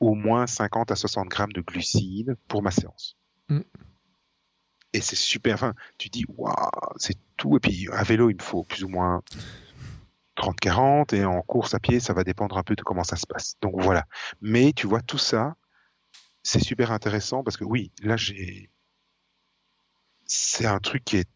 [0.00, 3.16] au moins 50 à 60 grammes de glucides pour ma séance.
[3.48, 3.60] Mm.
[4.92, 5.54] Et c'est super.
[5.54, 6.54] Enfin, tu dis, waouh,
[6.96, 7.56] c'est tout.
[7.56, 9.22] Et puis, à vélo, il me faut plus ou moins
[10.36, 11.14] 30-40.
[11.14, 13.56] Et en course à pied, ça va dépendre un peu de comment ça se passe.
[13.60, 14.04] Donc voilà.
[14.40, 15.56] Mais tu vois, tout ça,
[16.42, 18.70] c'est super intéressant parce que oui, là, j'ai
[20.28, 21.28] c'est un truc qui est.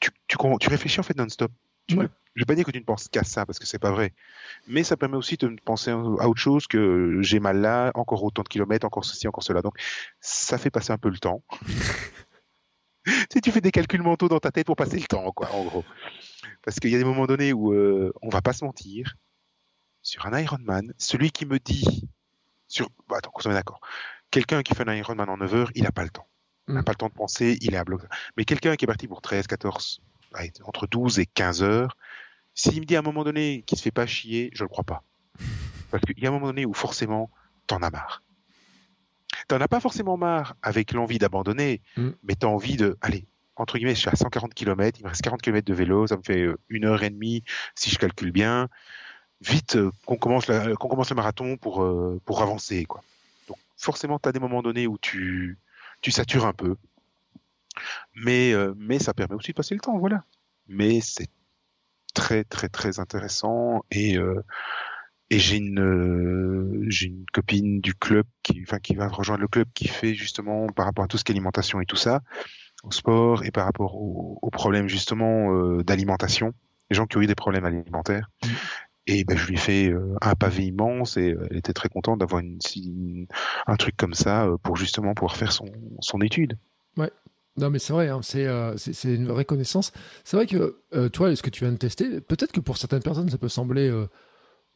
[0.00, 1.50] Tu, tu, tu réfléchis en fait non-stop.
[1.88, 1.96] Je
[2.42, 4.12] vais pas dire que tu ne penses qu'à ça parce que c'est pas vrai,
[4.68, 8.42] mais ça permet aussi de penser à autre chose que j'ai mal là, encore autant
[8.42, 9.60] de kilomètres, encore ceci, encore cela.
[9.60, 9.74] Donc
[10.20, 11.42] ça fait passer un peu le temps.
[13.30, 15.64] tu tu fais des calculs mentaux dans ta tête pour passer le temps, quoi, en
[15.64, 15.84] gros.
[16.64, 19.14] Parce qu'il y a des moments donnés où euh, on va pas se mentir.
[20.02, 22.08] sur un Ironman, celui qui me dit,
[22.66, 23.80] sur, bah, attends, qu'on soit d'accord,
[24.30, 26.26] quelqu'un qui fait un Ironman en 9 heures, il n'a pas le temps.
[26.68, 26.84] Il n'a Mm.
[26.84, 28.02] pas le temps de penser, il est à bloc.
[28.36, 30.00] Mais quelqu'un qui est parti pour 13, 14,
[30.34, 31.96] ouais, entre 12 et 15 heures,
[32.54, 34.84] s'il me dit à un moment donné qu'il se fait pas chier, je le crois
[34.84, 35.02] pas.
[35.90, 37.30] Parce qu'il y a un moment donné où forcément,
[37.66, 38.22] t'en as marre.
[39.48, 42.10] T'en as pas forcément marre avec l'envie d'abandonner, Mm.
[42.22, 43.26] mais t'as envie de, allez,
[43.56, 46.16] entre guillemets, je suis à 140 km, il me reste 40 km de vélo, ça
[46.16, 47.42] me fait euh, une heure et demie
[47.74, 48.68] si je calcule bien.
[49.40, 53.02] Vite euh, qu'on commence, la- qu'on commence le marathon pour, euh, pour avancer, quoi.
[53.48, 55.58] Donc forcément, tu as des moments donnés où tu,
[56.02, 56.76] tu satures un peu,
[58.14, 60.24] mais, euh, mais ça permet aussi de passer le temps, voilà.
[60.66, 61.28] Mais c'est
[62.14, 64.42] très très très intéressant et euh,
[65.30, 69.48] et j'ai une euh, j'ai une copine du club qui enfin qui va rejoindre le
[69.48, 72.20] club qui fait justement par rapport à tout ce qui est alimentation et tout ça
[72.84, 76.52] au sport et par rapport aux, problèmes justement euh, d'alimentation
[76.90, 78.50] les gens qui ont eu des problèmes alimentaires Mhm.
[79.06, 81.88] et ben je lui ai fait euh, un pavé immense et euh, elle était très
[81.88, 83.26] contente d'avoir une, une-
[83.66, 85.66] un truc comme ça pour justement pouvoir faire son
[86.00, 86.56] son étude
[87.56, 89.92] Non, mais c'est vrai, hein, c'est euh, une vraie connaissance.
[90.22, 93.02] C'est vrai que, euh, toi, ce que tu viens de tester, peut-être que pour certaines
[93.02, 94.06] personnes, ça peut sembler euh,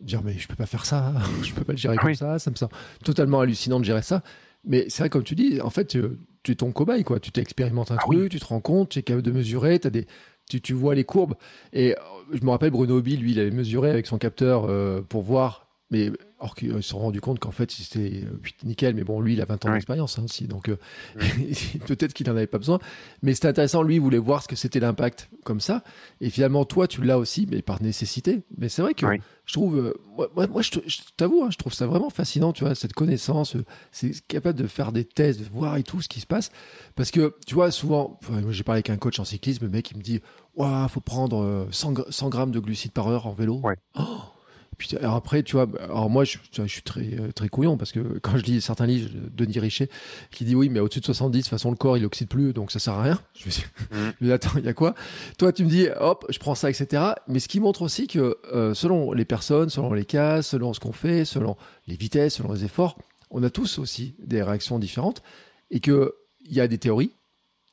[0.02, 2.16] dire, mais je peux pas faire ça, je peux pas le gérer comme Oui.
[2.16, 2.72] ça, ça me semble
[3.04, 4.22] totalement hallucinant de gérer ça.
[4.64, 6.02] Mais c'est vrai, comme tu dis, en fait, tu,
[6.42, 7.18] tu es ton cobaye, quoi.
[7.18, 8.28] Tu t'expérimentes un Ah truc, oui.
[8.28, 10.06] tu te rends compte, tu es capable de mesurer, as des,
[10.48, 11.34] tu, tu vois les courbes.
[11.72, 12.00] Et euh,
[12.32, 15.66] je me rappelle, Bruno Obi, lui, il avait mesuré avec son capteur euh, pour voir.
[15.90, 16.10] Mais
[16.42, 18.94] alors qu'ils se sont rendu compte qu'en fait, c'était euh, nickel.
[18.96, 19.74] Mais bon, lui, il a 20 ans Ouais.
[19.74, 20.48] d'expérience hein, aussi.
[20.48, 20.76] Donc, euh,
[21.86, 22.78] peut-être qu'il n'en avait pas besoin.
[23.22, 25.84] Mais c'était intéressant, lui, il voulait voir ce que c'était l'impact comme ça.
[26.20, 28.42] Et finalement, toi, tu l'as aussi, mais par nécessité.
[28.58, 29.06] Mais c'est vrai que
[29.44, 29.94] je trouve, euh,
[30.48, 30.70] moi, je
[31.16, 34.66] t'avoue, hein, je trouve ça vraiment fascinant, tu vois, cette connaissance, euh, c'est capable de
[34.66, 36.50] faire des tests, de voir et tout ce qui se passe.
[36.96, 38.18] Parce que, tu vois, souvent,
[38.50, 40.20] j'ai parlé avec un coach en cyclisme, le mec, il me dit,
[40.56, 43.60] Ouah, faut prendre euh, 100, gr- 100 grammes de glucides par heure en vélo.
[43.62, 43.76] Ouais.
[43.98, 44.18] Oh
[44.86, 48.18] puis alors après, tu vois, alors moi, je, suis très, euh, très couillon parce que
[48.20, 49.88] quand je lis certains livres, de Denis Richet,
[50.30, 52.52] qui dit oui, mais au-dessus de 70, de toute façon, le corps, il oxyde plus,
[52.52, 53.20] donc ça sert à rien.
[53.34, 54.12] Je me suis Mhm.
[54.20, 54.94] je me dis, attends, il y a quoi?
[55.38, 57.02] Toi, tu me dis, hop, je prends ça, etc.
[57.28, 60.80] Mais ce qui montre aussi que euh, selon les personnes, selon les cas, selon ce
[60.80, 61.56] qu'on fait, selon
[61.86, 62.98] les vitesses, selon les efforts,
[63.30, 65.22] on a tous aussi des réactions différentes
[65.70, 66.14] et que
[66.44, 67.12] il y a des théories,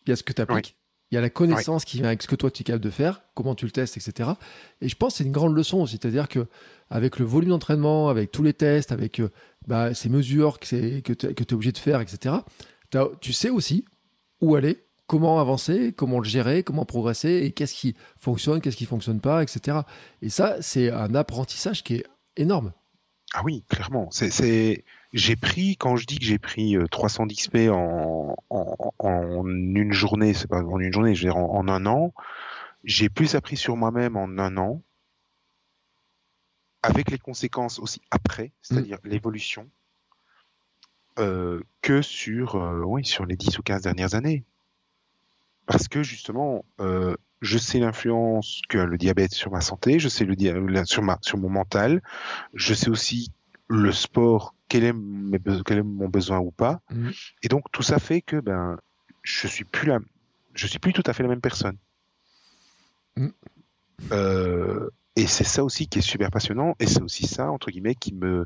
[0.06, 0.76] il y a ce que tu appliques,
[1.12, 2.90] il y a la connaissance qui vient avec ce que toi tu es capable de
[2.90, 4.32] faire, comment tu le testes, etc.
[4.82, 6.48] Et je pense que c'est une grande leçon, c'est-à-dire que
[6.90, 9.30] avec le volume d'entraînement, avec tous les tests, avec euh,
[9.68, 12.36] bah, ces mesures que, tu es obligé de faire, etc.,
[13.22, 13.86] tu sais aussi
[14.42, 18.86] où aller, comment avancer, comment le gérer, comment progresser, et qu'est-ce qui fonctionne, qu'est-ce qui
[18.86, 19.80] fonctionne pas, etc.
[20.22, 22.06] Et ça, c'est un apprentissage qui est
[22.38, 22.72] énorme.
[23.34, 24.10] Ah oui, clairement.
[24.12, 24.84] C'est,
[25.14, 29.92] j'ai pris, quand je dis que j'ai pris euh, 310 XP en, en, en une
[29.92, 32.14] journée, c'est pas en une journée, je veux dire en, en un an,
[32.84, 34.82] j'ai plus appris sur moi-même en un an,
[36.82, 39.70] avec les conséquences aussi après, c'est-à-dire l'évolution,
[41.18, 44.46] euh, que sur, euh, oui, sur les 10 ou 15 dernières années.
[45.66, 50.24] Parce que justement, euh, je sais l'influence que le diabète sur ma santé, je sais
[50.26, 52.02] le sur ma sur mon mental,
[52.54, 53.32] je sais aussi
[53.68, 57.12] le sport quel est, mes be- quel est mon besoin ou pas, Mhm.
[57.44, 58.78] et donc tout ça fait que ben
[59.24, 60.00] je suis plus la,
[60.54, 61.78] je suis plus tout à fait la même personne.
[63.18, 63.34] Mhm.
[64.14, 67.96] Euh, et c'est ça aussi qui est super passionnant, et c'est aussi ça entre guillemets
[67.96, 68.46] qui me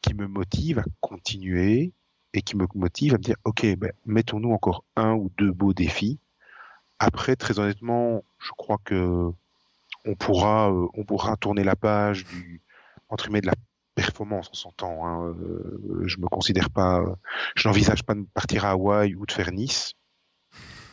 [0.00, 1.92] qui me motive à continuer
[2.32, 5.74] et qui me motive à me dire ok ben, mettons-nous encore un ou deux beaux
[5.74, 6.18] défis
[6.98, 9.30] après, très honnêtement, je crois que
[10.06, 12.62] on pourra, euh, on pourra tourner la page du
[13.10, 13.54] entre guillemets de la
[13.96, 15.06] performance, on s'entend.
[15.06, 17.02] Hein, euh, je me considère pas,
[17.56, 19.94] je n'envisage pas de partir à Hawaï ou de faire Nice,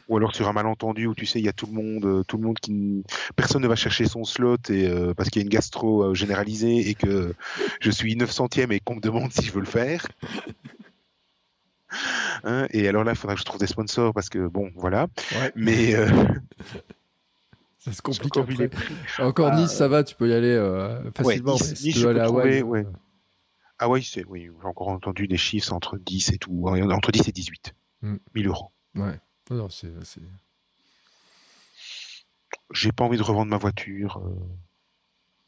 [0.09, 2.23] ou alors sur un malentendu où tu sais il y a tout le monde, euh,
[2.23, 3.03] tout le monde qui,
[3.35, 6.89] personne ne va chercher son slot et euh, parce qu'il y a une gastro généralisée
[6.89, 7.35] et que
[7.79, 10.07] je suis 900e et qu'on me demande si je veux le faire.
[12.43, 15.07] Hein, et alors là, il faudra que je trouve des sponsors parce que bon, voilà.
[15.33, 15.51] Ouais.
[15.55, 16.09] Mais euh,
[17.83, 18.69] Ça se complique encore après.
[19.19, 21.53] Encore Ah, Nice, ça va, tu peux y aller euh, facilement.
[21.53, 22.85] Nice- mais si Nice, tu veux peux aller à Hawaï, trouver, ouais.
[22.85, 22.91] euh,
[23.79, 27.11] Ah oui, c'est oui, j'ai encore entendu des chiffres entre 10 et tout, ouais, entre
[27.11, 28.15] 10 et 18 Mm.
[28.35, 28.71] 1000 euros.
[28.95, 29.19] ouais.
[29.49, 30.21] Non, non, c'est, c'est-
[32.71, 34.33] J'ai pas envie de revendre ma voiture euh,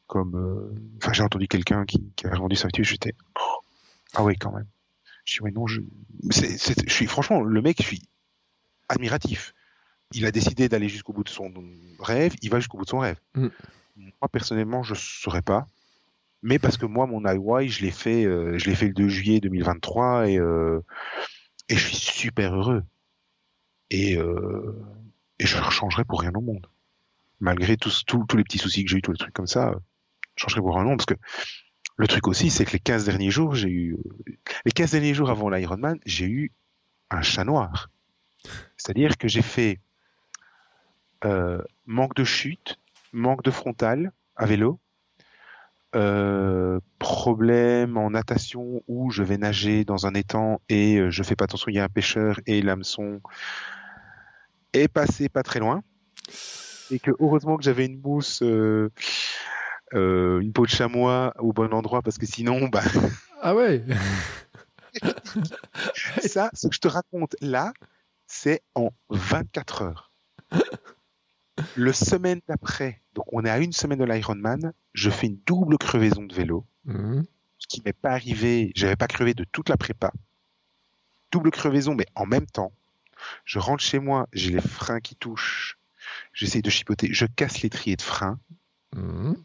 [0.07, 3.59] comme euh, enfin j'ai entendu quelqu'un qui, qui a vendu sa voiture, j'étais oh,
[4.13, 4.67] ah oui quand même.
[5.23, 5.81] Je dis ouais non, je
[6.29, 8.01] c'est, c'est- je suis franchement le mec, je suis
[8.89, 9.53] admiratif.
[10.14, 11.51] Il a décidé d'aller jusqu'au bout de son
[11.99, 13.20] rêve, il va jusqu'au bout de son rêve.
[13.36, 13.47] Mm.
[13.97, 15.68] Moi personnellement, je saurais pas.
[16.43, 19.10] Mais parce que moi, mon Hawaii, je l'ai fait, euh, je l'ai fait le 2
[19.10, 20.80] juillet 2023 et euh,
[21.70, 22.84] et je suis super heureux.
[23.89, 24.76] Et euh,
[25.39, 26.68] et je le changerai pour rien au monde.
[27.39, 29.74] Malgré tous les petits soucis que j'ai eu, tous les trucs comme ça,
[30.36, 31.26] je changerai pour rien au monde parce que
[31.97, 33.97] le truc aussi, c'est que les 15 derniers jours, j'ai eu,
[34.66, 36.51] les 15 derniers jours avant l'Ironman, j'ai eu
[37.10, 37.89] un chat noir.
[38.78, 39.80] C'est-à-dire que j'ai fait
[41.24, 42.80] euh, manque de chute,
[43.13, 44.80] manque de frontal à vélo,
[45.95, 51.38] euh, problème en natation où je vais nager dans un étang et euh, je fais
[51.38, 53.22] pas attention, il y a un pêcheur et l'hameçon
[54.74, 55.84] est passé pas très loin.
[56.91, 58.89] Et que heureusement que j'avais une mousse, euh,
[59.93, 62.84] une peau de chamois au bon endroit parce que sinon, bah.
[63.41, 63.84] Ah ouais
[66.22, 67.72] Ça, ce que je te raconte là,
[68.28, 70.11] c'est en 24 heures.
[71.76, 75.78] Le semaine d'après, donc on est à une semaine de l'Ironman, je fais une double
[75.78, 77.26] crevaison de vélo, Mhm.
[77.60, 80.12] ce qui m'est pas arrivé, j'avais pas crevé de toute la prépa.
[81.32, 82.72] Double crevaison, mais en même temps,
[83.45, 85.78] je rentre chez moi, j'ai les freins qui touchent,
[86.34, 88.38] j'essaie de chipoter, je casse l'étrier de frein.
[88.93, 89.36] Mhm.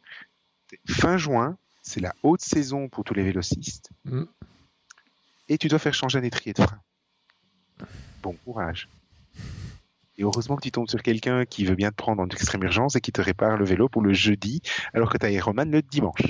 [0.88, 4.26] Fin juin, c'est la haute saison pour tous les vélocistes, Mhm.
[5.48, 6.80] et tu dois faire changer un étrier de frein.
[8.22, 8.88] Bon courage.
[10.18, 12.96] Et heureusement que tu tombes sur quelqu'un qui veut bien te prendre en extrême urgence
[12.96, 14.60] et qui te répare le vélo pour le jeudi,
[14.92, 16.22] alors que tu as Ironman le dimanche.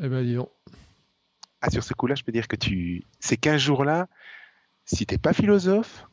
[0.00, 0.50] Eh ben, dis donc.
[1.60, 4.08] Ah, sur ce coup-là, je peux dire que tu, ces 15 jours-là,
[4.84, 6.06] si t'es pas philosophe,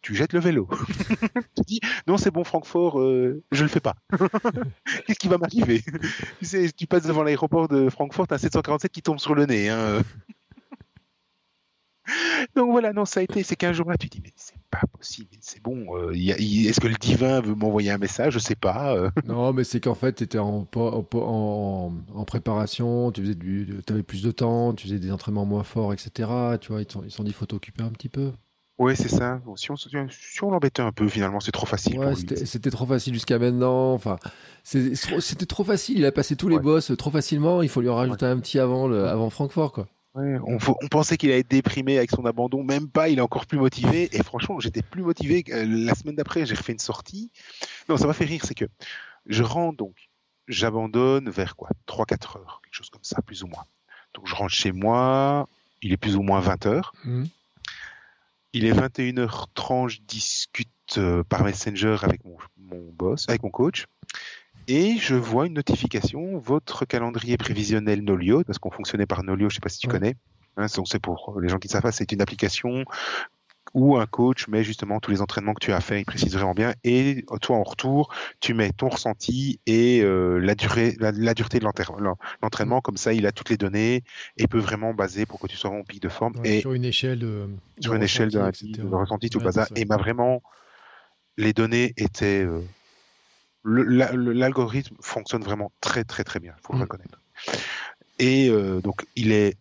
[0.00, 0.68] tu jettes le vélo.
[1.56, 3.94] tu dis, non, c'est bon, Francfort, euh, je le fais pas.
[5.06, 5.82] Qu'est-ce qui va m'arriver?
[6.38, 9.46] Tu, sais, tu passes devant l'aéroport de Francfort, t'as un 747 qui tombe sur le
[9.46, 9.68] nez.
[9.68, 10.02] Hein.
[12.56, 13.96] Donc voilà, non, ça a été ces 15 jours-là.
[13.96, 15.96] Tu dis, mais c'est pas possible, c'est bon.
[15.96, 18.34] euh, Est-ce que le divin veut m'envoyer un message?
[18.34, 18.94] Je sais pas.
[18.96, 19.10] euh.
[19.24, 23.68] Non, mais c'est qu'en fait, tu étais en, en, en, en préparation, tu faisais du,
[23.88, 26.28] avais plus de temps, tu faisais des entraînements moins forts, etc.
[26.60, 28.32] Tu vois, ils se sont, dit, faut t'occuper un petit peu.
[28.76, 29.40] Ouais, c'est ça.
[29.54, 31.96] Si on, si on l'embêtait un peu, finalement, c'est trop facile.
[31.96, 32.46] Ouais, pour lui.
[32.46, 33.92] c'était trop facile jusqu'à maintenant.
[33.94, 34.16] Enfin,
[34.64, 35.98] c'est- c'est c'était trop facile.
[35.98, 37.62] Il a passé tous les boss trop facilement.
[37.62, 39.86] Il faut lui en rajouter un petit avant, le, avant Francfort, quoi.
[40.14, 40.58] Ouais, on,
[40.88, 44.08] pensait qu'il allait être déprimé avec son abandon, même pas, il est encore plus motivé.
[44.16, 45.42] Et franchement, j'étais plus motivé.
[45.50, 47.32] euh, la semaine d'après, j'ai refait une sortie.
[47.88, 48.66] Non, ça m'a fait rire, c'est que
[49.26, 50.08] je rentre donc,
[50.46, 51.70] j'abandonne vers quoi?
[51.88, 53.64] 3-4 heures, quelque chose comme ça, plus ou moins.
[54.14, 55.48] Donc je rentre chez moi,
[55.82, 56.92] il est plus ou moins 20 heures.
[57.04, 57.28] Mhm.
[58.52, 63.86] Il est 21h30, je discute euh, par Messenger avec mon, mon boss, avec mon coach.
[64.68, 69.56] Et je vois une notification, votre calendrier prévisionnel Nolio, parce qu'on fonctionnait par Nolio, je
[69.56, 69.92] sais pas si tu Ouais.
[69.92, 70.16] connais.
[70.56, 72.84] Hein, donc c'est pour les gens qui ne savent pas, c'est une application
[73.72, 76.54] où un coach met justement tous les entraînements que tu as fait, il précise vraiment
[76.54, 81.34] bien, et toi en retour, tu mets ton ressenti et euh, la durée, la, la
[81.34, 82.80] dureté de l'entraînement.
[82.80, 84.04] Comme ça, il a toutes les données
[84.36, 86.34] et peut vraiment baser pour que tu sois en pic de forme.
[86.36, 87.48] Ouais, et sur une échelle de.
[87.80, 88.88] sur une échelle de, ressenti, etc.
[88.88, 89.66] de ressenti, tout Ouais, ça.
[89.74, 90.42] Et m'a vraiment,
[91.36, 92.60] les données étaient, euh,
[93.64, 96.82] l'algorithme fonctionne vraiment très très très bien, faut le Mm.
[96.82, 97.20] reconnaître.
[98.18, 99.56] Et euh, donc il est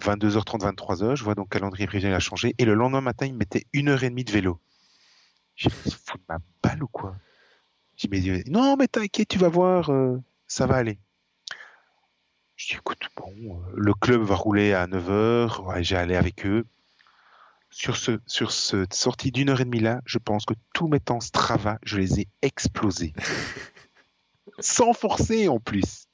[0.00, 3.38] 22h30, 23h, je vois donc calendrier prévisionnel a changé, et le lendemain matin il me
[3.38, 4.60] mettait une heure et demie de vélo.
[5.56, 7.16] J'ai dit, fous de ma balle ou quoi?
[7.96, 10.98] J'ai dit, non mais t'inquiète, tu vas voir, euh, ça va aller.
[12.54, 16.46] Je dis, écoute, bon, euh, le club va rouler à 9h, ouais, j'ai allé avec
[16.46, 16.64] eux.
[17.70, 21.00] Sur, ce, sur cette sortie d'une heure et demie là, je pense que tous mes
[21.00, 23.12] temps Strava, je les ai explosés.
[24.58, 26.06] Sans forcer en plus.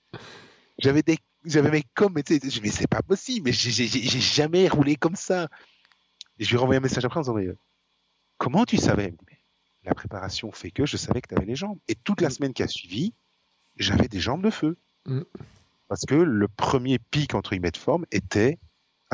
[0.78, 5.16] J'avais des, j'avais mes coms, mais mais c'est pas possible, mais j'ai, jamais roulé comme
[5.16, 5.48] ça.
[6.38, 7.56] Et je lui ai renvoyé un message après en disant, mais, euh,
[8.38, 9.12] comment tu savais?
[9.12, 9.38] Dit, Mais
[9.84, 11.78] La préparation fait que je savais que tu avais les jambes.
[11.88, 13.14] Et toute la semaine qui a suivi,
[13.76, 14.76] j'avais des jambes de feu.
[15.06, 15.22] Mm.
[15.88, 18.58] Parce que le premier pic entre guillemets de forme était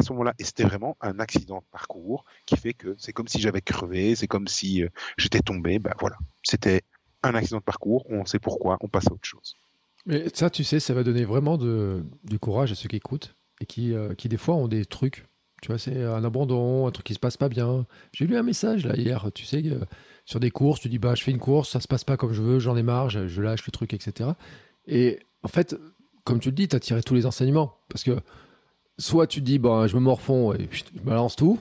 [0.00, 3.28] à ce moment-là, et c'était vraiment un accident de parcours qui fait que c'est comme
[3.28, 6.16] si j'avais crevé, c'est comme si euh, j'étais tombé, ben voilà.
[6.42, 6.82] C'était
[7.22, 9.54] un accident de parcours, on sait pourquoi, on passe à autre chose.
[10.06, 13.66] Mais ça, tu sais, ça va donner vraiment du courage à ceux qui écoutent et
[13.66, 15.26] qui, euh, qui des fois ont des trucs.
[15.60, 17.86] Tu vois, c'est un abandon, un truc qui se passe pas bien.
[18.12, 19.84] J'ai lu un message là hier, tu sais, euh,
[20.24, 22.32] sur des courses, tu dis bah je fais une course, ça se passe pas comme
[22.32, 24.30] je veux, j'en ai marre, je, je lâche le truc, etc.
[24.86, 25.76] Et en fait,
[26.24, 28.18] comme tu le dis, tu as tiré tous les enseignements parce que
[28.98, 31.58] soit tu te dis bah je me morfonds et je balance tout,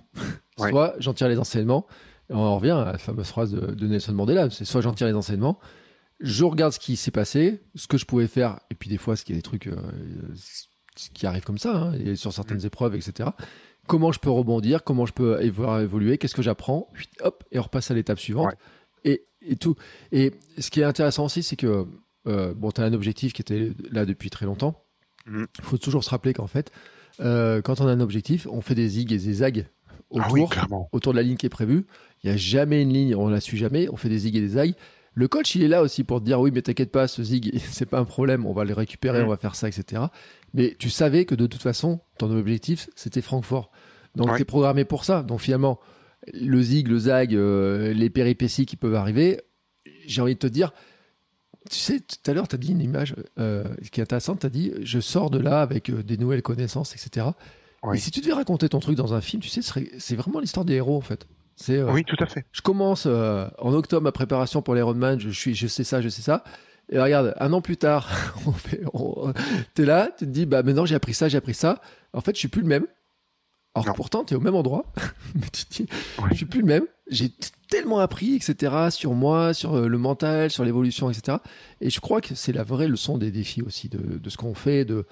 [0.57, 0.69] Ouais.
[0.71, 1.87] soit j'en tire les enseignements.
[2.29, 4.93] Et on en revient à la fameuse phrase de, de Nelson Mandela, c'est soit j'en
[4.93, 5.57] tire les enseignements,
[6.19, 9.15] je regarde ce qui s'est passé, ce que je pouvais faire, et puis des fois,
[9.15, 9.77] ce qui est des trucs euh,
[10.95, 13.29] ce qui arrivent comme ça, hein, et sur certaines épreuves, etc.
[13.87, 16.91] Comment je peux rebondir, comment je peux évo- évoluer, qu'est-ce que j'apprends,
[17.21, 18.47] hop, et on repasse à l'étape suivante.
[18.47, 18.57] Ouais.
[19.05, 19.75] Et, et tout.
[20.11, 21.87] Et ce qui est intéressant aussi, c'est que
[22.27, 24.83] euh, bon, tu as un objectif qui était là depuis très longtemps.
[25.25, 25.47] Il Mhm.
[25.61, 26.69] faut toujours se rappeler qu'en fait,
[27.21, 29.65] euh, quand on a un objectif, on fait des zigs et des zags
[30.09, 31.85] autour Ah oui, autour de la ligne qui est prévue.
[32.23, 34.41] Il n'y a jamais une ligne, on la suit jamais, on fait des zigs et
[34.41, 34.73] des zags.
[35.13, 37.59] Le coach, il est là aussi pour te dire oui, mais t'inquiète pas, ce zig,
[37.71, 39.25] c'est pas un problème, on va le récupérer, Mm.
[39.25, 40.03] on va faire ça, etc.
[40.53, 43.71] Mais tu savais que de toute façon, ton objectif, c'était Francfort.
[44.15, 44.37] Donc Ouais.
[44.37, 45.21] t'es programmé pour ça.
[45.23, 45.79] Donc finalement,
[46.33, 49.39] le zig, le zag, euh, les péripéties qui peuvent arriver,
[50.07, 50.73] j'ai envie de te dire,
[51.69, 54.45] tu sais, tout à l'heure, tu as dit une image euh, qui est intéressante, tu
[54.45, 57.27] as dit, je sors de là avec euh, des nouvelles connaissances, etc.
[57.83, 57.97] Oui.
[57.97, 59.61] Et si tu devais raconter ton truc dans un film, tu sais,
[59.97, 61.25] c'est vraiment l'histoire des héros, en fait.
[61.69, 62.45] Euh, Oui, tout à fait.
[62.51, 66.21] je commence en octobre ma préparation pour l'Ironman, je suis, je sais ça, je sais
[66.21, 66.43] ça.
[66.91, 68.09] Et regarde, un an plus tard,
[68.47, 69.33] on fait, on-
[69.75, 71.81] t'es là, tu te dis, bah maintenant j'ai appris ça, j'ai appris ça.
[72.13, 72.87] En fait, je suis plus le même.
[73.75, 73.93] Alors Non.
[73.93, 74.85] pourtant, tu es au même endroit,
[75.35, 75.85] mais tu te dis,
[76.19, 76.29] Oui.
[76.31, 76.85] je suis plus le même.
[77.11, 77.29] J'ai
[77.69, 81.37] tellement appris, etc., sur moi, sur euh, le mental, sur l'évolution, etc.
[81.81, 84.53] Et je crois que c'est la vraie leçon des défis aussi, de, de ce qu'on
[84.53, 85.05] fait, de,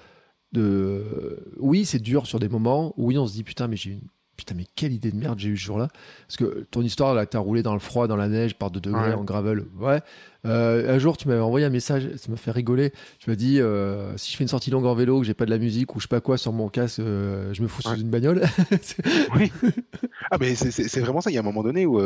[0.52, 2.94] de, oui, c'est dur sur des moments.
[2.96, 5.50] Oui, on se dit, putain, mais j'ai une, putain, mais quelle idée de merde j'ai
[5.50, 5.88] eu ce jour-là.
[6.26, 8.80] Parce que ton histoire, là, t'as roulé dans le froid, dans la neige, par deux
[8.80, 9.14] degrés, Ouais.
[9.14, 9.64] en gravel.
[9.78, 10.00] Ouais.
[10.46, 12.92] Euh, un jour, tu m'avais envoyé un message, ça m'a fait rigoler.
[13.18, 15.44] Tu m'as dit, euh, si je fais une sortie longue en vélo, que j'ai pas
[15.44, 17.82] de la musique ou je sais pas quoi sur mon casque, euh, je me fous
[17.82, 18.42] sous une bagnole.
[19.34, 19.52] Oui.
[20.30, 21.30] Ah, mais c'est- vraiment ça.
[21.30, 22.00] Il y a un moment donné où.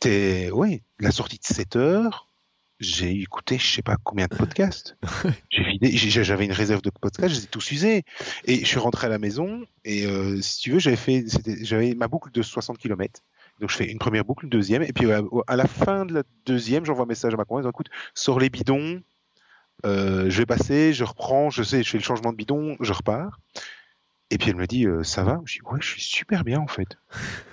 [0.00, 2.28] t'es- ouais, la sortie de 7 heures,
[2.82, 4.96] j'ai écouté je sais pas combien de podcasts.
[5.50, 8.04] J'ai vidé, j'ai- j'avais une réserve de podcasts, je les ai tous usés.
[8.44, 11.24] Et je suis rentré à la maison et euh, si tu veux, j'avais fait,
[11.62, 13.20] j'avais ma boucle de 60 km.
[13.60, 16.14] Donc je fais une première boucle, une deuxième, et puis à, à la fin de
[16.14, 19.00] la deuxième, j'envoie un message à ma compagne, écoute, sors les bidons,
[19.84, 22.92] euh, je vais passer, je reprends, je sais, je fais le changement de bidon, je
[22.92, 23.38] repars.
[24.32, 25.40] Et puis elle me dit, euh, ça va?
[25.44, 26.96] Je dis, ouais, je suis super bien en fait.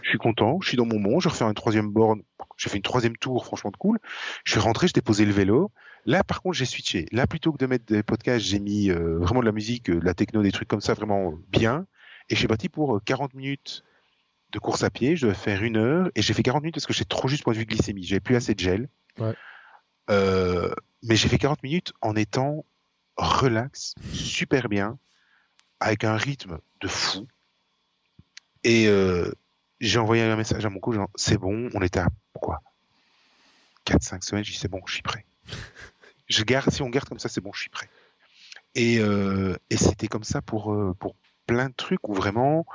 [0.02, 2.24] Je suis content, je suis dans mon monde, je refais un troisième borne,
[2.58, 4.00] j'ai fait une troisième tour, franchement de cool.
[4.44, 5.72] Je suis rentré, j'ai déposé le vélo.
[6.06, 7.06] Là, par contre, j'ai switché.
[7.12, 10.00] Là, plutôt que de mettre des podcasts, j'ai mis euh, vraiment de la musique, euh,
[10.00, 11.86] de la techno, des trucs comme ça, vraiment bien.
[12.30, 13.84] Et je suis parti pour euh, 40 minutes
[14.52, 15.16] de course à pied.
[15.16, 16.10] Je devais faire une heure.
[16.16, 18.04] Et j'ai fait 40 minutes parce que j'étais trop juste point de vue glycémie.
[18.04, 18.90] J'avais plus assez de gel.
[19.20, 19.36] Ouais.
[20.10, 20.74] Euh,
[21.04, 22.66] mais j'ai fait 40 minutes en étant
[23.18, 24.98] relax, super bien,
[25.80, 27.28] avec un rythme de fou.
[28.64, 29.32] Et euh,
[29.80, 32.62] j'ai envoyé un message à mon coach, c'est bon, on était à quoi?
[33.86, 35.26] 4-5 semaines, je dis c'est bon, je suis prêt.
[36.28, 37.90] je garde, si on garde comme ça, c'est bon, je suis prêt.
[38.76, 41.16] Et, euh, et c'était comme ça pour, euh, pour
[41.48, 42.66] plein de trucs où vraiment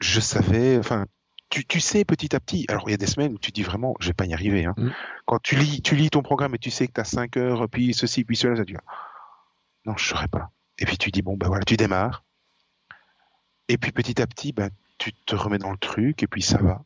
[0.00, 1.06] je savais, enfin,
[1.48, 2.64] tu, tu sais petit à petit.
[2.68, 4.64] Alors il y a des semaines où tu dis vraiment, je vais pas y arriver.
[4.64, 4.74] Hein.
[4.76, 4.90] Mm.
[5.26, 7.68] Quand tu lis, tu lis ton programme et tu sais que tu as 5 heures,
[7.68, 8.78] puis ceci, puis cela, ça tu dis,
[9.84, 10.50] non, je saurais pas.
[10.82, 12.24] Et puis tu dis, bon, ben voilà, tu démarres.
[13.68, 14.68] Et puis petit à petit, ben,
[14.98, 16.82] tu te remets dans le truc et puis ça va.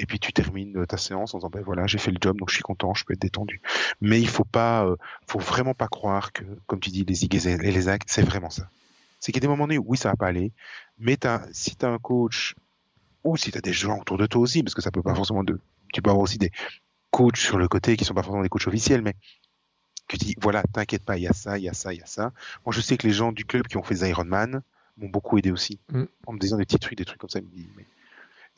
[0.00, 2.50] Et puis tu termines ta séance en disant, ben voilà, j'ai fait le job, donc
[2.50, 3.62] je suis content, je peux être détendu.
[4.00, 4.96] Mais il faut pas, euh,
[5.28, 8.50] faut vraiment pas croire que, comme tu dis, les zig et les zags, c'est vraiment
[8.50, 8.68] ça.
[9.20, 10.50] C'est qu'il y a des moments où oui, ça va pas aller,
[10.98, 12.56] mais t'as, si tu as un coach
[13.22, 15.14] ou si tu as des gens autour de toi aussi, parce que ça peut pas
[15.14, 15.60] forcément de,
[15.92, 16.50] tu peux avoir aussi des
[17.12, 19.14] coachs sur le côté qui sont pas forcément des coachs officiels, mais
[20.18, 21.98] que tu dis, voilà, t'inquiète pas, il y a ça, il y a ça, il
[21.98, 22.32] y a ça.
[22.64, 24.62] Moi, je sais que les gens du club qui ont fait des Ironman
[24.96, 26.04] m'ont beaucoup aidé aussi, Mm.
[26.26, 27.40] en me disant des petits trucs, des trucs comme ça.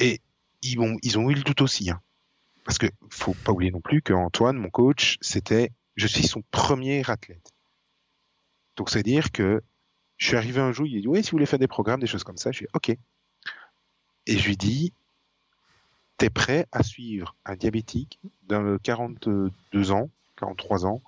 [0.00, 0.20] Et
[0.62, 2.00] ils ont, ils ont eu le doute aussi, hein.
[2.64, 7.08] Parce que faut pas oublier non plus qu'Antoine, mon coach, c'était, je suis son premier
[7.08, 7.52] athlète.
[8.76, 9.62] Donc, c'est à dire que
[10.16, 12.00] je suis arrivé un jour, il a dit, oui, si vous voulez faire des programmes,
[12.00, 12.88] des choses comme ça, je suis OK.
[12.88, 14.94] Et je lui dis,
[16.16, 21.02] t'es prêt à suivre un diabétique d'un 42 ans, 43 ans,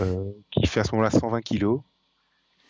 [0.00, 1.80] euh, qui fait à ce moment-là 120 kilos,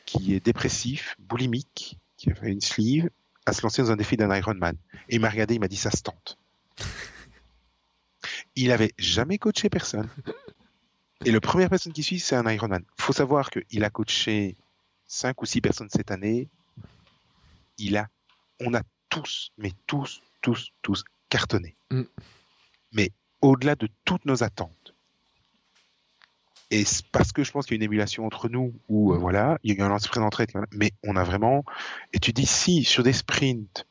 [0.06, 3.10] qui est dépressif, boulimique, qui a fait une sleeve,
[3.46, 4.76] à se lancer dans un défi d'un Ironman.
[5.08, 6.38] Et il m'a regardé, il m'a dit, ça se tente.
[8.54, 10.08] Il avait jamais coaché personne.
[11.24, 12.84] Et le première personne qui suit, c'est un Ironman.
[12.98, 14.56] Faut savoir qu'il a coaché
[15.06, 16.48] cinq ou six personnes cette année.
[17.78, 18.08] Il a,
[18.60, 21.76] on a tous, mais tous, tous, tous cartonné.
[21.90, 22.02] Mm.
[22.92, 24.91] Mais au-delà de toutes nos attentes.
[26.72, 29.18] Et c'est parce que je pense qu'il y a une émulation entre nous où, euh,
[29.18, 31.66] voilà, il y a eu un esprit d'entraide, mais on a vraiment,
[32.14, 33.86] et tu dis, si, sur des sprints,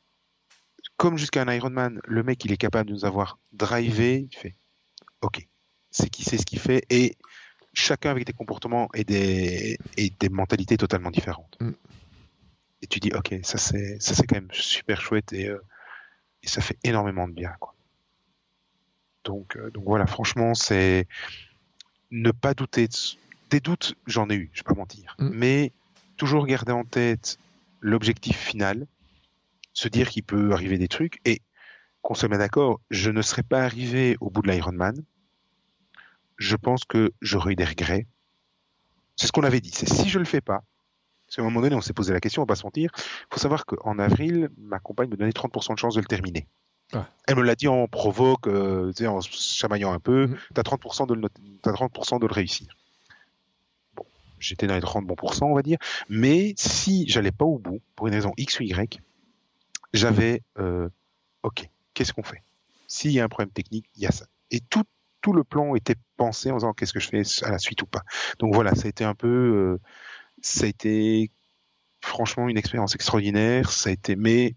[0.98, 4.56] comme jusqu'à un Ironman, le mec, il est capable de nous avoir drivé, tu fais,
[5.22, 5.48] ok,
[5.92, 7.18] c'est qui sait ce qu'il fait, et
[7.72, 11.58] chacun avec des comportements et des, et des mentalités totalement différentes.
[11.60, 11.74] Mm.
[12.82, 15.64] Et tu dis, ok, ça c'est, ça c'est quand même super chouette et, euh,
[16.42, 17.76] et ça fait énormément de bien, quoi.
[19.24, 21.06] Donc, euh, donc voilà, franchement, c'est
[22.12, 22.88] ne pas douter.
[22.88, 22.94] de
[23.50, 25.30] Des doutes, j'en ai eu, je vais pas mentir, Mm.
[25.34, 25.72] mais
[26.18, 27.38] toujours garder en tête
[27.82, 28.86] l'objectif final,
[29.74, 31.42] se dire qu'il peut arriver des trucs et
[32.02, 35.04] qu'on se met d'accord, je ne serais pas arrivé au bout de l'Ironman.
[36.38, 38.08] Je pense que j'aurais eu des regrets.
[39.16, 39.72] C'est ce qu'on avait dit.
[39.72, 40.64] C'est si je le fais pas.
[41.28, 42.90] Parce qu'à un moment donné, on s'est posé la question, on va pas se mentir.
[42.96, 46.48] Il faut savoir qu'en avril, ma compagne me donnait 30% de chance de le terminer.
[46.94, 47.08] Ah.
[47.28, 50.28] Elle me l'a dit en provoque, euh, en chamaillant un peu.
[50.28, 50.38] Mm.
[50.54, 51.30] Tu as 30% de le,
[51.66, 52.76] as 30 de le réussir.
[53.96, 54.06] Bon,
[54.40, 55.78] j'étais dans les 30 bons pourcents, on va dire.
[56.10, 59.02] Mais si j'allais pas au bout, pour une raison X ou Y,
[59.94, 60.90] j'avais, euh,
[61.44, 62.44] ok, qu'est-ce qu'on fait?
[62.88, 64.26] S'il y a un problème technique, il y a ça.
[64.50, 64.84] Et tout,
[65.22, 67.86] tout le plan était pensé en disant qu'est-ce que je fais à la suite ou
[67.86, 68.04] pas?
[68.40, 69.80] Donc voilà, ça a été un peu, euh,
[70.42, 71.32] ça a été
[72.02, 73.72] franchement une expérience extraordinaire.
[73.72, 74.56] Ça a été, mais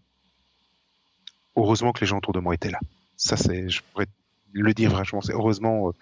[1.56, 2.80] heureusement que les gens autour de moi étaient là.
[3.16, 4.06] Ça, c'est, je pourrais
[4.52, 5.92] le dire franchement, c'est heureusement, euh,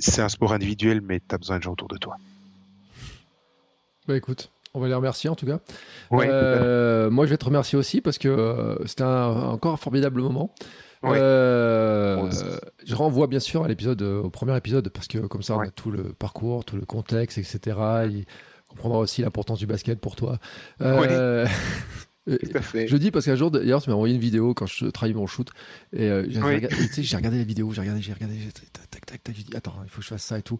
[0.00, 2.16] c'est un sport individuel, mais tu as besoin de gens autour de toi.
[4.06, 5.60] Bah écoute, on va les remercier en tout cas.
[6.12, 10.54] Euh, moi, je vais te remercier aussi parce que euh, c'était encore un formidable moment.
[11.02, 15.70] je renvoie bien sûr à l'épisode, au premier épisode, parce que comme ça, on a
[15.70, 17.78] tout le parcours, tout le contexte, etc.
[18.10, 18.26] Il
[18.68, 20.38] comprendra aussi l'importance du basket pour toi.
[22.26, 22.38] Euh,
[22.86, 25.26] je dis parce qu'un jour, d'ailleurs, tu m'as envoyé une vidéo quand je travaillais mon
[25.26, 25.50] shoot.
[25.92, 26.68] Et euh, j'ai regardé,
[27.16, 28.36] regardé, la vidéo, j'ai regardé, j'ai regardé,
[28.72, 30.58] tac, tac, tac, j'ai dit, attends, il faut que je fasse ça et tout.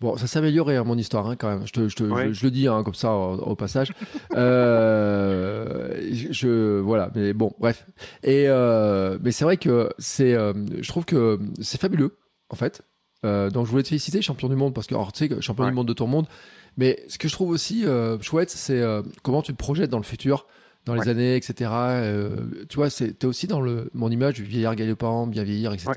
[0.00, 1.66] Bon, ça s'est amélioré, hein, mon histoire, hein, quand même.
[1.66, 3.92] Je, te, je, te, je, le dis hein, comme ça au, passage.
[4.36, 7.86] euh, je, voilà, mais bon, bref.
[8.24, 12.18] Et euh, mais c'est vrai que c'est, je trouve que c'est fabuleux,
[12.50, 12.82] en fait.
[13.22, 15.88] donc je voulais te féliciter, champion du monde, parce que, tu sais, champion du monde
[15.88, 16.26] de ton monde.
[16.76, 17.84] Mais ce que je trouve aussi
[18.20, 18.82] chouette, c'est
[19.22, 20.48] comment tu te projettes dans le futur
[20.84, 21.70] dans les années, etc.
[21.72, 25.92] Euh, tu vois, es aussi dans le, mon image du vieillard galopant, bien vieillir, etc.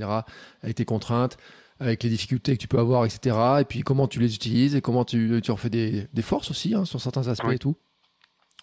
[0.63, 1.37] Avec tes contraintes,
[1.79, 3.35] avec les difficultés que tu peux avoir, etc.
[3.59, 6.51] Et puis comment tu les utilises et comment tu, tu en fais des, des forces
[6.51, 7.75] aussi hein, sur certains aspects et tout.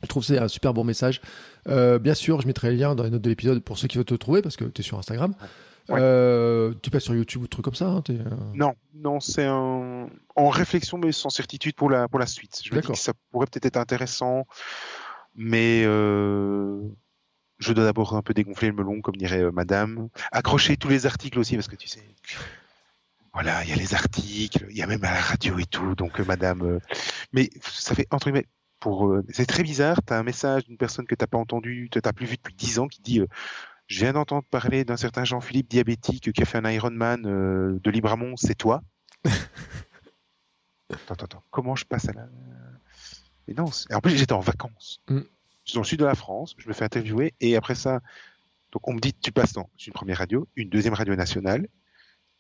[0.03, 1.21] Je trouve que c'est un super bon message.
[1.69, 3.97] Euh, bien sûr, je mettrai les liens dans les notes de l'épisode pour ceux qui
[3.97, 5.35] veulent te trouver parce que tu es sur Instagram.
[5.91, 8.03] Euh, tu passes sur YouTube ou trucs comme ça hein,
[8.55, 10.09] Non, non, c'est un...
[10.35, 12.59] en réflexion mais sans certitude pour la pour la suite.
[12.65, 14.47] Je me dis que ça pourrait peut-être être intéressant
[15.35, 16.81] mais euh,
[17.59, 20.09] je dois d'abord un peu dégonfler le melon, comme dirait euh, Madame.
[20.33, 22.05] Accrocher tous les articles aussi, parce que tu sais,
[23.33, 25.95] voilà, il y a les articles, il y a même à la radio et tout,
[25.95, 26.81] donc euh, Madame.
[27.33, 28.47] mais ça fait entre guillemets,
[28.81, 30.03] pour, c'est très bizarre.
[30.05, 32.79] T'as un message d'une personne que t'as pas entendu, que t'as plus vu depuis dix
[32.79, 33.23] ans, qui dit.
[33.87, 38.37] je viens d'entendre parler d'un certain Jean-Philippe diabétique qui a fait un Ironman de Libramont,
[38.37, 38.83] c'est toi
[40.91, 41.45] Attends, attends, attends.
[41.51, 42.29] Comment je passe à la.
[43.49, 45.01] Mais non, en plus j'étais en vacances.
[45.09, 45.21] Mm.
[45.65, 48.01] Je suis dans le sud de la France, je me fais interviewer et après ça,
[48.73, 51.69] donc on me dit tu passes dans une première radio, une deuxième radio nationale.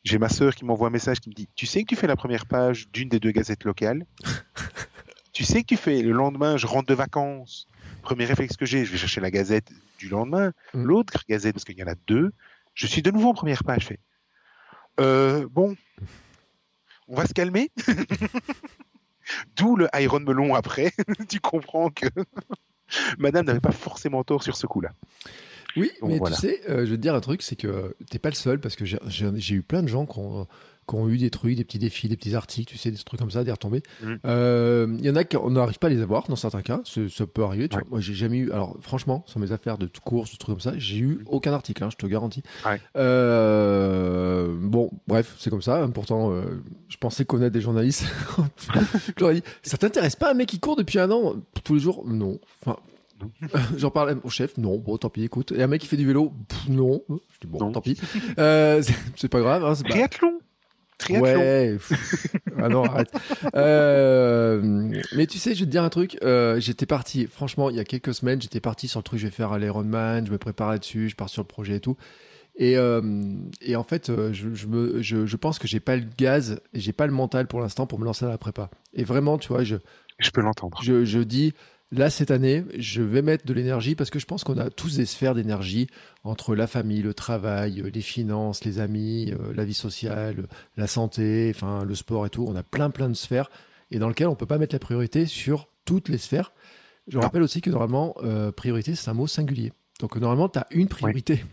[0.03, 2.07] J'ai ma sœur qui m'envoie un message qui me dit tu sais que tu fais
[2.07, 4.05] la première page d'une des deux gazettes locales?
[5.33, 7.67] tu sais que tu fais le lendemain, je rentre de vacances.
[8.03, 10.85] Premier réflexe que j'ai, je vais chercher la gazette du lendemain, mm.
[10.85, 12.33] l'autre gazette parce qu'il y en a deux.
[12.75, 13.89] Je suis de nouveau en première page.
[15.01, 15.77] Euh, bon,
[17.09, 17.71] on va se calmer?
[19.57, 20.93] D'où le Iron Melon après.
[21.29, 22.07] tu comprends que
[23.19, 24.91] Madame n'avait pas forcément tort sur ce coup-là.
[25.77, 28.29] Oui, mais tu sais, euh, je vais te dire un truc, c'est que t'es pas
[28.29, 30.47] le seul parce que j'ai eu plein de gens qui ont,
[30.87, 33.21] qui ont eu des trucs, des petits défis, des petits articles, tu sais, des trucs
[33.21, 33.83] comme ça, des retombées.
[34.03, 34.19] Il mm.
[34.27, 37.27] euh, y en a qui on n'arrive pas à les avoir dans certains cas, ça,
[37.27, 37.69] peut arriver.
[37.69, 37.87] Tu vois.
[37.91, 38.51] Moi, j'ai jamais eu.
[38.53, 41.25] Alors, franchement, sur mes affaires de course, de trucs comme ça, j'ai eu mm.
[41.27, 42.43] aucun article, hein, je te garantis.
[42.97, 45.83] Euh, bon, bref, c'est comme ça.
[45.83, 48.05] Hein, pourtant, euh, je pensais connaître des journalistes.
[49.17, 51.35] je leur ai dit, ça t'intéresse pas un mec qui court depuis un an
[51.65, 52.05] tous les jours?
[52.07, 52.39] Non.
[52.61, 52.77] Enfin,
[53.77, 55.53] J'en parlais au chef, non, bon, tant pis, écoute.
[55.53, 56.33] Et un mec qui fait du vélo,
[56.69, 57.03] non.
[57.09, 57.99] Je dis, bon, tant pis.
[58.39, 58.83] Euh,
[59.17, 59.65] c'est pas grave.
[59.65, 60.39] Hein, Triathlon
[61.11, 61.77] Ouais.
[62.59, 63.11] ah non, arrête.
[63.55, 64.61] Euh,
[65.15, 66.19] mais tu sais, je vais te dire un truc.
[66.23, 69.27] Euh, j'étais parti, franchement, il y a quelques semaines, j'étais parti sur le truc, je
[69.27, 71.97] vais faire l'Ironman, je me prépare là-dessus, je pars sur le projet et tout.
[72.57, 73.01] Et, euh,
[73.61, 76.81] et en fait, je, je, me, je, je pense que j'ai pas le gaz et
[76.81, 78.71] j'ai pas le mental pour l'instant pour me lancer à la prépa.
[78.95, 79.77] Et vraiment, tu vois, je.
[80.19, 80.79] Je peux l'entendre.
[80.81, 81.55] Je, je dis,
[81.97, 84.97] Là, cette année, je vais mettre de l'énergie parce que je pense qu'on a tous
[84.97, 85.87] des sphères d'énergie
[86.25, 91.53] entre la famille, le travail, les finances, les amis, euh, la vie sociale, la santé,
[91.55, 92.47] enfin le sport et tout.
[92.49, 93.49] On a plein plein de sphères
[93.93, 96.53] et dans lesquelles on peut pas mettre la priorité sur toutes les sphères.
[97.07, 99.73] Je rappelle aussi que normalement, euh, priorité, c'est un mot singulier.
[100.01, 101.45] Donc normalement, tu as une priorité.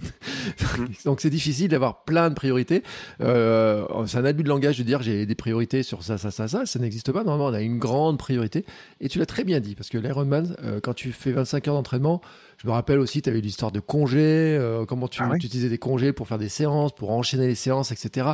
[1.05, 2.81] Donc c'est difficile d'avoir plein de priorités.
[3.21, 6.47] Euh, c'est un abus de langage de dire j'ai des priorités sur ça, ça, ça,
[6.47, 6.65] ça.
[6.65, 7.23] Ça n'existe pas.
[7.23, 8.65] Normalement, on a une grande priorité.
[8.99, 11.75] Et tu l'as très bien dit, parce que l'Ironman, euh, quand tu fais 25 heures
[11.75, 12.19] d'entraînement,
[12.57, 15.77] je me rappelle aussi, tu avais l'histoire de congés, euh, comment tu, ah utilisais des
[15.77, 18.31] congés pour faire des séances, pour enchaîner les séances, etc.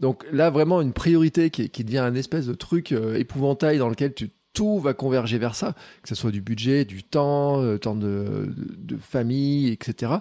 [0.00, 4.12] Donc là, vraiment, une priorité qui, qui devient un espèce de truc épouvantail dans lequel
[4.12, 7.94] tu tout va converger vers ça, que ce soit du budget, du temps, euh, temps
[7.94, 10.14] de, de, famille, etc.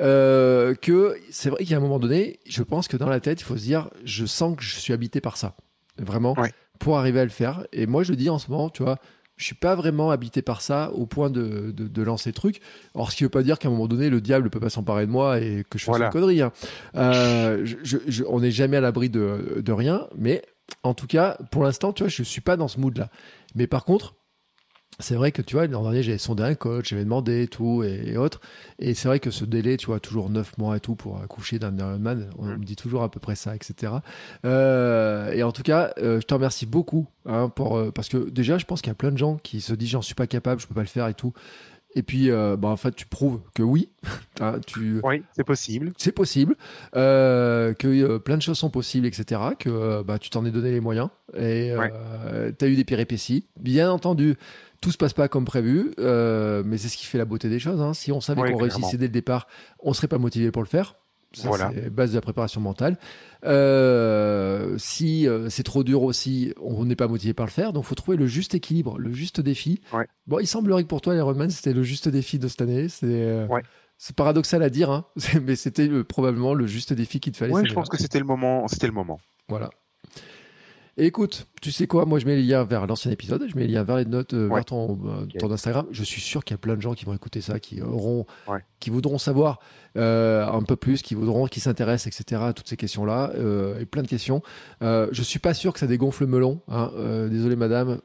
[0.00, 3.44] Euh, que c'est vrai qu'à un moment donné, je pense que dans la tête, il
[3.44, 5.54] faut se dire, je sens que je suis habité par ça,
[5.98, 6.34] vraiment,
[6.78, 7.66] pour arriver à le faire.
[7.72, 8.98] Et moi, je dis en ce moment, tu vois,
[9.36, 12.60] je suis pas vraiment habité par ça au point de, de, lancer le truc.
[12.94, 15.06] Alors, ce qui veut pas dire qu'à un moment donné, le diable peut pas s'emparer
[15.06, 16.42] de moi et que je fasse une connerie.
[16.42, 16.52] Hein.
[16.96, 20.42] Euh, je, on n'est jamais à l'abri de, de, rien, mais
[20.82, 23.08] en tout cas, pour l'instant, tu vois, je suis pas dans ce mood-là.
[23.54, 24.14] Mais par contre,
[24.98, 28.16] c'est vrai que tu vois, l'an dernier, j'avais sondé un coach, j'avais demandé tout et,
[28.16, 28.40] autres.
[28.78, 31.58] Et c'est vrai que ce délai, tu vois, toujours 9 mois et tout pour accoucher
[31.58, 33.94] d'un Ironman, on me dit toujours à peu près ça, etc.
[34.44, 38.28] Euh, et en tout cas, euh, je te remercie beaucoup hein, pour, euh, parce que
[38.30, 40.26] déjà, je pense qu'il y a plein de gens qui se disent j'en suis pas
[40.26, 41.32] capable, je peux pas le faire et tout.
[41.94, 43.90] Et puis, bah, en fait, tu prouves que oui.
[44.66, 45.00] tu...
[45.02, 45.92] Oui, c'est possible.
[45.98, 46.56] C'est possible.
[46.92, 49.40] que plein de choses sont possibles, etc.
[49.58, 51.08] Que bah, tu t'en es donné les moyens.
[51.36, 51.74] Et
[52.58, 53.46] tu as eu des péripéties.
[53.60, 54.36] Bien entendu,
[54.82, 57.60] tout se passe pas comme prévu, euh, mais c'est ce qui fait la beauté des
[57.60, 57.80] choses.
[57.80, 57.94] Hein.
[57.94, 59.46] Si on savait qu'on réussissait dès le départ,
[59.78, 60.96] on serait pas motivé pour le faire.
[61.44, 61.70] Voilà.
[61.74, 62.98] C'est base de la préparation mentale.
[63.44, 67.72] Euh, si euh, c'est trop dur aussi, on n'est pas motivé par le faire.
[67.72, 69.80] Donc, il faut trouver le juste équilibre, le juste défi.
[70.26, 72.88] Bon, il semblerait que pour toi, l'Ironman, c'était le juste défi de cette année.
[72.88, 73.46] C'est
[73.98, 75.06] c'est paradoxal à dire, hein,
[75.42, 77.52] mais c'était probablement le juste défi qu'il te fallait.
[77.52, 78.66] Oui, je pense que c'était le moment.
[78.66, 79.20] C'était le moment.
[79.48, 79.70] Voilà
[80.96, 83.74] écoute, tu sais quoi, moi je mets les liens vers l'ancien épisode, je mets les
[83.74, 85.86] liens vers les notes, euh, vers ton, euh, Instagram.
[85.90, 88.26] Je suis sûr qu'il y a plein de gens qui vont écouter ça, qui auront,
[88.80, 89.60] qui voudront savoir
[89.96, 92.42] euh, un peu plus, qui voudront, qui s'intéressent, etc.
[92.44, 93.32] à toutes ces questions-là,
[93.80, 94.42] et plein de questions.
[94.80, 96.60] je suis pas sûr que ça dégonfle le melon.
[96.68, 96.90] Hein.
[97.30, 98.00] désolé madame,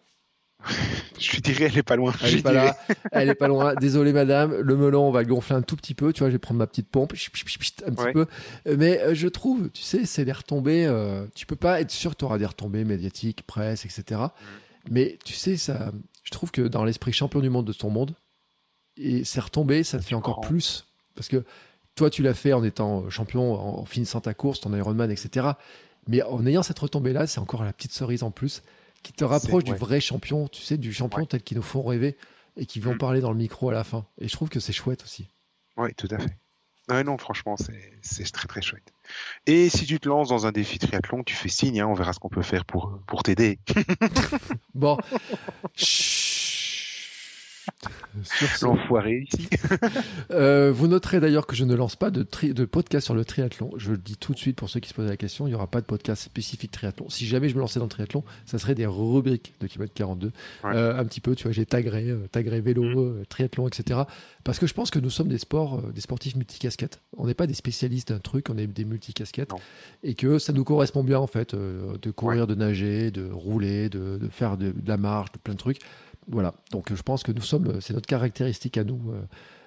[1.20, 2.14] je dirais, elle est pas loin.
[2.24, 2.78] Elle est pas là.
[3.12, 3.74] Elle est pas loin.
[3.82, 4.56] Désolé, madame.
[4.60, 6.14] Le melon, on va le gonfler un tout petit peu.
[6.14, 8.26] Tu vois, je vais prendre ma petite pompe, un petit peu.
[8.66, 10.86] Mais euh, je trouve, tu sais, c'est des retombées.
[10.86, 14.22] Euh, tu peux pas être sûr que tu auras des retombées médiatiques, presse, etc.
[14.22, 14.28] Mm.
[14.92, 15.92] Mais tu sais, ça,
[16.24, 18.16] je trouve que dans l'esprit champion du monde de ton monde,
[18.98, 20.86] et ces retombées, ça te fait encore plus.
[21.16, 21.44] Parce que
[21.96, 25.50] toi, tu l'as fait en étant champion, en finissant ta course, ton Ironman, etc.
[26.08, 28.64] Mais en ayant cette retombée-là, c'est encore la petite cerise en plus
[29.08, 32.18] qui te rapproche du vrai champion, tu sais, du champion tel qu'ils nous font rêver
[32.58, 32.98] et qui vont mm.
[32.98, 34.06] parler dans le micro à la fin.
[34.20, 35.30] Et je trouve que c'est chouette aussi.
[35.78, 36.38] Oui, tout à fait.
[36.90, 38.92] Non, non, franchement, c'est très très chouette.
[39.46, 42.12] Et si tu te lances dans un défi triathlon, tu fais signe, hein, on verra
[42.12, 43.60] ce qu'on peut faire pour, pour t'aider.
[44.74, 44.98] bon.
[48.62, 49.48] L'enfoiré ici.
[50.32, 53.72] Euh, vous noterez d'ailleurs que je ne lance pas de, de podcast sur le triathlon.
[53.78, 55.56] Je le dis tout de suite pour ceux qui se posent la question, il n'y
[55.56, 57.10] aura pas de podcast spécifique triathlon.
[57.10, 60.32] Si jamais je me lançais dans le triathlon, ça serait des rubriques de kilomètre 42.
[60.66, 63.26] Euh, un petit peu, tu vois, j'ai tagré, euh, vélo, mm.
[63.30, 64.02] triathlon, etc.
[64.44, 67.02] Parce que je pense que nous sommes des sports, des sportifs multicasquettes.
[67.16, 69.52] On n'est pas des spécialistes d'un truc, on est des multicasquettes.
[70.04, 74.20] Et que ça nous correspond bien en fait, de courir, de nager, de rouler, de,
[74.30, 75.80] faire de, de la marche, de plein de trucs.
[76.28, 76.54] Voilà.
[76.72, 79.12] Donc je pense que nous sommes, c'est notre caractéristique à nous.
[79.12, 79.22] Euh,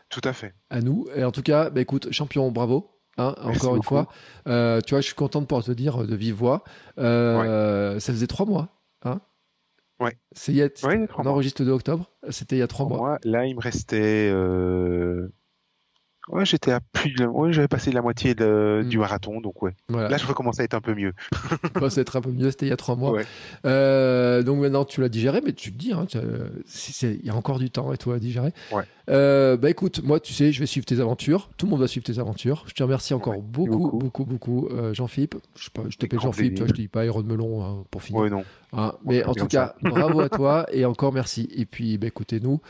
[0.09, 0.55] Tout à fait.
[0.69, 1.07] À nous.
[1.15, 2.91] Et en tout cas, bah, écoute, champion, bravo.
[3.17, 4.09] Hein, encore une fois.
[4.47, 6.65] Euh, tu vois, je suis content de pouvoir te dire de vive voix.
[6.99, 8.69] Euh, ça faisait trois mois.
[9.05, 9.21] Hein
[9.99, 10.17] ouais.
[10.33, 10.63] C'est y
[11.19, 12.11] on enregistre le 2 octobre.
[12.31, 13.19] C'était il y a trois, mois.
[13.25, 14.31] Là, il me restait
[16.29, 17.25] Ouais, j'étais à plus de...
[17.27, 18.85] ouais, j'avais passé la moitié de...
[18.87, 19.01] du mm.
[19.01, 19.75] marathon, donc ouais.
[19.89, 21.13] Là, je recommence à être un peu mieux.
[21.75, 23.21] commence à être un peu mieux, c'était il y a trois mois.
[23.65, 27.59] Euh, donc maintenant, tu l'as digéré, mais tu te dis, hein, il y a encore
[27.59, 28.53] du temps et toi à digérer.
[28.73, 28.85] Ouais.
[29.09, 31.51] Euh, bah écoute, moi, tu sais, je vais suivre tes aventures.
[31.57, 32.65] Tout le monde va suivre tes aventures.
[32.67, 35.37] Je te remercie encore beaucoup, beaucoup, beaucoup, euh, Jean-Philippe.
[35.57, 38.23] Je, je t'appelle Jean-Philippe, toi, je dis pas Iron Melon hein, pour finir.
[38.23, 38.45] Ouais, non.
[38.73, 41.49] Hein, mais en tout cas, bravo à toi et encore merci.
[41.57, 42.61] Et puis, bah, écoutez-nous.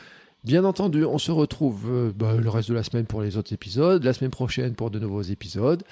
[0.43, 3.53] Bien entendu, on se retrouve euh, bah, le reste de la semaine pour les autres
[3.53, 5.83] épisodes, la semaine prochaine pour de nouveaux épisodes.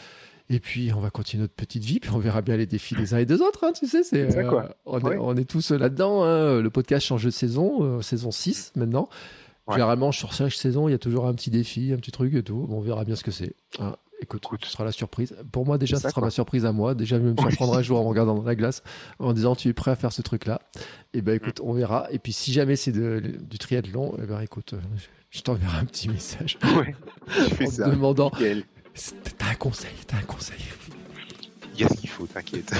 [0.49, 3.13] Et puis, on va continuer notre petite vie, puis on verra bien les défis des
[3.13, 3.63] uns et des autres.
[3.63, 6.23] Hein, tu sais, c'est, euh, on, est, tous là-dedans.
[6.23, 6.59] Hein.
[6.59, 9.09] Le podcast change de saison, euh, saison 6 maintenant.
[9.69, 12.41] Généralement, sur chaque saison, il y a toujours un petit défi, un petit truc et
[12.41, 12.67] tout.
[12.71, 13.53] on verra bien ce que c'est.
[13.77, 13.95] Hein.
[14.21, 15.35] Écoute, ce sera la surprise.
[15.51, 16.93] Pour moi, déjà, ce sera ma surprise à moi.
[16.93, 18.83] Déjà, je vais me surprendre un jour en me regardant dans la glace,
[19.19, 20.61] en disant Tu es prêt à faire ce truc-là?
[21.13, 22.07] Et eh ben, écoute, on verra.
[22.11, 24.79] Et puis, si jamais c'est du triathlon, eh ben, écoute, euh,
[25.29, 26.57] je t'enverrai un petit message.
[26.75, 26.95] Ouais,
[27.65, 28.31] en te demandant
[29.37, 30.59] T'as un conseil, t'as un conseil.
[31.75, 32.71] Il y a ce qu'il faut, t'inquiète.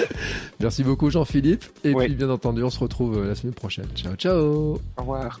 [0.60, 1.64] Merci beaucoup, Jean-Philippe.
[1.84, 3.88] Et puis, bien entendu, on se retrouve euh, la semaine prochaine.
[3.94, 4.80] Ciao, ciao.
[4.96, 5.40] Au revoir.